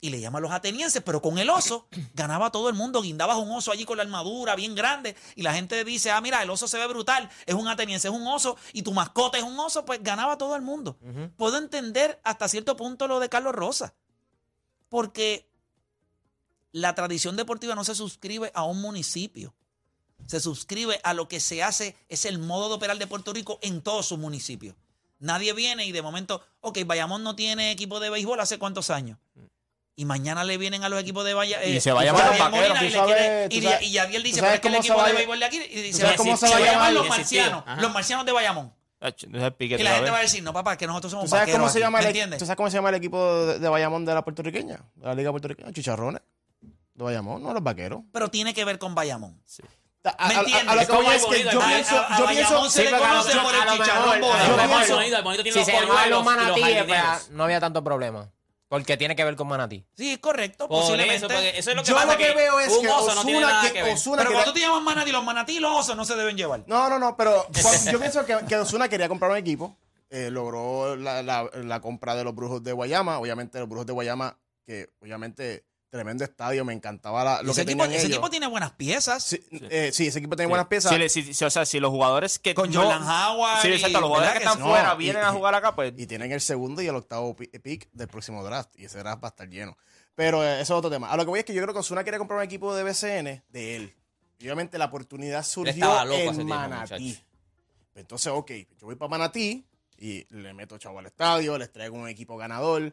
y 0.00 0.10
le 0.10 0.20
llama 0.20 0.38
a 0.38 0.42
los 0.42 0.50
atenienses, 0.50 1.02
pero 1.02 1.22
con 1.22 1.38
el 1.38 1.48
oso 1.48 1.86
ganaba 2.14 2.50
todo 2.50 2.68
el 2.68 2.74
mundo. 2.74 3.00
Guindabas 3.00 3.38
un 3.38 3.50
oso 3.52 3.72
allí 3.72 3.84
con 3.84 3.96
la 3.96 4.02
armadura 4.02 4.54
bien 4.54 4.74
grande 4.74 5.16
y 5.34 5.42
la 5.42 5.54
gente 5.54 5.82
dice, 5.84 6.10
ah, 6.10 6.20
mira, 6.20 6.42
el 6.42 6.50
oso 6.50 6.68
se 6.68 6.78
ve 6.78 6.86
brutal, 6.86 7.30
es 7.46 7.54
un 7.54 7.68
ateniense, 7.68 8.08
es 8.08 8.14
un 8.14 8.26
oso 8.26 8.56
y 8.72 8.82
tu 8.82 8.92
mascota 8.92 9.38
es 9.38 9.44
un 9.44 9.58
oso, 9.58 9.84
pues 9.84 10.02
ganaba 10.02 10.36
todo 10.36 10.56
el 10.56 10.62
mundo. 10.62 10.98
Puedo 11.36 11.56
entender 11.58 12.20
hasta 12.24 12.48
cierto 12.48 12.76
punto 12.76 13.06
lo 13.06 13.20
de 13.20 13.28
Carlos 13.28 13.54
Rosa, 13.54 13.94
porque 14.94 15.44
la 16.70 16.94
tradición 16.94 17.34
deportiva 17.36 17.74
no 17.74 17.82
se 17.82 17.96
suscribe 17.96 18.52
a 18.54 18.62
un 18.62 18.80
municipio. 18.80 19.52
Se 20.28 20.38
suscribe 20.38 21.00
a 21.02 21.14
lo 21.14 21.26
que 21.26 21.40
se 21.40 21.64
hace, 21.64 21.96
es 22.08 22.24
el 22.26 22.38
modo 22.38 22.68
de 22.68 22.76
operar 22.76 22.96
de 22.96 23.08
Puerto 23.08 23.32
Rico 23.32 23.58
en 23.60 23.82
todos 23.82 24.06
sus 24.06 24.20
municipios. 24.20 24.76
Nadie 25.18 25.52
viene 25.52 25.84
y 25.84 25.90
de 25.90 26.00
momento, 26.00 26.46
ok, 26.60 26.78
Bayamón 26.86 27.24
no 27.24 27.34
tiene 27.34 27.72
equipo 27.72 27.98
de 27.98 28.08
béisbol 28.08 28.38
hace 28.38 28.56
cuántos 28.60 28.88
años. 28.90 29.18
Y 29.96 30.04
mañana 30.04 30.44
le 30.44 30.58
vienen 30.58 30.84
a 30.84 30.88
los 30.88 31.00
equipos 31.00 31.24
de 31.24 31.34
Bayamón. 31.34 31.68
Y 31.68 31.80
se 31.80 31.90
va 31.90 32.02
a 32.02 32.04
llamar 32.04 32.28
los 32.30 32.38
vaqueros. 32.38 32.82
Y, 32.82 32.90
sabes- 32.92 33.14
quiere- 33.16 33.48
y, 33.50 33.62
sabes- 33.62 33.82
y 33.82 33.90
Yadiel 33.90 34.22
dice, 34.22 34.40
pero 34.40 34.54
es 34.54 34.60
que 34.60 34.68
el 34.68 34.74
equipo 34.76 34.94
de 34.94 35.12
béisbol 35.16 35.38
de 35.40 35.44
aquí. 35.44 35.56
Y 35.58 35.82
dice, 35.82 36.02
cómo 36.16 36.36
se 36.36 36.46
se 36.46 36.52
va 36.54 36.58
a 36.58 36.60
llamar 36.72 36.92
los 36.92 37.08
marcianos. 37.08 37.64
Ajá. 37.66 37.82
Los 37.82 37.92
marcianos 37.92 38.26
de 38.26 38.32
Bayamón. 38.32 38.72
Piquete 39.12 39.82
Y 39.82 39.84
la 39.84 39.94
gente 39.96 40.10
va 40.10 40.18
a 40.18 40.22
decir, 40.22 40.42
no, 40.42 40.52
papá, 40.52 40.76
que 40.76 40.86
nosotros 40.86 41.10
somos 41.12 41.24
¿Tú 41.26 41.30
sabes, 41.36 41.52
cómo 41.54 41.68
se 41.68 41.78
aquí". 41.78 41.80
llama 41.80 41.98
¿Me 41.98 42.04
el, 42.04 42.08
entiendes? 42.08 42.38
¿Tú 42.38 42.46
sabes 42.46 42.56
cómo 42.56 42.70
se 42.70 42.76
llama 42.76 42.88
el 42.90 42.94
equipo 42.96 43.44
de, 43.46 43.58
de 43.58 43.68
Bayamón 43.68 44.04
de 44.04 44.14
la 44.14 44.22
puertorriqueña? 44.24 44.80
De 44.94 45.06
la 45.06 45.14
liga 45.14 45.30
puertorriqueña. 45.30 45.72
Chicharrones. 45.72 46.22
De 46.94 47.04
Bayamón, 47.04 47.42
no 47.42 47.52
los 47.52 47.62
vaqueros. 47.62 48.00
Pero 48.12 48.30
tiene 48.30 48.54
que 48.54 48.64
ver 48.64 48.78
con 48.78 48.94
Bayamón. 48.94 49.40
A, 50.04 50.10
a- 50.10 50.28
¿Me 50.28 50.34
a- 50.34 50.38
entiendes? 50.40 50.68
a 50.68 50.74
lo 50.74 50.80
Es 50.82 50.86
que 50.88 50.96
voy 50.96 51.06
es 51.16 51.24
que 51.26 51.42
yo 51.44 51.62
a- 51.62 51.66
pienso, 51.66 51.96
a- 51.96 52.14
a 52.14 52.18
yo 52.18 52.26
pienso, 52.28 52.70
se 52.70 52.82
le 52.84 52.88
sí, 52.90 52.94
a 52.94 52.98
lo- 52.98 53.04
conoce 53.04 53.38
por 53.38 53.54
el 53.54 53.60
a 53.60 53.64
lo 53.64 53.72
chicharrón 53.72 54.20
bonito. 54.20 55.22
bonito 55.22 55.42
tiene 55.42 55.52
Si 55.52 55.58
los 55.58 55.66
se 55.66 55.72
llamaban 55.72 56.10
los 56.10 56.24
manatíes, 56.24 56.84
pues, 56.84 57.30
no 57.30 57.44
había 57.44 57.60
tanto 57.60 57.82
problema. 57.82 58.30
Porque 58.68 58.96
tiene 58.96 59.14
que 59.14 59.22
ver 59.24 59.36
con 59.36 59.46
manatí. 59.46 59.84
Sí, 59.96 60.12
es 60.14 60.18
correcto, 60.18 60.66
Por 60.68 60.80
posiblemente. 60.80 61.16
eso, 61.16 61.28
porque 61.28 61.50
eso 61.58 61.70
es 61.70 61.76
lo 61.76 61.82
que 61.82 61.88
Yo 61.90 61.94
pasa 61.94 62.12
lo 62.12 62.18
que 62.18 62.34
veo 62.34 62.58
es 62.60 62.72
un 62.72 62.80
que 62.82 62.88
oso 62.88 63.14
no 63.14 63.22
tiene 63.22 63.38
Ozuna, 63.38 63.52
nada 63.52 63.66
que, 63.68 63.72
que 63.72 63.82
ver. 63.82 63.94
Ozuna 63.94 64.16
Pero 64.18 64.30
cuando 64.32 64.50
tú 64.52 64.54
te 64.58 64.60
llamas 64.64 64.82
manatí, 64.82 65.12
los 65.12 65.24
manatí 65.24 65.56
y 65.56 65.60
los 65.60 65.70
osos 65.80 65.96
no 65.96 66.04
se 66.04 66.14
deben 66.16 66.36
llevar. 66.36 66.64
No, 66.66 66.88
no, 66.88 66.98
no, 66.98 67.16
pero 67.16 67.46
cuando- 67.62 67.92
yo 67.92 68.00
pienso 68.00 68.24
que, 68.24 68.36
que 68.48 68.56
Ozuna 68.56 68.88
quería 68.88 69.08
comprar 69.08 69.30
un 69.30 69.36
equipo, 69.36 69.76
eh, 70.10 70.30
logró 70.30 70.96
la, 70.96 71.22
la- 71.22 71.48
la 71.54 71.80
compra 71.80 72.14
de 72.14 72.24
los 72.24 72.34
Brujos 72.34 72.62
de 72.64 72.72
Guayama, 72.72 73.18
obviamente 73.18 73.58
los 73.60 73.68
Brujos 73.68 73.86
de 73.86 73.92
Guayama, 73.92 74.38
que 74.66 74.88
obviamente 75.00 75.64
tremendo 75.94 76.24
estadio, 76.24 76.64
me 76.64 76.72
encantaba 76.72 77.22
la- 77.22 77.42
lo 77.42 77.52
ese, 77.52 77.64
que 77.64 77.70
equipo, 77.70 77.84
tenían 77.84 77.98
ese 77.98 78.06
ellos. 78.08 78.16
equipo 78.16 78.28
tiene 78.30 78.46
buenas 78.48 78.72
piezas. 78.72 79.22
Sí, 79.22 79.40
eh, 79.70 79.90
sí, 79.92 80.08
ese 80.08 80.18
equipo 80.18 80.34
tiene 80.34 80.48
Sí. 80.48 80.50
buenas 80.50 80.66
piezas. 80.66 80.92
O 81.42 81.50
sea, 81.50 81.64
si 81.64 81.78
los 81.78 81.90
jugadores 81.90 82.38
que 82.40 82.52
Con 82.54 82.70
no- 82.72 82.82
Jordan 82.82 83.02
Howard. 83.02 83.62
Sí, 83.62 83.68
exacto, 83.68 83.88
y- 83.98 84.00
los 84.00 84.02
jugadores 84.08 84.28
¿verdad 84.34 84.40
que 84.40 84.48
están 84.58 84.68
fuera 84.68 84.94
vienen 84.96 85.22
y- 85.22 85.26
a 85.26 85.30
jugar 85.32 85.54
acá, 85.54 85.74
pues. 85.76 85.92
y 85.96 86.06
tienen 86.08 86.32
el 86.32 86.40
segundo 86.40 86.82
y 86.82 86.88
el 86.88 86.96
octavo 86.96 87.36
pi- 87.36 87.46
pick 87.46 87.88
del 87.92 88.08
próximo 88.08 88.42
draft. 88.42 88.70
Y 88.76 88.86
ese 88.86 88.98
draft 88.98 89.22
va 89.22 89.28
a 89.28 89.30
estar 89.30 89.48
lleno. 89.48 89.76
Pero 90.16 90.42
eh, 90.44 90.54
eso 90.60 90.74
es 90.74 90.78
otro 90.78 90.90
tema. 90.90 91.10
A 91.10 91.16
lo 91.16 91.22
que 91.24 91.30
voy 91.30 91.38
es 91.38 91.44
que 91.44 91.54
yo 91.54 91.62
creo 91.62 91.72
que 91.72 91.80
Osuna 91.80 92.02
quiere 92.02 92.18
comprar 92.18 92.38
un 92.38 92.44
equipo 92.44 92.74
de 92.74 92.82
BCN 92.82 93.42
de 93.48 93.76
él. 93.76 93.94
Y 94.40 94.46
obviamente 94.46 94.78
la 94.78 94.86
oportunidad 94.86 95.44
surgió 95.44 96.02
en 96.02 96.10
tiempo, 96.10 96.44
Manatí. 96.44 97.02
muchacho. 97.04 97.24
Entonces, 97.94 98.32
ok, 98.34 98.50
yo 98.80 98.86
voy 98.86 98.96
para 98.96 99.08
Manatí 99.10 99.64
y 99.96 100.26
le 100.34 100.52
meto 100.54 100.76
chavo 100.76 100.98
al 100.98 101.06
estadio, 101.06 101.56
les 101.56 101.72
traigo 101.72 101.96
un 101.96 102.08
equipo 102.08 102.36
ganador. 102.36 102.92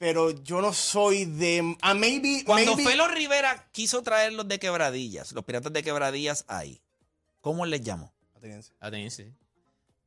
Pero 0.00 0.30
yo 0.30 0.62
no 0.62 0.72
soy 0.72 1.26
de. 1.26 1.76
A 1.82 1.92
maybe. 1.92 2.42
Cuando 2.46 2.74
maybe- 2.74 2.90
Felo 2.90 3.06
Rivera 3.06 3.68
quiso 3.70 4.02
traer 4.02 4.32
los 4.32 4.48
de 4.48 4.58
quebradillas, 4.58 5.32
los 5.32 5.44
piratas 5.44 5.74
de 5.74 5.82
quebradillas 5.82 6.46
ahí, 6.48 6.80
¿cómo 7.42 7.66
les 7.66 7.82
llamó? 7.82 8.10
Ateniense. 8.34 8.72
Ateniense. 8.80 9.24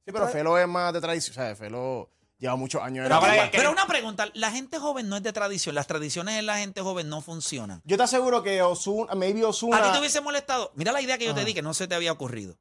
Sí, 0.04 0.12
pero 0.12 0.28
Felo 0.30 0.58
es 0.58 0.68
más 0.68 0.94
de 0.94 1.00
tradición. 1.00 1.34
O 1.34 1.36
sea, 1.36 1.56
Felo 1.56 2.10
lleva 2.40 2.56
muchos 2.56 2.82
años 2.82 3.08
Pero, 3.08 3.22
que- 3.52 3.56
pero 3.56 3.72
una 3.72 3.86
pregunta, 3.86 4.28
la 4.34 4.50
gente 4.52 4.80
joven 4.80 5.08
no 5.10 5.18
es 5.18 5.22
de 5.22 5.32
tradición, 5.32 5.76
las 5.76 5.86
tradiciones 5.86 6.40
en 6.40 6.48
la 6.48 6.58
gente 6.58 6.82
joven 6.82 7.08
no 7.08 7.22
funcionan. 7.22 7.80
Yo 7.86 7.96
te 7.96 8.02
aseguro 8.02 8.42
que 8.42 8.64
Osuna, 8.64 9.14
maybe 9.14 9.46
Osuna. 9.46 9.78
¿A 9.78 9.84
ti 9.84 9.92
te 9.92 10.00
hubiese 10.00 10.22
molestado? 10.22 10.72
Mira 10.74 10.92
la 10.92 11.02
idea 11.04 11.20
que 11.20 11.26
yo 11.26 11.36
te 11.36 11.46
di 11.46 11.54
que 11.54 11.62
no 11.62 11.76
se 11.76 11.88
te 11.88 11.94
había 11.94 12.12
ocurrido. 12.12 12.58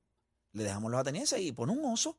Le 0.52 0.64
dejamos 0.64 0.90
los 0.90 1.00
atenienses 1.00 1.40
y 1.40 1.50
pone 1.52 1.72
un 1.72 1.82
oso. 1.90 2.18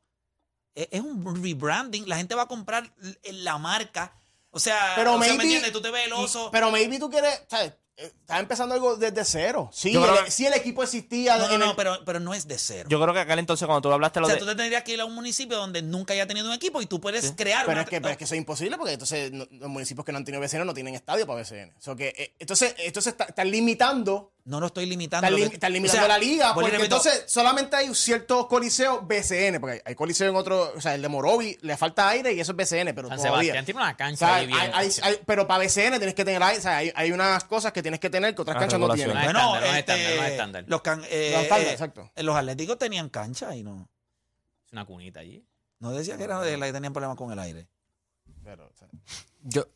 Es, 0.74 0.88
es 0.90 1.00
un 1.02 1.40
rebranding. 1.40 2.08
La 2.08 2.16
gente 2.16 2.34
va 2.34 2.42
a 2.42 2.48
comprar 2.48 2.92
la 3.30 3.58
marca. 3.58 4.20
O 4.54 4.60
sea, 4.60 4.92
Pero 4.96 5.14
o 5.14 5.18
sea, 5.18 5.20
¿me 5.20 5.28
maybe- 5.38 5.42
entiendes? 5.44 5.72
Tú 5.72 5.82
te 5.82 5.90
ves 5.90 6.06
el 6.06 6.12
oso. 6.14 6.50
Pero 6.50 6.70
maybe 6.70 6.98
tú 6.98 7.10
quieres, 7.10 7.42
¿sabes? 7.48 7.72
Eh, 7.96 8.06
Estás 8.22 8.40
empezando 8.40 8.74
algo 8.74 8.96
desde 8.96 9.24
cero. 9.24 9.70
Sí, 9.72 9.94
el, 9.94 10.24
que- 10.24 10.30
sí, 10.30 10.44
el 10.46 10.54
equipo 10.54 10.82
existía. 10.82 11.36
no, 11.36 11.46
no, 11.46 11.54
en 11.54 11.60
no, 11.60 11.70
el- 11.70 11.76
pero, 11.76 11.98
pero 12.04 12.18
no 12.18 12.34
es 12.34 12.48
de 12.48 12.58
cero. 12.58 12.88
Yo 12.90 13.00
creo 13.00 13.14
que 13.14 13.20
aquel 13.20 13.38
entonces, 13.38 13.66
cuando 13.66 13.82
tú 13.82 13.92
hablaste 13.92 14.18
o 14.18 14.22
lo 14.22 14.26
sea, 14.26 14.34
de. 14.34 14.40
tú 14.40 14.46
te 14.46 14.54
tendrías 14.56 14.82
que 14.82 14.94
ir 14.94 15.00
a 15.00 15.04
un 15.04 15.14
municipio 15.14 15.56
donde 15.56 15.80
nunca 15.82 16.12
haya 16.12 16.26
tenido 16.26 16.48
un 16.48 16.54
equipo 16.54 16.82
y 16.82 16.86
tú 16.86 17.00
puedes 17.00 17.32
crear 17.36 17.64
pero, 17.66 17.72
una- 17.74 17.82
es 17.82 17.88
que, 17.88 18.00
pero 18.00 18.10
es 18.12 18.16
que 18.18 18.24
eso 18.24 18.34
es 18.34 18.38
imposible 18.38 18.76
porque 18.78 18.94
entonces 18.94 19.30
no- 19.30 19.46
los 19.50 19.68
municipios 19.68 20.04
que 20.04 20.10
no 20.10 20.18
han 20.18 20.24
tenido 20.24 20.40
BCN 20.40 20.64
no 20.64 20.74
tienen 20.74 20.94
estadio 20.96 21.24
para 21.26 21.38
BCN. 21.40 21.72
O 21.78 21.80
sea, 21.80 21.94
que, 21.94 22.08
eh, 22.16 22.34
entonces, 22.40 22.74
entonces 22.78 23.12
está- 23.12 23.24
están 23.26 23.48
limitando, 23.50 24.32
No 24.46 24.60
lo 24.60 24.66
estoy 24.66 24.84
limitando. 24.84 25.26
están, 25.26 25.40
lim- 25.40 25.48
que- 25.48 25.54
están 25.54 25.72
o 25.72 25.74
limitando 25.74 26.00
sea, 26.06 26.08
la 26.08 26.18
liga 26.18 26.52
porque 26.52 26.70
repito, 26.70 26.96
entonces 26.96 27.24
solamente 27.28 27.76
hay 27.76 27.94
ciertos 27.94 28.46
coliseos 28.46 29.00
BCN, 29.06 29.58
porque 29.58 29.76
hay, 29.76 29.80
hay 29.86 29.94
coliseo 29.94 30.28
en 30.28 30.36
otro, 30.36 30.70
o 30.76 30.80
sea, 30.82 30.94
el 30.94 31.00
de 31.00 31.08
Morovi 31.08 31.56
le 31.62 31.76
falta 31.78 32.10
aire 32.10 32.32
y 32.34 32.40
eso 32.40 32.52
es 32.52 32.56
BCN, 32.56 32.94
pero 32.94 33.08
San 33.08 33.16
todavía. 33.16 33.52
Sebastián 33.54 33.64
tiene 33.64 33.80
una 33.80 33.90
O 33.92 33.96
cancha 33.96 34.26
sea, 34.26 34.34
ahí 34.34 34.46
bien. 34.46 34.58
hay- 34.60 34.70
hay- 34.74 34.90
hay- 35.02 35.18
pero 35.24 35.46
para 35.46 35.60
BCN 35.64 35.96
tienes 35.98 36.14
que 36.14 36.26
tener 36.26 36.42
aire, 36.42 36.58
o 36.58 36.62
sea, 36.62 36.76
hay, 36.76 36.92
hay 36.94 37.10
unas 37.12 37.42
cosas 37.44 37.72
que 37.72 37.80
tienes 37.80 38.00
que 38.00 38.10
tener 38.10 38.34
que 38.34 38.42
otras 38.42 38.56
Ah, 38.56 38.60
canchas 38.60 38.78
no 38.78 38.86
regulación. 38.88 39.12
tienen. 39.12 39.32
Bueno, 39.32 39.54
no 39.60 39.64
es 39.64 39.76
este, 39.78 39.78
estándar, 39.78 40.16
no 40.16 40.22
es 40.24 40.30
estándar. 40.30 40.64
Los, 40.68 40.80
eh, 41.08 41.34
eh, 41.48 41.70
exacto. 41.72 42.12
los 42.16 42.36
atléticos 42.36 42.78
tenían 42.78 43.08
cancha 43.08 43.56
y 43.56 43.62
no. 43.62 43.88
Es 44.66 44.72
una 44.72 44.84
cunita 44.84 45.20
allí. 45.20 45.42
No 45.78 45.92
decía 45.92 46.18
que 46.18 46.24
era 46.24 46.40
de 46.40 46.58
la 46.58 46.66
que 46.66 46.72
tenían 46.74 46.92
problemas 46.92 47.16
con 47.16 47.32
el 47.32 47.38
aire. 47.38 47.66
Pero, 48.42 48.66
o 48.66 48.76
sea, 48.78 48.88
Yo, 49.42 49.66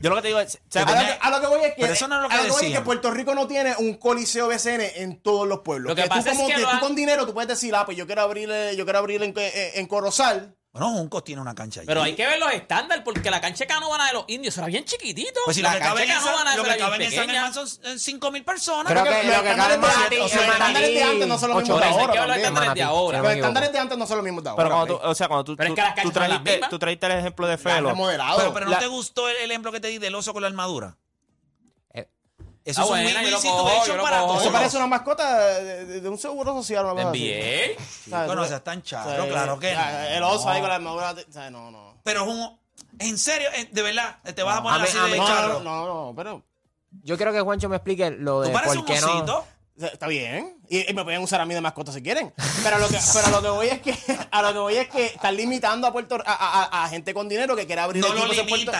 Yo 0.00 0.10
lo 0.10 0.16
que 0.16 0.22
te 0.22 0.28
digo 0.28 0.40
es. 0.40 0.58
A 0.74 0.80
lo, 0.80 0.86
que, 0.86 1.18
a 1.20 1.30
lo 1.30 1.40
que 1.40 1.46
voy 1.46 1.60
es 1.64 1.74
que, 1.74 1.80
Pero 1.82 1.92
eso 1.92 2.08
no 2.08 2.16
es 2.16 2.22
lo 2.22 2.28
que 2.28 2.34
a 2.34 2.36
lo 2.38 2.42
que 2.44 2.50
voy 2.50 2.56
es 2.56 2.62
decían. 2.62 2.82
que 2.82 2.84
Puerto 2.86 3.10
Rico 3.10 3.34
no 3.34 3.46
tiene 3.46 3.74
un 3.78 3.94
coliseo 3.94 4.48
BCN 4.48 4.80
en 4.96 5.20
todos 5.22 5.46
los 5.46 5.60
pueblos. 5.60 5.90
Lo 5.90 5.96
que 5.96 6.02
tú 6.02 6.08
pasa 6.08 6.30
es 6.30 6.36
como 6.36 6.48
que 6.48 6.54
que 6.54 6.60
lo 6.60 6.68
tú 6.68 6.74
han- 6.74 6.80
con 6.80 6.94
dinero 6.94 7.26
tú 7.26 7.34
puedes 7.34 7.48
decir, 7.48 7.74
ah, 7.74 7.84
pues 7.84 7.96
yo 7.96 8.06
quiero 8.06 8.22
abrir, 8.22 8.50
eh, 8.50 8.74
yo 8.76 8.84
quiero 8.84 8.98
abrir 8.98 9.22
en, 9.22 9.32
en, 9.36 9.52
en 9.74 9.86
Corozal. 9.86 10.56
Bueno, 10.74 10.88
Juncos 10.90 11.22
tiene 11.22 11.40
una 11.40 11.54
cancha 11.54 11.80
allí. 11.80 11.86
Pero 11.86 12.02
hay 12.02 12.16
que 12.16 12.26
ver 12.26 12.36
los 12.40 12.50
estándares, 12.52 13.04
porque 13.04 13.30
la 13.30 13.40
cancha 13.40 13.64
canóvana 13.64 14.08
de 14.08 14.12
los 14.14 14.24
indios 14.26 14.58
era 14.58 14.66
bien 14.66 14.84
chiquitito. 14.84 15.40
Pues 15.44 15.54
si 15.54 15.62
la 15.62 15.68
lo 15.68 15.74
que 15.74 15.78
cancha 15.84 15.94
caben 15.94 16.10
en 16.10 16.16
San- 16.16 16.24
canóvana 16.24 16.56
lo 16.56 16.62
era 16.64 16.72
que 16.72 16.76
bien 16.78 16.84
caben 16.88 17.02
en 17.02 17.10
San 17.12 17.20
pequeña. 17.20 17.52
Germán 17.52 17.54
son 17.54 17.98
5 18.00 18.30
mil 18.32 18.44
personas. 18.44 18.92
Creo 18.92 19.04
Pero 19.04 19.14
que 19.20 19.22
los 19.28 19.36
lo 19.36 19.42
que 19.44 19.54
cabe 19.54 19.74
en 19.74 19.80
de- 19.80 19.86
Manatí- 19.86 20.18
los 20.18 20.32
estándares 20.34 20.94
de 20.94 21.02
antes 21.04 21.28
no 21.28 21.38
son 21.38 21.48
los 21.50 21.58
mismos 21.62 21.80
de 21.80 21.86
ahora. 21.86 22.12
que 22.12 22.18
ver 22.18 22.28
los 22.28 22.36
estándares 22.38 22.74
de 22.74 22.82
ahora. 22.82 23.22
Los 23.22 23.32
estándares 23.32 23.72
de 23.72 23.78
antes 23.78 23.98
no 23.98 24.06
son 24.08 24.16
los 24.16 24.24
mismos 24.24 24.42
de 24.44 24.50
ahora. 24.50 24.64
Pero 24.64 24.74
cuando 24.74 24.98
tú, 24.98 25.08
o 25.08 25.14
sea, 25.14 25.28
cuando 25.28 25.44
tú, 25.44 25.56
Pero 25.56 25.74
es 25.74 26.02
tú, 26.02 26.10
trajiste, 26.10 26.50
mismas. 26.50 26.70
tú 26.70 26.78
trajiste 26.80 27.06
el 27.06 27.12
ejemplo 27.12 27.46
de 27.46 27.56
Felo. 27.56 27.94
Pero, 27.94 28.52
pero 28.52 28.66
¿no 28.66 28.72
La- 28.72 28.78
te 28.80 28.86
gustó 28.88 29.28
el 29.28 29.48
ejemplo 29.48 29.70
que 29.70 29.78
te 29.78 29.86
di 29.88 29.98
del 29.98 30.16
oso 30.16 30.32
con 30.32 30.42
la 30.42 30.48
armadura? 30.48 30.96
Eso 32.64 32.80
Ah, 32.80 32.84
es 32.84 32.90
un 32.90 32.96
buena, 32.96 33.08
win-win 33.20 33.30
lo 33.30 33.40
situation 33.40 33.96
lo 33.98 34.02
para 34.02 34.18
todos. 34.20 34.42
Eso 34.42 34.52
parece 34.52 34.76
una 34.78 34.86
mascota 34.86 35.38
de, 35.38 35.84
de- 35.84 36.00
de 36.00 36.08
un 36.08 36.18
seguro 36.18 36.54
social. 36.54 36.86
Una 36.86 37.10
así. 37.10 37.18
NBA. 37.30 37.76
O 37.78 38.08
sea, 38.08 38.26
Bueno, 38.26 38.46
tú- 38.46 38.54
están 38.54 38.78
o 38.78 38.84
sea, 38.86 39.04
charro, 39.04 39.28
claro 39.28 39.58
que 39.58 39.74
no. 39.74 39.80
El 40.08 40.22
oso 40.22 40.48
ahí 40.48 40.60
con 40.60 40.68
la 40.70 40.76
armadura. 40.76 41.10
o 41.12 41.32
sea, 41.32 41.50
no, 41.50 41.70
no. 41.70 41.98
Pero 42.02 42.22
es 42.22 42.28
un... 42.28 42.58
En 42.98 43.18
serio, 43.18 43.48
eh, 43.54 43.68
de 43.70 43.82
verdad, 43.82 44.16
te 44.34 44.42
vas 44.42 44.58
a 44.58 44.62
poner 44.62 44.80
a 44.80 44.84
así 44.84 44.96
a 44.96 45.02
de 45.04 45.16
No, 45.18 45.26
charro. 45.26 45.60
no, 45.60 45.86
no, 45.86 46.04
no, 46.06 46.12
pero 46.16 46.42
yo 47.02 47.16
quiero 47.16 47.32
que 47.32 47.40
Juancho 47.40 47.68
me 47.68 47.76
explique 47.76 48.10
lo 48.12 48.40
Tú 48.42 48.48
de 48.48 48.50
pareces 48.54 48.76
por 48.78 48.88
un 48.88 48.94
qué 48.94 49.00
no. 49.00 49.12
osito. 49.14 49.46
Está 49.92 50.06
bien. 50.06 50.56
Y, 50.68 50.88
y 50.88 50.94
me 50.94 51.02
pueden 51.02 51.20
usar 51.20 51.40
a 51.40 51.44
mí 51.44 51.52
de 51.52 51.60
mascota 51.60 51.90
si 51.92 52.00
quieren. 52.02 52.32
Pero 52.62 52.78
lo 52.78 52.86
que, 52.88 52.98
pero 53.12 53.28
lo 53.30 53.42
que 53.42 53.48
voy 53.48 53.66
es 53.66 53.80
que, 53.80 53.94
a 54.30 54.42
lo 54.42 54.52
que 54.52 54.58
voy 54.60 54.76
es 54.76 54.88
que 54.88 55.06
están 55.06 55.36
limitando 55.36 55.86
a 55.88 55.92
Puerto 55.92 56.16
a, 56.24 56.32
a- 56.32 56.84
a 56.84 56.88
gente 56.88 57.12
con 57.12 57.28
dinero 57.28 57.56
que 57.56 57.66
quiera 57.66 57.82
abrir 57.84 58.00
No 58.00 58.08
lo 58.14 58.14
equipos 58.32 58.38
en 58.38 58.46
Puerto-. 58.48 58.70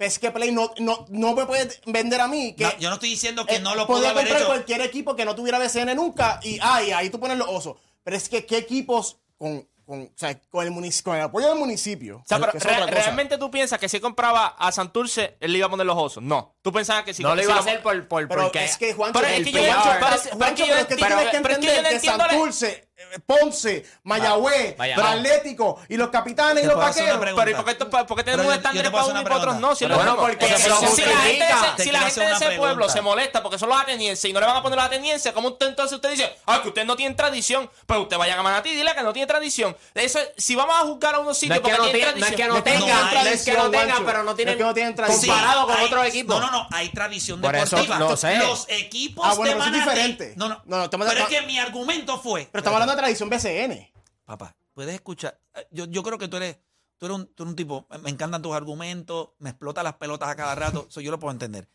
Es 0.00 0.18
que 0.18 0.30
Play 0.30 0.50
no, 0.50 0.72
no, 0.78 1.04
no 1.10 1.34
me 1.34 1.44
puede 1.46 1.68
vender 1.86 2.20
a 2.22 2.26
mí 2.26 2.54
que 2.56 2.64
No, 2.64 2.76
yo 2.78 2.88
no 2.88 2.94
estoy 2.94 3.10
diciendo 3.10 3.44
que 3.46 3.56
eh, 3.56 3.60
no 3.60 3.74
lo 3.74 3.86
podía 3.86 4.10
haber 4.10 4.22
comprar 4.24 4.40
hecho. 4.40 4.46
cualquier 4.48 4.80
equipo 4.80 5.14
que 5.14 5.24
no 5.26 5.34
tuviera 5.34 5.58
BCN 5.58 5.94
nunca 5.94 6.40
y 6.42 6.58
ay, 6.62 6.90
ahí 6.92 7.10
tú 7.10 7.20
pones 7.20 7.36
los 7.38 7.48
osos. 7.48 7.76
Pero 8.02 8.16
es 8.16 8.28
que 8.30 8.46
qué 8.46 8.56
equipos 8.56 9.18
con, 9.36 9.68
con, 9.84 10.02
o 10.02 10.10
sea, 10.16 10.40
con 10.48 10.66
el 10.66 10.92
con 11.02 11.16
el 11.16 11.22
apoyo 11.22 11.48
del 11.48 11.58
municipio. 11.58 12.16
O 12.18 12.24
sea, 12.26 12.38
pero 12.38 12.52
re- 12.52 12.86
realmente 12.86 13.36
tú 13.36 13.50
piensas 13.50 13.78
que 13.78 13.90
si 13.90 14.00
compraba 14.00 14.46
a 14.58 14.72
Santurce, 14.72 15.36
él 15.38 15.52
le 15.52 15.58
iba 15.58 15.66
a 15.66 15.70
poner 15.70 15.84
los 15.84 15.98
osos. 15.98 16.22
No. 16.22 16.54
Tú 16.62 16.72
pensabas 16.72 17.04
que 17.04 17.12
si 17.12 17.22
No 17.22 17.34
lo 17.34 17.42
iba 17.42 17.54
a 17.56 17.58
hacer 17.58 17.82
por, 17.82 18.08
por, 18.08 18.26
Pero 18.26 18.42
porque. 18.44 18.64
es 18.64 18.78
que 18.78 18.94
Juancho, 18.94 19.20
Pero 19.20 19.32
es 19.34 19.44
que 19.44 19.52
yo- 19.52 19.60
Juancho, 19.60 19.90
pero- 20.00 20.36
Juancho, 20.38 20.64
pero 20.66 20.86
pero 20.88 21.20
es 21.20 21.58
que 21.58 21.66
yo- 21.66 21.82
no 21.82 21.88
entiendo 21.90 22.24
Santurce, 22.28 22.88
Ponce, 23.26 23.84
Mayagüez, 24.04 24.76
Bayamón. 24.76 25.06
Atlético 25.06 25.80
y 25.88 25.96
los 25.96 26.08
capitanes 26.10 26.64
y 26.64 26.66
los 26.66 26.76
vaqueros. 26.76 27.18
Pero 27.18 27.50
¿y 27.50 27.54
por 27.54 27.64
qué, 27.64 27.74
tú- 27.74 27.90
por 27.90 28.16
qué 28.16 28.24
tenemos 28.24 28.46
te 28.46 28.60
puedo 28.60 28.90
para 28.90 29.00
hacer 29.02 29.12
uno 29.12 29.20
y 29.20 29.24
para 29.24 29.36
otros 29.36 29.56
no? 29.56 29.74
Si 29.74 29.86
bueno, 29.86 30.16
porque 30.16 30.46
si, 30.46 30.68
la 30.68 30.76
gente, 30.76 31.44
si 31.78 31.90
la 31.90 32.00
de 32.00 32.06
ese 32.08 32.20
pregunta. 32.20 32.56
pueblo 32.58 32.88
se 32.88 33.00
molesta 33.00 33.42
porque 33.42 33.58
son 33.58 33.68
los 33.68 33.80
atenienses 33.80 34.24
y 34.28 34.32
no 34.32 34.40
le 34.40 34.46
van 34.46 34.56
a 34.56 34.62
poner 34.62 34.76
los 34.76 34.86
atenienses, 34.86 35.32
¿cómo 35.32 35.48
usted 35.48 35.68
entonces 35.68 35.94
usted 35.96 36.10
dice, 36.10 36.36
ah, 36.46 36.60
que 36.62 36.68
usted 36.68 36.84
no 36.84 36.96
tiene 36.96 37.14
tradición? 37.14 37.70
Pues 37.86 38.00
usted 38.00 38.16
vaya 38.16 38.38
a 38.38 38.42
Manatí 38.42 38.70
y 38.70 38.76
dile 38.76 38.94
que 38.94 39.02
no 39.02 39.12
tiene 39.12 39.26
tradición. 39.26 39.76
Eso, 39.94 40.18
si 40.36 40.54
vamos 40.54 40.74
a 40.76 40.80
juzgar 40.80 41.14
a 41.14 41.18
unos 41.18 41.28
No 41.30 41.34
sitios 41.34 41.58
que 41.58 41.62
porque 41.62 41.76
no, 41.78 41.84
tienen 41.90 42.14
tiene- 42.14 42.20
no 42.20 42.26
es 42.26 42.30
que 42.30 42.36
tradición. 42.36 42.48
no 42.48 42.54
No 42.54 42.62
tengan, 42.62 42.80
no 42.88 42.94
es 42.94 43.04
que 43.10 43.20
tradición, 43.20 43.56
no 43.56 43.70
tengan, 43.70 44.04
pero 44.06 44.18
no 44.18 44.24
No 44.24 44.30
es 44.30 44.36
tienen 44.36 44.56
que 44.58 44.64
no 44.64 44.74
tienen 44.74 44.94
tradición. 44.94 45.34
comparado 45.36 45.66
con 45.66 45.76
hay- 45.76 45.86
otro 45.86 46.04
equipo. 46.04 46.34
No, 46.34 46.40
no, 46.40 46.50
no, 46.50 46.68
hay 46.72 46.88
tradición 46.90 47.40
Por 47.40 47.54
eso, 47.56 47.76
deportiva. 47.76 47.98
no 47.98 48.16
sé. 48.16 48.36
Los 48.38 48.66
equipos 48.68 49.26
Ah, 49.26 49.34
bueno, 49.34 49.50
de 49.54 49.56
pero 49.56 49.64
eso 49.64 49.64
es 49.64 49.86
Manatí- 49.86 49.90
diferente. 49.90 50.34
No, 50.36 50.48
no, 50.48 50.60
No, 50.64 50.78
no, 50.78 50.90
pero 50.90 51.10
es 51.12 51.26
que 51.28 51.42
mi 51.42 51.58
argumento 51.58 52.18
fue. 52.20 52.48
Pero 52.50 52.60
estamos 52.60 52.76
hablando 52.80 52.89
de 52.90 52.96
tradición 52.96 53.28
BCN. 53.30 53.88
Papá, 54.24 54.56
puedes 54.74 54.94
escuchar. 54.94 55.40
Eh, 55.54 55.66
Yo, 55.70 55.86
yo 55.86 56.02
creo 56.02 56.18
que 56.18 56.28
tú 56.28 56.36
eres, 56.36 56.58
tú 56.98 57.06
eres 57.06 57.18
un, 57.18 57.26
tú 57.34 57.42
eres 57.42 57.50
un 57.50 57.56
tipo. 57.56 57.86
Me 58.02 58.10
encantan 58.10 58.42
tus 58.42 58.54
argumentos, 58.54 59.30
me 59.38 59.50
explotan 59.50 59.84
las 59.84 59.94
pelotas 59.94 60.28
a 60.28 60.36
cada 60.36 60.54
rato. 60.54 60.86
Eso 60.88 61.00
yo 61.00 61.10
lo 61.10 61.18
puedo 61.18 61.32
entender. 61.32 61.68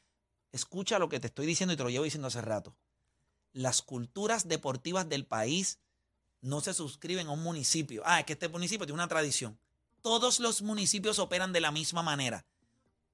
Escucha 0.52 1.00
lo 1.00 1.10
que 1.10 1.20
te 1.20 1.28
estoy 1.28 1.46
diciendo 1.46 1.74
y 1.74 1.78
te 1.78 1.84
lo 1.84 1.90
llevo 1.90 2.06
diciendo 2.06 2.28
hace 2.28 2.42
rato. 2.42 2.76
Las 3.52 3.82
culturas 3.82 4.48
deportivas 4.48 5.08
del 5.10 5.26
país 5.26 5.80
no 6.42 6.62
se 6.62 6.74
suscriben 6.74 7.28
a 7.28 7.32
un 7.32 7.44
municipio. 7.44 8.04
Ah, 8.06 8.20
es 8.20 8.26
que 8.26 8.34
este 8.34 8.48
municipio 8.50 8.86
tiene 8.86 8.96
una 9.02 9.08
tradición. 9.08 9.60
Todos 10.02 10.40
los 10.40 10.62
municipios 10.62 11.20
operan 11.20 11.52
de 11.54 11.62
la 11.62 11.72
misma 11.72 12.04
manera. 12.04 12.46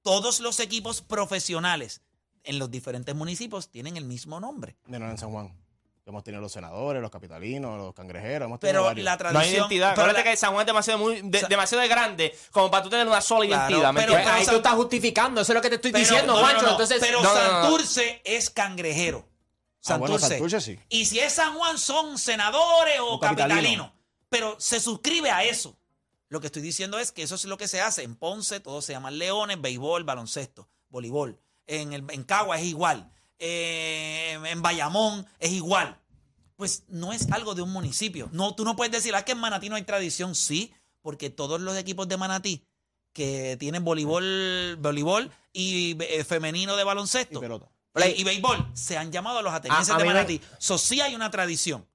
Todos 0.02 0.40
los 0.40 0.60
equipos 0.60 1.00
profesionales 1.00 2.02
en 2.44 2.58
los 2.58 2.70
diferentes 2.70 3.14
municipios 3.14 3.70
tienen 3.70 3.96
el 3.96 4.04
mismo 4.04 4.40
nombre. 4.40 4.76
De 4.86 4.98
no 4.98 5.08
en 5.10 5.16
San 5.16 5.30
Juan. 5.30 5.56
Hemos 6.04 6.24
tenido 6.24 6.40
los 6.40 6.50
senadores, 6.50 7.00
los 7.00 7.12
capitalinos, 7.12 7.78
los 7.78 7.94
cangrejeros, 7.94 8.46
hemos 8.46 8.58
tenido 8.58 8.80
Pero 8.80 8.84
varios. 8.86 9.04
la 9.04 9.16
No 9.16 9.28
hay 9.28 9.32
tradición. 9.32 9.60
identidad. 9.60 9.94
pero 9.94 10.12
la- 10.12 10.22
que 10.24 10.36
San 10.36 10.50
Juan 10.52 10.62
es 10.62 10.66
demasiado, 10.66 10.98
muy, 10.98 11.20
de- 11.22 11.42
demasiado 11.48 11.88
grande 11.88 12.36
como 12.50 12.70
para 12.72 12.82
tú 12.82 12.90
tener 12.90 13.06
una 13.06 13.20
sola 13.20 13.46
Claro, 13.46 13.68
identidad. 13.70 13.92
¿me 13.92 14.00
pero-? 14.00 14.12
Pues 14.14 14.26
ahí 14.26 14.46
tú 14.46 14.56
estás 14.56 14.74
justificando, 14.74 15.40
eso 15.40 15.52
es 15.52 15.54
lo 15.54 15.62
que 15.62 15.68
te 15.68 15.76
estoy 15.76 15.92
pero- 15.92 16.04
diciendo, 16.04 16.34
no, 16.34 16.52
no, 16.60 16.70
Entonces, 16.70 16.98
pero 17.00 17.22
no, 17.22 17.32
no, 17.32 17.34
no. 17.34 17.40
Santurce 17.62 18.20
es 18.24 18.50
cangrejero. 18.50 19.28
Ah, 19.86 19.96
bueno, 19.96 20.18
Santurce. 20.18 20.60
Sí. 20.60 20.78
Y 20.88 21.04
si 21.06 21.20
es 21.20 21.32
San 21.34 21.54
Juan, 21.56 21.78
son 21.78 22.18
senadores 22.18 22.98
o 23.00 23.14
O 23.14 23.20
capitalino. 23.20 23.54
capitalinos. 23.54 23.90
Pero 24.28 24.56
se 24.58 24.80
suscribe 24.80 25.30
a 25.30 25.44
eso. 25.44 25.76
Lo 26.28 26.40
que 26.40 26.46
estoy 26.46 26.62
diciendo 26.62 26.98
es 26.98 27.12
que 27.12 27.22
eso 27.22 27.34
es 27.36 27.44
lo 27.44 27.56
que 27.58 27.68
se 27.68 27.80
hace. 27.80 28.02
En 28.02 28.16
Ponce 28.16 28.58
todos 28.60 28.84
se 28.84 28.92
llaman 28.92 29.18
leones, 29.18 29.60
béisbol, 29.60 30.02
baloncesto, 30.04 30.68
voleibol. 30.88 31.38
En, 31.66 31.92
el, 31.92 32.04
en 32.10 32.24
Cagua 32.24 32.58
es 32.58 32.64
igual. 32.64 33.10
Eh, 33.44 34.38
en 34.44 34.62
Bayamón 34.62 35.26
es 35.40 35.50
igual. 35.50 35.98
Pues 36.56 36.84
no 36.88 37.12
es 37.12 37.30
algo 37.32 37.54
de 37.56 37.62
un 37.62 37.72
municipio. 37.72 38.28
No, 38.32 38.54
tú 38.54 38.64
no 38.64 38.76
puedes 38.76 38.92
decir, 38.92 39.14
ah, 39.16 39.24
que 39.24 39.32
en 39.32 39.38
Manatí 39.38 39.68
no 39.68 39.74
hay 39.74 39.82
tradición. 39.82 40.34
Sí, 40.36 40.72
porque 41.00 41.28
todos 41.28 41.60
los 41.60 41.76
equipos 41.76 42.06
de 42.06 42.16
Manatí 42.16 42.64
que 43.12 43.56
tienen 43.58 43.84
voleibol, 43.84 44.76
voleibol 44.78 45.30
y 45.52 45.96
eh, 46.04 46.22
femenino 46.24 46.76
de 46.76 46.84
baloncesto 46.84 47.38
Y 47.38 47.42
pelota. 47.42 47.68
y, 47.96 48.20
y 48.20 48.24
béisbol 48.24 48.70
se 48.74 48.96
han 48.96 49.10
llamado 49.10 49.38
a 49.38 49.42
los 49.42 49.52
atenienses 49.52 49.90
A- 49.90 49.96
a 49.96 49.98
de 49.98 50.04
Manatí. 50.04 50.40
So, 50.58 50.78
sí 50.78 51.00
hay 51.00 51.14
una 51.16 51.30
tradición. 51.30 51.86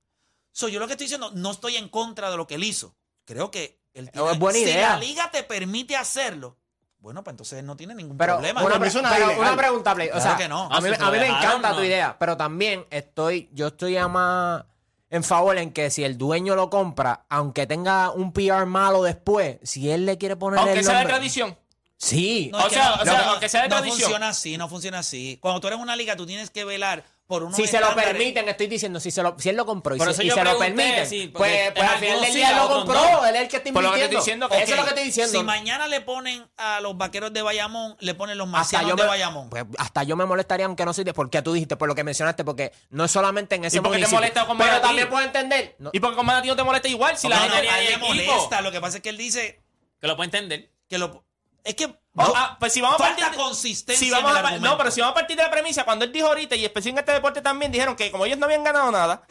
So, 0.52 0.68
yo 0.68 0.80
lo 0.80 0.88
que 0.88 0.94
estoy 0.94 1.06
diciendo, 1.06 1.32
no 1.34 1.52
estoy 1.52 1.78
en 1.78 1.88
contra 1.88 2.30
de 2.30 2.36
lo 2.38 2.46
que 2.46 2.56
él 2.56 2.64
hizo. 2.66 2.96
Creo 3.26 3.50
que 3.52 3.80
él 3.94 4.12
tiene- 4.12 4.32
Es 4.32 4.40
buena 4.40 4.60
si 4.60 4.66
la 4.66 5.00
liga 5.00 5.32
te 5.32 5.44
permite 5.44 5.96
hacerlo, 5.96 6.58
bueno, 7.00 7.24
pues 7.24 7.34
entonces 7.34 7.64
no 7.64 7.76
tiene 7.78 7.96
ningún 7.96 8.18
Pero, 8.18 8.34
problema. 8.36 8.62
una, 8.64 8.76
no 8.78 8.80
pero 8.80 9.00
ilegal. 9.26 9.40
una 9.40 9.56
pregunta, 9.56 9.96
Play. 9.96 10.08
O 10.10 10.12
Claro 10.12 10.28
sea, 10.30 10.38
que 10.38 10.48
no. 10.48 10.64
a 10.72 10.82
mí, 10.82 10.90
No, 11.00 11.06
a 11.06 11.12
me 11.12 11.26
encanta 11.28 11.70
tu 11.72 11.78
no. 11.80 11.84
idea, 11.86 12.16
pero 12.20 12.36
también 12.38 12.86
estoy, 12.90 13.50
yo 13.54 13.68
estoy 13.68 13.94
ya 13.94 14.08
más 14.08 14.64
en 15.10 15.24
favor 15.24 15.58
en 15.58 15.72
que 15.72 15.90
si 15.90 16.04
el 16.04 16.18
dueño 16.18 16.56
lo 16.56 16.70
compra, 16.70 17.26
aunque 17.30 17.66
tenga 17.66 18.12
un 18.12 18.34
PR 18.34 18.66
malo 18.66 19.04
después, 19.04 19.58
si 19.64 19.90
él 19.90 20.06
le 20.06 20.18
quiere 20.18 20.36
poner 20.36 20.60
Aunque 20.60 20.80
el 20.80 20.86
sea 20.86 21.00
de 21.00 21.06
tradición. 21.06 21.58
Sí. 22.00 22.50
No, 22.52 22.60
o 22.66 22.70
sea, 22.70 22.90
no- 22.98 23.02
o 23.02 23.06
sea, 23.06 23.22
no- 23.24 23.30
aunque 23.32 23.50
sea 23.50 23.62
de 23.64 23.70
no 23.70 23.76
tradición. 23.78 24.00
funciona 24.02 24.30
así, 24.30 24.58
no 24.58 24.68
funciona 24.68 25.00
así. 25.00 25.38
Cuando 25.42 25.62
tú 25.62 25.68
eres 25.68 25.80
una 25.80 25.96
liga, 25.96 26.16
tú 26.16 26.26
tienes 26.26 26.50
que 26.50 26.66
velar 26.66 27.04
por 27.28 27.44
unos 27.44 27.56
Si 27.58 27.68
se 27.68 27.80
lo 27.82 27.94
permiten, 27.94 28.48
estoy 28.50 28.68
diciendo, 28.68 29.00
si, 29.02 29.12
se 29.12 29.22
lo, 29.22 29.38
si 29.38 29.50
él 29.50 29.58
lo 29.58 29.66
compró 29.66 29.96
y, 29.96 29.98
Por 29.98 30.08
se, 30.08 30.14
eso 30.14 30.24
y 30.24 30.28
yo 30.30 30.34
se 30.36 30.44
lo 30.44 30.58
pregunté, 30.58 30.76
permiten, 30.84 31.08
sí, 31.08 31.28
porque 31.28 31.50
pues, 31.50 31.72
pues 31.76 31.90
al 31.90 32.00
final 32.00 32.12
algunos 32.14 32.22
del 32.22 32.32
sí, 32.32 32.38
día 32.38 32.52
lo 32.56 32.64
otros 32.64 32.78
compró, 32.86 33.02
no. 33.02 33.26
él 33.26 33.36
es 33.36 33.42
el 33.42 33.48
que 33.50 33.58
está 33.58 33.74
Por 33.74 33.84
lo 33.84 33.92
que 33.92 33.98
te 34.00 34.04
invirtiendo. 34.06 34.46
estoy 34.46 34.60
diciendo, 34.60 34.64
Eso 34.64 34.72
es 34.72 34.78
lo 34.78 34.84
que 34.84 34.90
estoy 34.90 35.04
diciendo. 35.04 35.38
Si 35.40 35.44
mañana 35.46 35.88
le 35.88 36.02
ponen 36.02 36.48
a 36.58 36.80
los 36.80 36.98
vaqueros 36.98 37.34
de 37.34 37.42
Bayamón, 37.42 37.96
le 38.00 38.14
ponen 38.16 38.38
los 38.38 38.48
hasta 38.48 38.58
marcianos 38.58 38.90
yo, 38.90 38.96
de 38.96 39.04
me, 39.04 39.10
Bayamón. 39.10 39.50
pues, 39.50 39.66
hasta 39.78 40.04
yo 40.04 40.16
me 40.16 40.26
molestaría 40.26 40.66
aunque 40.66 40.86
no 40.86 40.94
soy 40.94 41.04
de 41.04 41.14
porque 41.14 41.42
tú 41.42 41.54
dijiste 41.54 41.76
por 41.76 41.88
lo 41.90 41.96
que 41.96 42.04
mencionaste 42.06 42.46
porque 42.46 42.72
no 42.92 43.04
es 43.06 43.12
solamente 43.12 43.56
en 43.56 43.66
ese 43.66 43.78
¿Y 43.78 43.80
por 43.82 43.92
qué 43.92 43.98
te 43.98 44.08
municipio 44.08 44.18
molesta 44.20 44.46
con 44.48 44.58
pero 44.58 44.70
Manatí? 44.70 44.88
también 44.88 45.10
puedo 45.10 45.24
entender 45.26 45.76
no, 45.80 45.90
Y 45.94 46.00
porque 46.00 46.16
con 46.16 46.26
Manatí 46.26 46.48
no 46.48 46.56
te 46.56 46.64
molesta 46.64 46.88
igual 46.88 47.18
si 47.18 47.28
la 47.28 47.36
No, 47.36 47.42
gente 47.52 47.70
a 47.70 47.82
él 47.82 47.90
le 47.92 47.98
molesta. 47.98 48.62
Lo 48.62 48.72
que 48.72 48.80
pasa 48.80 48.98
es 48.98 49.04
que 49.04 49.10
él 49.10 49.18
dice 49.18 49.62
Que 50.00 50.08
lo 50.08 50.16
puede 50.16 50.28
entender. 50.28 50.72
que 50.88 50.98
lo. 50.98 51.26
Es 51.68 51.76
que. 51.76 51.86
Oh, 52.20 52.34
ah, 52.36 52.58
pues 52.60 52.74
si 52.74 52.82
vamos 52.82 53.00
a 53.00 53.04
falta 53.04 53.22
partir 53.22 53.38
de- 53.38 53.44
consistencia 53.44 54.04
si 54.08 54.10
vamos 54.12 54.32
en 54.32 54.38
a 54.38 54.40
el 54.40 54.44
par- 54.44 54.54
argumento. 54.54 54.72
no, 54.76 54.78
pero 54.80 54.90
si 54.92 55.02
vamos 55.02 55.12
a 55.12 55.16
partir 55.20 55.38
de 55.38 55.44
la 55.44 55.52
premisa, 55.52 55.84
cuando 55.84 56.04
él 56.06 56.12
dijo 56.12 56.28
ahorita, 56.28 56.56
y 56.56 56.66
especialmente 56.66 57.02
en 57.02 57.04
este 57.04 57.14
deporte 57.14 57.42
también, 57.44 57.72
dijeron 57.72 57.96
que 57.96 58.10
como 58.12 58.26
ellos 58.26 58.40
no 58.40 58.46
habían 58.48 58.64
ganado 58.64 58.92
nada, 58.92 59.22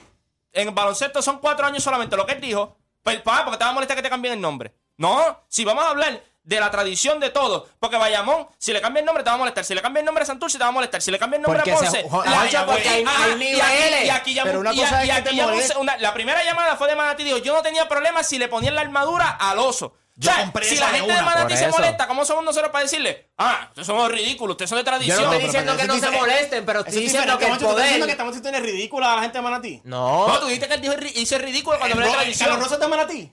en 0.52 0.72
baloncesto 0.74 1.20
son 1.20 1.38
cuatro 1.40 1.66
años 1.66 1.82
solamente, 1.82 2.16
lo 2.16 2.24
que 2.26 2.32
él 2.34 2.40
dijo, 2.40 2.76
pues, 3.02 3.20
pa, 3.22 3.44
porque 3.44 3.58
te 3.58 3.64
va 3.64 3.70
a 3.70 3.72
molestar 3.74 3.96
que 3.96 4.02
te 4.02 4.10
cambien 4.10 4.34
el 4.34 4.40
nombre. 4.40 4.72
No, 4.98 5.44
si 5.48 5.64
vamos 5.64 5.84
a 5.84 5.88
hablar 5.90 6.22
de 6.44 6.60
la 6.60 6.70
tradición 6.70 7.18
de 7.18 7.30
todo, 7.30 7.68
porque 7.80 7.96
Bayamón, 7.96 8.46
si 8.56 8.72
le 8.72 8.80
cambia 8.80 9.00
el 9.00 9.06
nombre 9.06 9.24
te 9.24 9.30
va 9.30 9.34
a 9.34 9.38
molestar, 9.38 9.64
si 9.64 9.74
le 9.74 9.82
cambia 9.82 9.98
el 10.00 10.06
nombre 10.06 10.22
a 10.22 10.26
Santurce 10.26 10.56
te 10.58 10.62
va 10.62 10.68
a 10.68 10.72
molestar, 10.72 11.02
si 11.02 11.10
le 11.10 11.18
cambia 11.18 11.38
el 11.38 11.42
nombre 11.42 11.58
Porque 11.64 11.72
a 11.72 11.78
se- 11.90 12.02
Ponce, 12.02 12.08
jo- 12.08 12.24
la- 12.24 12.30
Juancho, 12.30 12.66
porque 12.66 12.88
hay- 12.88 13.02
Ajá, 13.04 13.24
hay 13.24 13.30
y 13.30 13.34
aquí- 13.34 13.44
niveles. 13.74 14.04
y 14.06 14.10
aquí 14.10 14.34
llamó- 14.34 14.46
Pero 14.46 14.60
una 14.60 14.72
y 14.72 14.78
cosa 14.78 14.98
a- 14.98 15.02
es 15.02 15.04
y 15.04 15.10
que 15.10 15.12
aquí 15.12 15.28
te 15.30 15.34
llamó 15.34 15.48
un 15.48 15.54
moleste. 15.54 15.72
se- 15.74 15.78
una- 15.80 15.96
la 15.96 16.14
primera 16.14 16.44
llamada 16.44 16.76
fue 16.76 16.86
de 16.86 16.94
Manatí, 16.94 17.24
dijo, 17.24 17.38
yo 17.38 17.52
no 17.52 17.62
tenía 17.62 17.88
problema 17.88 18.22
si 18.22 18.38
le 18.38 18.46
ponían 18.46 18.76
la 18.76 18.82
armadura 18.82 19.28
al 19.30 19.58
oso. 19.58 19.94
Yo 20.18 20.30
O 20.30 20.34
sea, 20.34 20.42
compré 20.44 20.64
si 20.66 20.74
esa 20.76 20.86
la 20.86 20.92
de 20.92 20.98
gente 20.98 21.12
de 21.12 21.18
una, 21.20 21.26
Manatí 21.30 21.56
se 21.56 21.68
molesta, 21.68 22.06
¿cómo 22.06 22.24
somos 22.24 22.42
nosotros 22.42 22.72
para 22.72 22.84
decirle? 22.84 23.30
Ah, 23.36 23.66
ustedes 23.68 23.86
somos 23.86 24.10
ridículos, 24.10 24.54
ustedes 24.54 24.70
son 24.70 24.78
de 24.78 24.80
yo 24.80 24.84
tradición. 24.86 25.18
no 25.22 25.32
estoy 25.32 25.46
diciendo 25.46 25.76
que 25.76 25.84
no 25.86 25.98
se 25.98 26.10
molesten 26.10 26.64
pero 26.64 26.78
estoy 26.80 26.94
es 26.94 27.00
diciendo 27.12 27.38
que 27.38 27.44
el 27.44 27.52
estás 27.52 27.60
diciendo 27.60 27.86
que 27.90 27.96
poder 27.98 28.10
estamos 28.10 28.36
haciendo 28.36 28.60
ridícula 28.60 29.12
a 29.12 29.16
la 29.16 29.22
gente 29.22 29.36
de 29.38 29.42
Manatí. 29.42 29.80
no 29.84 30.26
No, 30.28 30.38
tú 30.40 30.46
dijiste 30.46 30.68
que 30.68 30.74
él 30.74 31.12
hizo 31.16 31.38
ridículo 31.38 31.78
cuando 31.78 31.94
habló 31.96 32.06
de 32.06 32.12
Eh, 32.12 32.16
tradición. 32.16 32.48
Carlos 32.48 32.64
Rosa 32.64 32.74
es 32.76 32.80
de 32.80 32.88
Manatí. 32.88 33.32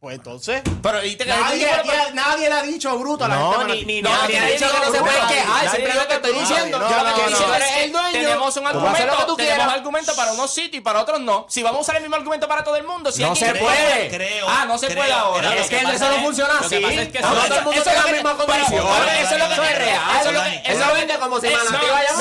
Pues 0.00 0.16
entonces. 0.16 0.62
Pero 0.82 0.98
dijiste 1.02 1.24
que 1.24 1.30
Nadie, 1.30 1.70
aquí- 1.70 1.86
pero- 1.90 2.14
nadie 2.14 2.48
le 2.48 2.54
ha 2.54 2.62
dicho 2.62 2.98
bruto 2.98 3.26
a 3.26 3.28
la 3.28 3.34
no 3.34 3.52
gente 3.58 3.74
ni, 3.74 3.84
ni 3.84 4.00
No, 4.00 4.08
nadie 4.08 4.38
ha 4.38 4.40
nadie 4.40 4.54
dicho 4.54 4.72
que 4.72 4.78
no 4.78 4.92
se 4.92 4.98
puede 4.98 5.18
quejar 5.28 5.46
Nadie 5.46 5.68
simplemente 5.68 6.00
dijo 6.00 6.14
estoy 6.14 6.32
que- 6.32 6.40
diciendo 6.40 6.78
no, 6.78 6.90
yo 6.90 6.96
lo 7.04 7.14
que 7.14 7.26
diciendo 7.28 7.54
el 7.76 7.92
dueño 7.92 8.10
Tenemos 8.12 8.56
un 8.56 8.64
lo 8.64 8.70
que 8.70 8.76
argumento, 8.78 9.26
tú 9.26 9.36
tenemos 9.36 9.72
argumento 9.74 10.16
para 10.16 10.32
unos 10.32 10.54
sitios 10.54 10.76
y 10.76 10.80
para 10.80 11.00
otros 11.02 11.20
no. 11.20 11.44
Si 11.50 11.62
vamos 11.62 11.80
a 11.80 11.82
usar 11.82 11.96
el 11.96 12.00
mismo 12.02 12.16
argumento 12.16 12.48
para 12.48 12.64
todo 12.64 12.76
el 12.76 12.84
mundo, 12.84 13.12
si 13.12 13.22
No 13.22 13.36
se 13.36 13.54
puede. 13.56 14.08
Creo. 14.08 14.46
Ah, 14.48 14.64
no 14.66 14.78
se 14.78 14.86
creo, 14.86 15.00
puede 15.00 15.12
ahora. 15.12 15.50
lo 15.50 15.60
es 15.60 15.68
que 15.68 15.76
que 15.76 15.82
eso 15.94 16.08
no 16.08 16.16
es- 16.16 16.22
funciona 16.24 16.54
lo 16.54 16.60
que 16.60 16.64
así 16.64 16.76
es 16.76 17.08
que 17.08 17.18
eso- 17.18 17.28
todo 17.28 17.44
el 17.44 17.50
mundo 17.50 17.72
eso 17.72 17.82
tiene 17.84 17.98
es 17.98 18.04
la 18.04 18.10
lo 18.10 18.16
misma 18.16 18.30
que- 18.30 18.36
condición 18.46 18.80
eso 18.80 19.34
es 19.34 19.38
lo 19.38 19.48
que- 19.48 19.52
es 19.52 19.78
real 19.78 20.00
eso 20.18 20.28
es 20.30 20.34
lo 20.34 20.42
que- 20.42 20.48
lo 20.48 20.72
es 20.72 20.78
lo 20.78 20.94
vende 20.94 21.18
como 21.18 21.40
si 21.40 21.46
Eso- 21.48 21.58
Manatí 21.58 21.86
vaya 21.90 22.08
a 22.08 22.12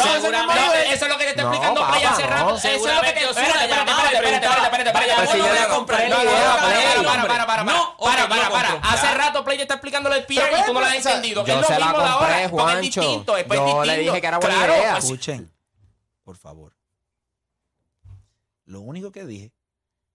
Eso 0.92 1.06
es 1.06 1.12
lo 1.12 1.18
que 1.18 1.24
te 1.24 1.30
está 1.30 1.42
explicando 1.44 1.86
hace 1.86 2.24
no. 2.24 2.30
rato. 2.30 2.56
Eso 2.58 2.68
es 2.68 2.96
lo 2.96 3.02
que 3.02 3.12
te. 3.14 3.20
Espérate, 4.90 5.10
Bayamón 5.10 5.26
espérate. 5.26 5.40
no 5.40 5.48
voy 5.50 5.58
a 5.58 5.68
No, 5.68 5.76
comprar 5.76 6.10
no, 6.10 6.16
para, 6.16 7.28
para, 7.28 7.28
para, 7.28 7.46
para, 7.48 7.64
No, 7.64 7.98
para, 7.98 8.30
para, 8.30 8.50
para. 8.50 8.70
Hace 8.92 9.14
rato 9.16 9.44
Play 9.44 9.62
está 9.62 9.76
explicando 9.76 10.10
lo 10.10 10.16
del 10.16 10.26
PR 10.26 10.34
y 10.62 10.66
tú 10.66 10.74
no 10.74 10.80
lo 10.80 10.86
has 10.86 10.96
entendido. 10.96 11.46
yo 11.46 11.54
Es 11.56 11.62
lo 11.62 11.68
se 11.68 11.80
la 11.80 11.86
mismo 11.88 12.00
de 12.02 12.06
ahora, 12.06 12.20
compré, 12.28 12.50
porque 12.50 12.64
es 12.66 12.72
Juancho. 12.72 13.02
distinto, 13.02 13.38
es 13.38 13.46
Yo 13.48 13.54
le 13.54 13.92
distinto. 13.92 14.12
dije 14.12 14.22
que 14.22 14.28
era 14.28 14.38
buena 14.40 14.56
idea. 14.66 14.92
pues, 14.94 15.04
Escuchen, 15.06 15.52
por 16.24 16.38
favor. 16.38 16.74
Lo 18.66 18.82
único 18.82 19.12
que 19.12 19.26
dije, 19.26 19.52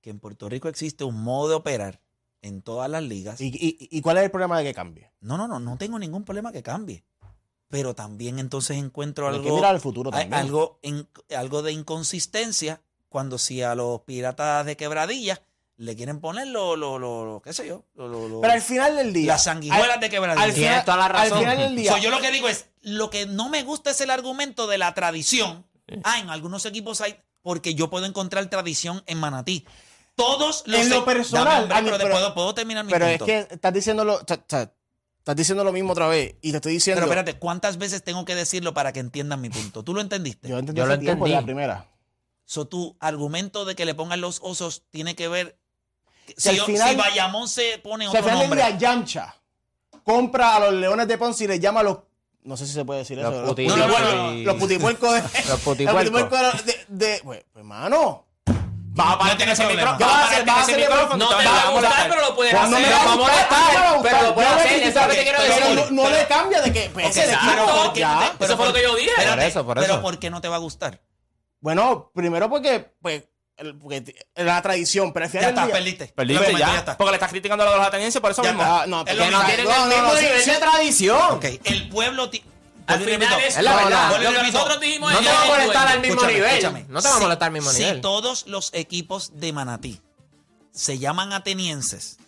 que 0.00 0.10
en 0.10 0.20
Puerto 0.20 0.48
Rico 0.48 0.68
existe 0.68 1.04
un 1.04 1.20
modo 1.22 1.48
de 1.48 1.54
operar 1.56 2.00
en 2.42 2.62
todas 2.62 2.88
las 2.90 3.02
ligas. 3.02 3.40
¿Y, 3.40 3.46
y, 3.48 3.88
y 3.90 4.00
cuál 4.00 4.18
es 4.18 4.24
el 4.24 4.30
problema 4.30 4.58
de 4.58 4.64
que 4.64 4.74
cambie? 4.74 5.10
No, 5.20 5.36
no, 5.36 5.48
no, 5.48 5.58
no 5.58 5.76
tengo 5.78 5.98
ningún 5.98 6.24
problema 6.24 6.52
que 6.52 6.62
cambie. 6.62 7.04
Pero 7.68 7.94
también 7.94 8.38
entonces 8.38 8.76
encuentro 8.76 9.26
Hay 9.28 9.40
que 9.40 9.46
algo, 9.46 9.56
mirar 9.56 9.70
al 9.74 9.80
futuro 9.80 10.10
también. 10.10 10.34
algo, 10.34 10.78
in- 10.82 11.08
algo 11.36 11.62
de 11.62 11.72
inconsistencia 11.72 12.80
cuando 13.14 13.38
si 13.38 13.62
a 13.62 13.76
los 13.76 14.00
piratas 14.00 14.66
de 14.66 14.76
quebradilla 14.76 15.40
le 15.76 15.94
quieren 15.94 16.18
poner 16.18 16.48
lo, 16.48 16.74
lo, 16.74 16.98
lo, 16.98 17.24
lo- 17.24 17.40
qué 17.40 17.52
sé 17.52 17.64
yo, 17.64 17.84
lo- 17.94 18.08
lo- 18.08 18.28
lo- 18.28 18.40
Pero 18.40 18.52
al 18.52 18.60
final 18.60 18.96
del 18.96 19.12
día. 19.12 19.34
las 19.34 19.44
sanguijuelas 19.44 19.88
al- 19.94 20.00
de 20.00 20.06
al 20.06 20.10
quebradilla. 20.10 20.42
Tienes 20.52 20.56
final, 20.70 20.84
toda 20.84 20.96
la 20.96 21.08
razón. 21.08 21.32
Al 21.38 21.44
final 21.44 21.58
del 21.58 21.76
día. 21.76 21.92
So, 21.92 21.98
yo 21.98 22.10
lo 22.10 22.20
que 22.20 22.32
digo 22.32 22.48
es, 22.48 22.66
lo 22.82 23.10
que 23.10 23.26
no 23.26 23.48
me 23.50 23.62
gusta 23.62 23.92
es 23.92 24.00
el 24.00 24.10
argumento 24.10 24.66
de 24.66 24.78
la 24.78 24.92
tradición. 24.94 25.64
Ah, 26.02 26.18
en 26.18 26.28
algunos 26.28 26.66
equipos 26.66 27.00
hay, 27.00 27.14
porque 27.40 27.76
yo 27.76 27.88
puedo 27.88 28.04
encontrar 28.04 28.44
tradición 28.50 29.04
en 29.06 29.18
Manatí. 29.18 29.64
Todos 30.16 30.64
los 30.66 30.80
En 30.80 30.90
lo 30.90 31.04
personal, 31.04 31.44
Dame, 31.44 31.60
hombre, 31.62 31.76
a 31.76 31.80
mí, 31.82 31.86
pero, 31.86 31.98
pero- 31.98 32.10
puedo, 32.14 32.34
puedo 32.34 32.54
terminar 32.54 32.84
mi 32.84 32.90
pero 32.90 33.06
punto. 33.06 33.26
es 33.26 33.46
que 33.46 33.54
estás 33.54 33.72
diciendo 33.72 34.04
lo, 34.04 34.18
ta- 34.24 34.38
ta- 34.38 34.72
estás 35.18 35.36
diciendo 35.36 35.62
lo 35.64 35.72
mismo 35.72 35.92
otra 35.92 36.08
vez. 36.08 36.34
Y 36.42 36.50
te 36.50 36.56
estoy 36.58 36.72
diciendo. 36.74 37.00
Pero 37.00 37.12
espérate, 37.12 37.38
¿cuántas 37.38 37.78
veces 37.78 38.02
tengo 38.02 38.24
que 38.24 38.34
decirlo 38.34 38.74
para 38.74 38.92
que 38.92 38.98
entiendan 39.00 39.40
mi 39.40 39.50
punto? 39.50 39.82
¿Tú 39.84 39.94
lo 39.94 40.00
entendiste? 40.00 40.48
Yo 40.48 40.58
entendí 40.58 40.78
Yo 40.80 40.86
lo 40.86 40.92
hace 40.92 41.00
tiempo 41.02 41.26
entendí. 41.26 41.40
la 41.40 41.44
primera. 41.46 41.88
So, 42.46 42.66
tu 42.66 42.96
argumento 43.00 43.64
de 43.64 43.74
que 43.74 43.84
le 43.84 43.94
pongan 43.94 44.20
los 44.20 44.40
osos 44.42 44.82
tiene 44.90 45.14
que 45.16 45.28
ver. 45.28 45.56
Si 46.26 46.34
Si, 46.36 46.48
al 46.50 46.66
final- 46.66 46.90
si 46.90 46.96
Bayamón 46.96 47.48
se 47.48 47.78
pone 47.78 48.06
otro 48.08 48.22
final 48.22 48.38
del 48.40 48.48
nombre. 48.50 48.66
día, 48.66 48.78
Yamcha 48.78 49.34
compra 50.04 50.56
a 50.56 50.60
los 50.60 50.74
Leones 50.74 51.08
de 51.08 51.18
Ponce 51.18 51.44
y 51.44 51.46
les 51.48 51.60
llama 51.60 51.80
a 51.80 51.82
los. 51.84 51.98
No 52.42 52.56
sé 52.58 52.66
si 52.66 52.72
se 52.74 52.84
puede 52.84 53.00
decir 53.00 53.16
Los 53.18 53.32
eso. 53.32 53.42
Los, 53.42 53.50
puti- 53.52 53.66
No, 53.66 53.76
no, 53.76 53.86
no, 53.88 53.94
putipuercos- 53.94 54.14
no, 54.14 54.32
no. 54.32 54.42
los 54.42 54.56
putipuercos 54.56 55.14
de. 55.14 55.20
Los 55.48 55.60
putipuercos. 55.60 56.66
de. 56.66 56.84
de 56.88 57.20
pues, 57.24 57.44
pues, 57.52 57.64
mano. 57.64 58.26
Vas 58.96 59.14
a 59.14 59.18
parar 59.18 59.38
No 59.46 59.52
ese 59.52 59.66
micrófono. 59.66 59.98
¿Qué 59.98 60.04
vas 60.04 60.14
a 60.14 60.26
hacer? 60.26 60.44
¿Vas 60.46 60.56
a 60.56 60.62
ese 60.62 60.72
hacer- 60.74 60.88
micrófono. 60.88 61.16
No 61.16 61.36
te 61.36 61.44
va 61.46 61.60
a 61.62 61.70
gustar, 61.70 62.08
pero 62.08 62.20
lo 62.20 62.36
puedes 62.36 62.54
hacer. 62.54 62.70
me 62.80 62.90
va 62.90 63.12
a 63.12 63.16
molestar, 63.16 64.02
pero 64.02 64.22
lo 64.22 64.34
puede 64.34 64.46
hacer, 64.48 64.82
eso 64.82 65.00
es 65.00 65.06
lo 65.06 65.12
que 65.14 65.22
quiero 65.22 65.38
Pero 65.40 65.54
decir. 65.54 65.74
no, 65.76 65.90
no 65.90 66.02
Pero- 66.04 66.16
le 66.16 66.26
cambia 66.28 66.60
de 66.62 66.72
que. 66.72 66.90
Pues, 66.90 67.06
ese 67.08 67.20
es 67.22 67.28
el 67.28 67.34
Exacto. 67.34 67.62
equipo, 67.62 67.76
¿por 67.84 67.92
qué 67.94 68.00
ya. 68.00 68.14
no 68.14 68.20
pero 68.38 68.44
Eso 68.44 68.56
fue 68.56 68.66
lo 68.68 68.72
que 68.74 68.82
yo 68.82 68.94
dije. 68.94 69.10
Por 69.28 69.40
eso, 69.40 69.64
por 69.66 69.74
Pero 69.80 69.92
eso. 69.94 70.02
¿por 70.02 70.18
qué 70.18 70.30
no 70.30 70.40
te 70.40 70.48
va 70.48 70.56
a 70.56 70.60
gustar? 70.60 71.00
Bueno, 71.64 72.10
primero 72.14 72.50
porque. 72.50 72.92
Pues, 73.00 73.24
el- 73.56 73.78
porque 73.78 74.14
la 74.34 74.60
tradición, 74.60 75.14
pero 75.14 75.24
al 75.24 75.30
final 75.30 75.42
Ya 75.42 75.46
del 75.48 75.54
está, 75.56 75.66
día- 75.66 75.74
perdiste. 75.76 76.06
Perdiste 76.14 76.52
ya. 76.52 76.58
ya 76.58 76.76
está. 76.76 76.96
Porque 76.98 77.10
le 77.12 77.16
estás 77.16 77.30
criticando 77.30 77.64
a 77.66 77.76
los 77.78 77.86
atenienses 77.86 78.20
por 78.20 78.32
eso 78.32 78.42
Ya 78.42 78.50
mismo. 78.50 78.62
está. 78.62 78.82
Ah, 78.82 78.86
no, 78.86 78.98
Es 79.00 79.04
porque 79.04 79.14
lo 79.16 79.24
que 79.24 79.30
no 79.30 79.38
mismo. 79.38 79.46
tienen 79.54 79.64
no, 79.64 79.72
el 79.72 79.80
no, 79.80 79.86
mismo 79.96 80.08
no, 80.12 80.18
sí, 80.18 80.24
nivel 80.26 80.42
sí. 80.42 80.50
de 80.50 80.56
tradición 80.58 81.20
Ok, 81.32 81.44
el 81.64 81.88
pueblo. 81.88 82.28
ti- 82.28 82.44
Al 82.86 82.98
Vuelvo 82.98 83.10
y 83.10 83.14
final 83.14 83.28
repito. 83.30 83.48
es 83.48 83.56
Es 83.56 83.64
la 83.64 83.76
verdad. 83.76 84.10
Lo 84.10 84.18
que 84.18 84.24
repito. 84.36 84.42
nosotros 84.58 84.80
dijimos 84.80 85.12
no 85.14 85.18
te 85.20 85.24
va 85.24 85.40
a 85.40 85.44
el 85.44 85.50
molestar 85.52 85.88
al 85.88 86.00
mismo 86.00 86.14
Escúchame, 86.16 86.32
nivel 86.34 86.50
escúchame. 86.50 86.84
no 86.90 87.00
te 87.00 87.08
va 87.08 87.14
a 87.14 87.16
Si- 87.16 87.22
molestar 87.24 87.46
al 87.46 87.52
mismo 87.54 87.70
si 87.70 87.78
nivel 87.78 88.00
todos 88.02 88.46
los 88.46 88.70
equipos 88.74 89.30
de 89.40 89.52
Manatí 89.54 90.00
se 90.70 90.98
llaman 90.98 91.32
atenienses, 91.32 92.18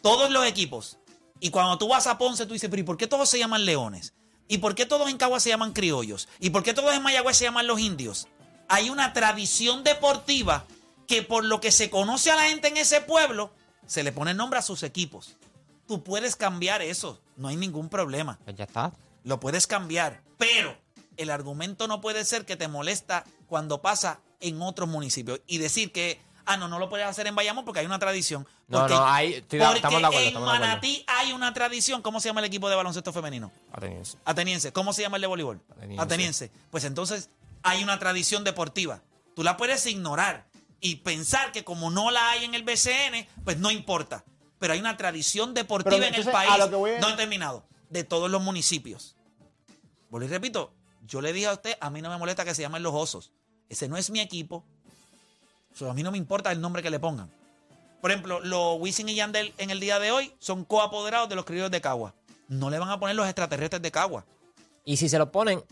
todos 0.00 0.30
los 0.30 0.46
equipos, 0.46 0.96
y 1.40 1.50
cuando 1.50 1.76
tú 1.76 1.88
vas 1.88 2.06
a 2.06 2.16
Ponce, 2.16 2.46
tú 2.46 2.54
dices, 2.54 2.70
pero 2.70 2.80
¿y 2.80 2.84
por 2.84 2.96
qué 2.96 3.06
todos 3.06 3.28
se 3.28 3.38
llaman 3.38 3.66
leones? 3.66 4.13
¿Y 4.48 4.58
por 4.58 4.74
qué 4.74 4.86
todos 4.86 5.08
en 5.08 5.16
Cagua 5.16 5.40
se 5.40 5.48
llaman 5.48 5.72
criollos? 5.72 6.28
¿Y 6.38 6.50
por 6.50 6.62
qué 6.62 6.74
todos 6.74 6.94
en 6.94 7.02
Mayagüez 7.02 7.36
se 7.36 7.44
llaman 7.44 7.66
los 7.66 7.80
indios? 7.80 8.28
Hay 8.68 8.90
una 8.90 9.12
tradición 9.12 9.84
deportiva 9.84 10.66
que 11.06 11.22
por 11.22 11.44
lo 11.44 11.60
que 11.60 11.70
se 11.70 11.90
conoce 11.90 12.30
a 12.30 12.36
la 12.36 12.44
gente 12.44 12.68
en 12.68 12.76
ese 12.76 13.00
pueblo, 13.00 13.52
se 13.86 14.02
le 14.02 14.12
pone 14.12 14.34
nombre 14.34 14.58
a 14.58 14.62
sus 14.62 14.82
equipos. 14.82 15.36
Tú 15.86 16.02
puedes 16.02 16.36
cambiar 16.36 16.82
eso, 16.82 17.20
no 17.36 17.48
hay 17.48 17.56
ningún 17.56 17.88
problema. 17.88 18.38
Pues 18.44 18.56
ya 18.56 18.64
está 18.64 18.92
Lo 19.22 19.40
puedes 19.40 19.66
cambiar, 19.66 20.22
pero 20.38 20.76
el 21.16 21.30
argumento 21.30 21.88
no 21.88 22.00
puede 22.00 22.24
ser 22.24 22.46
que 22.46 22.56
te 22.56 22.68
molesta 22.68 23.24
cuando 23.46 23.82
pasa 23.82 24.20
en 24.40 24.60
otros 24.62 24.88
municipios 24.88 25.40
y 25.46 25.58
decir 25.58 25.92
que, 25.92 26.20
ah, 26.46 26.56
no, 26.56 26.68
no 26.68 26.78
lo 26.78 26.88
puedes 26.88 27.06
hacer 27.06 27.26
en 27.26 27.34
Bayamón 27.34 27.64
porque 27.64 27.80
hay 27.80 27.86
una 27.86 27.98
tradición. 27.98 28.46
No, 28.68 28.80
Porque, 28.80 28.94
no, 28.94 29.18
estoy 29.18 29.58
de- 29.58 29.64
porque 29.64 29.78
estamos 29.78 30.00
de 30.00 30.06
acuerdo, 30.06 30.20
en 30.22 30.26
estamos 30.28 30.48
de 30.48 30.54
acuerdo. 30.56 30.66
Manatí 30.66 31.04
hay 31.06 31.32
una 31.32 31.52
tradición. 31.54 32.02
¿Cómo 32.02 32.20
se 32.20 32.28
llama 32.28 32.40
el 32.40 32.46
equipo 32.46 32.68
de 32.68 32.76
baloncesto 32.76 33.12
femenino? 33.12 33.50
Ateniense. 33.72 34.18
Ateniense. 34.24 34.72
¿Cómo 34.72 34.92
se 34.92 35.02
llama 35.02 35.16
el 35.16 35.20
de 35.22 35.26
voleibol? 35.26 35.60
Ateniense. 35.76 36.02
Ateniense. 36.02 36.52
Pues 36.70 36.84
entonces 36.84 37.30
hay 37.62 37.82
una 37.82 37.98
tradición 37.98 38.44
deportiva. 38.44 39.02
Tú 39.34 39.42
la 39.42 39.56
puedes 39.56 39.84
ignorar 39.86 40.46
y 40.80 40.96
pensar 40.96 41.50
que 41.52 41.64
como 41.64 41.90
no 41.90 42.10
la 42.10 42.30
hay 42.30 42.44
en 42.44 42.54
el 42.54 42.62
BCN, 42.62 43.26
pues 43.44 43.58
no 43.58 43.70
importa. 43.70 44.24
Pero 44.58 44.72
hay 44.72 44.80
una 44.80 44.96
tradición 44.96 45.52
deportiva 45.54 45.96
Pero, 45.96 46.06
en 46.06 46.14
el 46.14 46.24
país. 46.32 46.50
a 46.50 46.58
lo 46.58 46.70
que 46.70 46.76
voy 46.76 46.90
es- 46.92 47.00
No 47.00 47.08
he 47.10 47.16
terminado. 47.16 47.64
De 47.90 48.04
todos 48.04 48.30
los 48.30 48.40
municipios. 48.42 49.16
Vuelvo 50.10 50.26
y 50.26 50.30
repito, 50.30 50.72
yo 51.02 51.20
le 51.20 51.32
dije 51.32 51.46
a 51.48 51.52
usted, 51.52 51.76
a 51.80 51.90
mí 51.90 52.00
no 52.00 52.08
me 52.10 52.16
molesta 52.18 52.44
que 52.44 52.54
se 52.54 52.62
llamen 52.62 52.82
los 52.82 52.94
osos. 52.94 53.32
Ese 53.68 53.88
no 53.88 53.96
es 53.96 54.10
mi 54.10 54.20
equipo. 54.20 54.64
O 55.74 55.76
sea, 55.76 55.90
a 55.90 55.94
mí 55.94 56.02
no 56.02 56.12
me 56.12 56.18
importa 56.18 56.52
el 56.52 56.60
nombre 56.60 56.82
que 56.82 56.90
le 56.90 57.00
pongan. 57.00 57.30
Por 58.00 58.10
ejemplo, 58.10 58.40
los 58.40 58.76
Wisin 58.80 59.08
y 59.08 59.14
Yandel 59.14 59.54
en 59.58 59.70
el 59.70 59.80
día 59.80 59.98
de 59.98 60.12
hoy 60.12 60.32
son 60.38 60.64
coapoderados 60.64 61.28
de 61.28 61.36
los 61.36 61.44
criollos 61.44 61.70
de 61.70 61.80
Cagua. 61.80 62.14
No 62.48 62.70
le 62.70 62.78
van 62.78 62.90
a 62.90 63.00
poner 63.00 63.16
los 63.16 63.26
extraterrestres 63.26 63.82
de 63.82 63.90
Cagua. 63.90 64.24
Y 64.84 64.98
si 64.98 65.08
se 65.08 65.18
lo 65.18 65.32
ponen, 65.32 65.64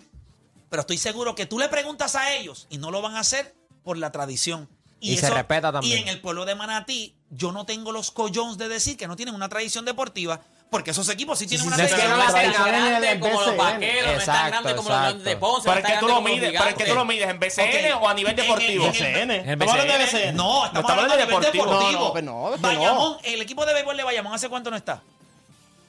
Pero 0.70 0.80
estoy 0.80 0.96
seguro 0.96 1.34
que 1.34 1.44
tú 1.44 1.58
le 1.58 1.68
preguntas 1.68 2.16
a 2.16 2.34
ellos 2.34 2.66
y 2.70 2.78
no 2.78 2.90
lo 2.90 3.02
van 3.02 3.16
a 3.16 3.20
hacer 3.20 3.54
por 3.84 3.98
la 3.98 4.10
tradición. 4.10 4.68
Y 5.00 5.18
se 5.18 5.28
respeta 5.28 5.70
también. 5.70 5.98
Y 5.98 6.02
en 6.02 6.08
el 6.08 6.20
pueblo 6.20 6.44
de 6.46 6.54
Manatí, 6.54 7.14
yo 7.28 7.52
no 7.52 7.66
tengo 7.66 7.92
los 7.92 8.10
collones 8.10 8.56
de 8.56 8.68
decir 8.68 8.96
que 8.96 9.06
no 9.06 9.16
tienen 9.16 9.34
una 9.34 9.48
tradición 9.48 9.84
deportiva, 9.84 10.40
porque 10.72 10.90
esos 10.90 11.06
equipos 11.10 11.38
sí 11.38 11.46
tienen 11.46 11.62
sí, 11.68 11.68
una 11.72 11.76
sí, 11.76 11.94
tradición. 11.94 12.18
no 12.18 12.32
tan 12.32 12.50
grande 12.50 13.20
como 13.20 13.40
los 13.42 13.56
vaqueros, 13.56 14.12
no 14.14 14.18
es 14.18 14.24
tan 14.24 14.50
grande 14.50 14.74
como 14.74 14.88
los 14.88 15.22
de 15.24 15.36
Ponce. 15.36 15.68
Tan 15.68 15.82
que 15.82 15.92
tú 16.00 16.08
lo 16.08 16.20
mides, 16.22 16.54
es 16.54 16.74
que 16.74 16.84
tú 16.86 16.94
lo 16.94 17.04
mides 17.04 17.28
en 17.28 17.38
BCN 17.38 17.92
o 18.00 18.08
a 18.08 18.14
nivel 18.14 18.32
En- 18.32 18.38
en- 18.40 18.44
deportivo. 18.46 18.86
en- 18.86 19.30
Estamos 19.30 19.68
hablando 19.74 19.92
de 19.92 19.98
BCN. 20.04 20.34
No, 20.36 20.64
estamos 20.66 20.90
hablando 20.90 21.16
de 21.16 21.26
nivel 21.26 21.52
deportivo. 21.52 22.14
Bayamón, 22.58 23.18
el 23.22 23.42
equipo 23.42 23.66
de 23.66 23.74
béisbol 23.74 23.96
de 23.98 24.02
Bayamón, 24.02 24.32
¿hace 24.34 24.48
cuánto 24.48 24.70
no 24.70 24.76
está? 24.76 25.02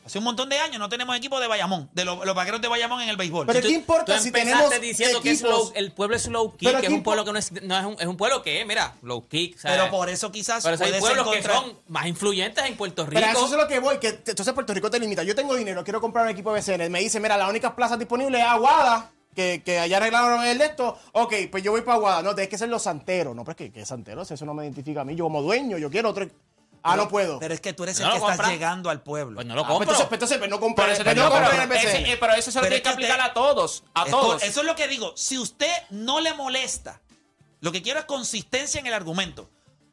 Hace 0.06 0.18
un 0.18 0.24
montón 0.26 0.50
de 0.50 0.58
años 0.60 0.80
no 0.80 0.90
tenemos 0.90 1.16
equipo 1.16 1.40
de 1.40 1.48
Bayamón, 1.48 1.90
de 1.94 2.04
los, 2.06 2.26
los 2.26 2.36
vaqueros 2.36 2.62
de 2.62 2.68
Bayamón 2.68 3.02
en 3.02 3.10
el 3.10 3.16
béisbol. 3.18 3.46
Pero 3.48 3.62
Tú- 3.62 3.68
¿qué 3.68 3.74
importa 3.74 4.18
tú 4.18 4.22
si 4.24 4.32
tenemos 4.32 4.70
diciendo 4.82 5.22
que 5.22 5.32
es 5.32 5.42
equipos? 5.42 5.68
low- 5.70 5.72
el 5.76 5.92
pueblo 5.94 6.16
es 6.16 6.28
low 6.28 6.52
kick, 6.58 6.70
que 6.70 6.76
es 6.78 6.82
¿qué 6.88 6.94
un 6.94 7.04
pueblo 7.04 7.24
que 7.26 7.32
no 7.32 7.40
es, 7.40 7.52
no 7.64 7.78
es 7.80 7.86
un, 7.86 7.96
es 8.00 8.06
un 8.08 8.18
pueblo 8.18 8.42
que 8.44 8.62
es, 8.62 8.68
mira, 8.68 8.96
low 9.02 9.28
kick. 9.28 9.58
¿sabes? 9.58 9.78
Pero 9.78 9.92
por 9.92 10.10
eso 10.10 10.32
quizás 10.32 10.64
Pero 10.64 10.76
hay 10.84 11.00
pueblos 11.00 11.30
que 11.30 11.38
encontrar- 11.40 11.56
son 11.56 11.78
más 11.88 12.06
influyentes 12.08 12.66
en 12.66 12.76
Puerto 12.76 13.06
Rico. 13.06 13.22
Pero 13.26 13.32
eso 13.32 13.46
es 13.46 13.62
lo 13.62 13.68
que 13.68 13.80
voy, 13.80 13.98
que 14.00 14.10
entonces 14.26 14.54
Puerto 14.54 14.74
Rico 14.74 14.90
te 14.92 15.00
limita. 15.00 15.24
Yo 15.24 15.36
tengo 15.36 15.56
dinero, 15.56 15.84
quiero 15.84 16.02
comprar 16.02 16.26
un 16.26 16.32
equipo 16.32 16.54
de 16.54 16.60
BCN. 16.60 16.90
Me 16.90 17.00
dice, 17.00 17.20
mira, 17.20 17.38
las 17.38 17.50
únicas 17.50 17.72
plazas 17.74 17.98
disponibles 17.98 18.42
es 18.42 18.48
Aguada, 18.48 19.10
que, 19.36 19.64
que 19.66 19.80
allá 19.80 19.98
arreglaron 19.98 20.44
el 20.46 20.58
de 20.58 20.66
esto. 20.66 20.98
Ok, 21.14 21.34
pues 21.50 21.64
yo 21.64 21.72
voy 21.72 21.82
para 21.82 21.96
Aguada. 21.96 22.22
No, 22.22 22.36
tienes 22.36 22.50
que 22.50 22.58
ser 22.58 22.70
los 22.70 22.84
santeros. 22.84 23.36
No, 23.36 23.44
pero 23.44 23.52
es 23.54 23.58
que, 23.58 23.72
que 23.72 23.86
santeros, 23.86 24.30
eso 24.30 24.46
no 24.46 24.54
me 24.54 24.64
identifica 24.64 25.02
a 25.02 25.06
mí. 25.06 25.16
Yo 25.16 25.24
como 25.24 25.42
dueño, 25.42 25.78
yo 25.78 25.90
quiero 25.90 26.10
otro. 26.10 26.28
Ah, 26.84 26.96
no 26.98 27.08
puedo. 27.08 27.40
Pero 27.40 27.54
es 27.54 27.62
que 27.62 27.72
tú 27.74 27.84
eres 27.84 28.00
No 28.00 28.08
el 28.14 28.22
que 28.22 28.32
estás 28.32 28.48
llegando 28.50 28.90
al 28.90 29.02
pueblo. 29.02 29.36
Pues 29.36 29.48
no 29.48 29.56
lo 29.56 29.62
Ah, 29.62 29.68
pues 29.68 29.78
compro. 29.78 29.84
entonces, 29.94 30.06
pues 30.08 30.18
entonces, 30.18 30.38
pues 30.38 30.50
no 30.50 30.60
compro. 30.60 30.84
Pero 30.84 30.94
eso, 30.94 31.04
no, 31.04 31.06
pero, 31.06 31.16
ese- 31.16 32.02
eh, 32.12 32.42
se 32.42 32.52
lo 32.60 32.68
tiene 32.68 32.82
que 32.82 32.90
aplicar 32.90 33.16
te- 33.18 33.22
a 33.24 33.34
todos. 33.34 33.84
A 33.94 34.06
todos. 34.06 34.44
Eso 34.44 34.60
es 34.62 34.66
lo 34.68 34.76
que 34.76 34.88
digo. 34.90 35.14
Si 35.16 35.38
usted 35.38 35.72
no 35.92 36.20
le 36.20 36.34
molesta, 36.34 37.00
lo 37.62 37.72
que 37.72 37.82
quiero 37.82 38.00
es 38.00 38.06
consistencia 38.06 38.80
en 38.82 38.88
el 38.88 38.94
argumento. 38.94 39.50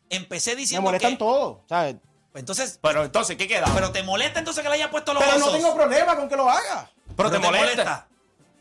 Empecé 0.08 0.50
Me 0.50 0.56
diciendo 0.62 0.82
molestan 0.82 1.12
que... 1.12 1.16
todos, 1.18 1.58
¿sabes? 1.68 1.96
Entonces, 2.34 2.78
Pero 2.82 3.04
entonces, 3.04 3.36
¿qué 3.36 3.46
queda? 3.46 3.66
pero 3.74 3.92
te 3.92 4.02
molesta 4.02 4.38
entonces 4.40 4.62
que 4.62 4.68
le 4.68 4.74
haya 4.76 4.90
puesto 4.90 5.14
los 5.14 5.22
Pero 5.22 5.38
no 5.38 5.50
tengo 5.50 5.74
problema 5.74 6.16
con 6.16 6.28
que 6.28 6.36
lo 6.36 6.50
haga. 6.50 6.90
pero 7.16 7.30
te 7.30 7.38
molesta. 7.38 8.08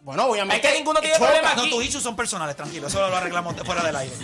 Bueno, 0.01 0.25
obviamente. 0.25 0.65
Es 0.67 0.71
que 0.73 0.77
ninguno 0.79 1.01
tiene 1.01 1.17
problema 1.17 1.53
No, 1.55 1.67
tus 1.69 1.83
issues 1.83 2.01
son 2.03 2.15
personales, 2.15 2.55
tranquilo. 2.55 2.87
Eso 2.87 3.07
lo 3.09 3.15
arreglamos 3.17 3.55
fuera 3.65 3.83
del 3.83 3.95
aire. 3.95 4.15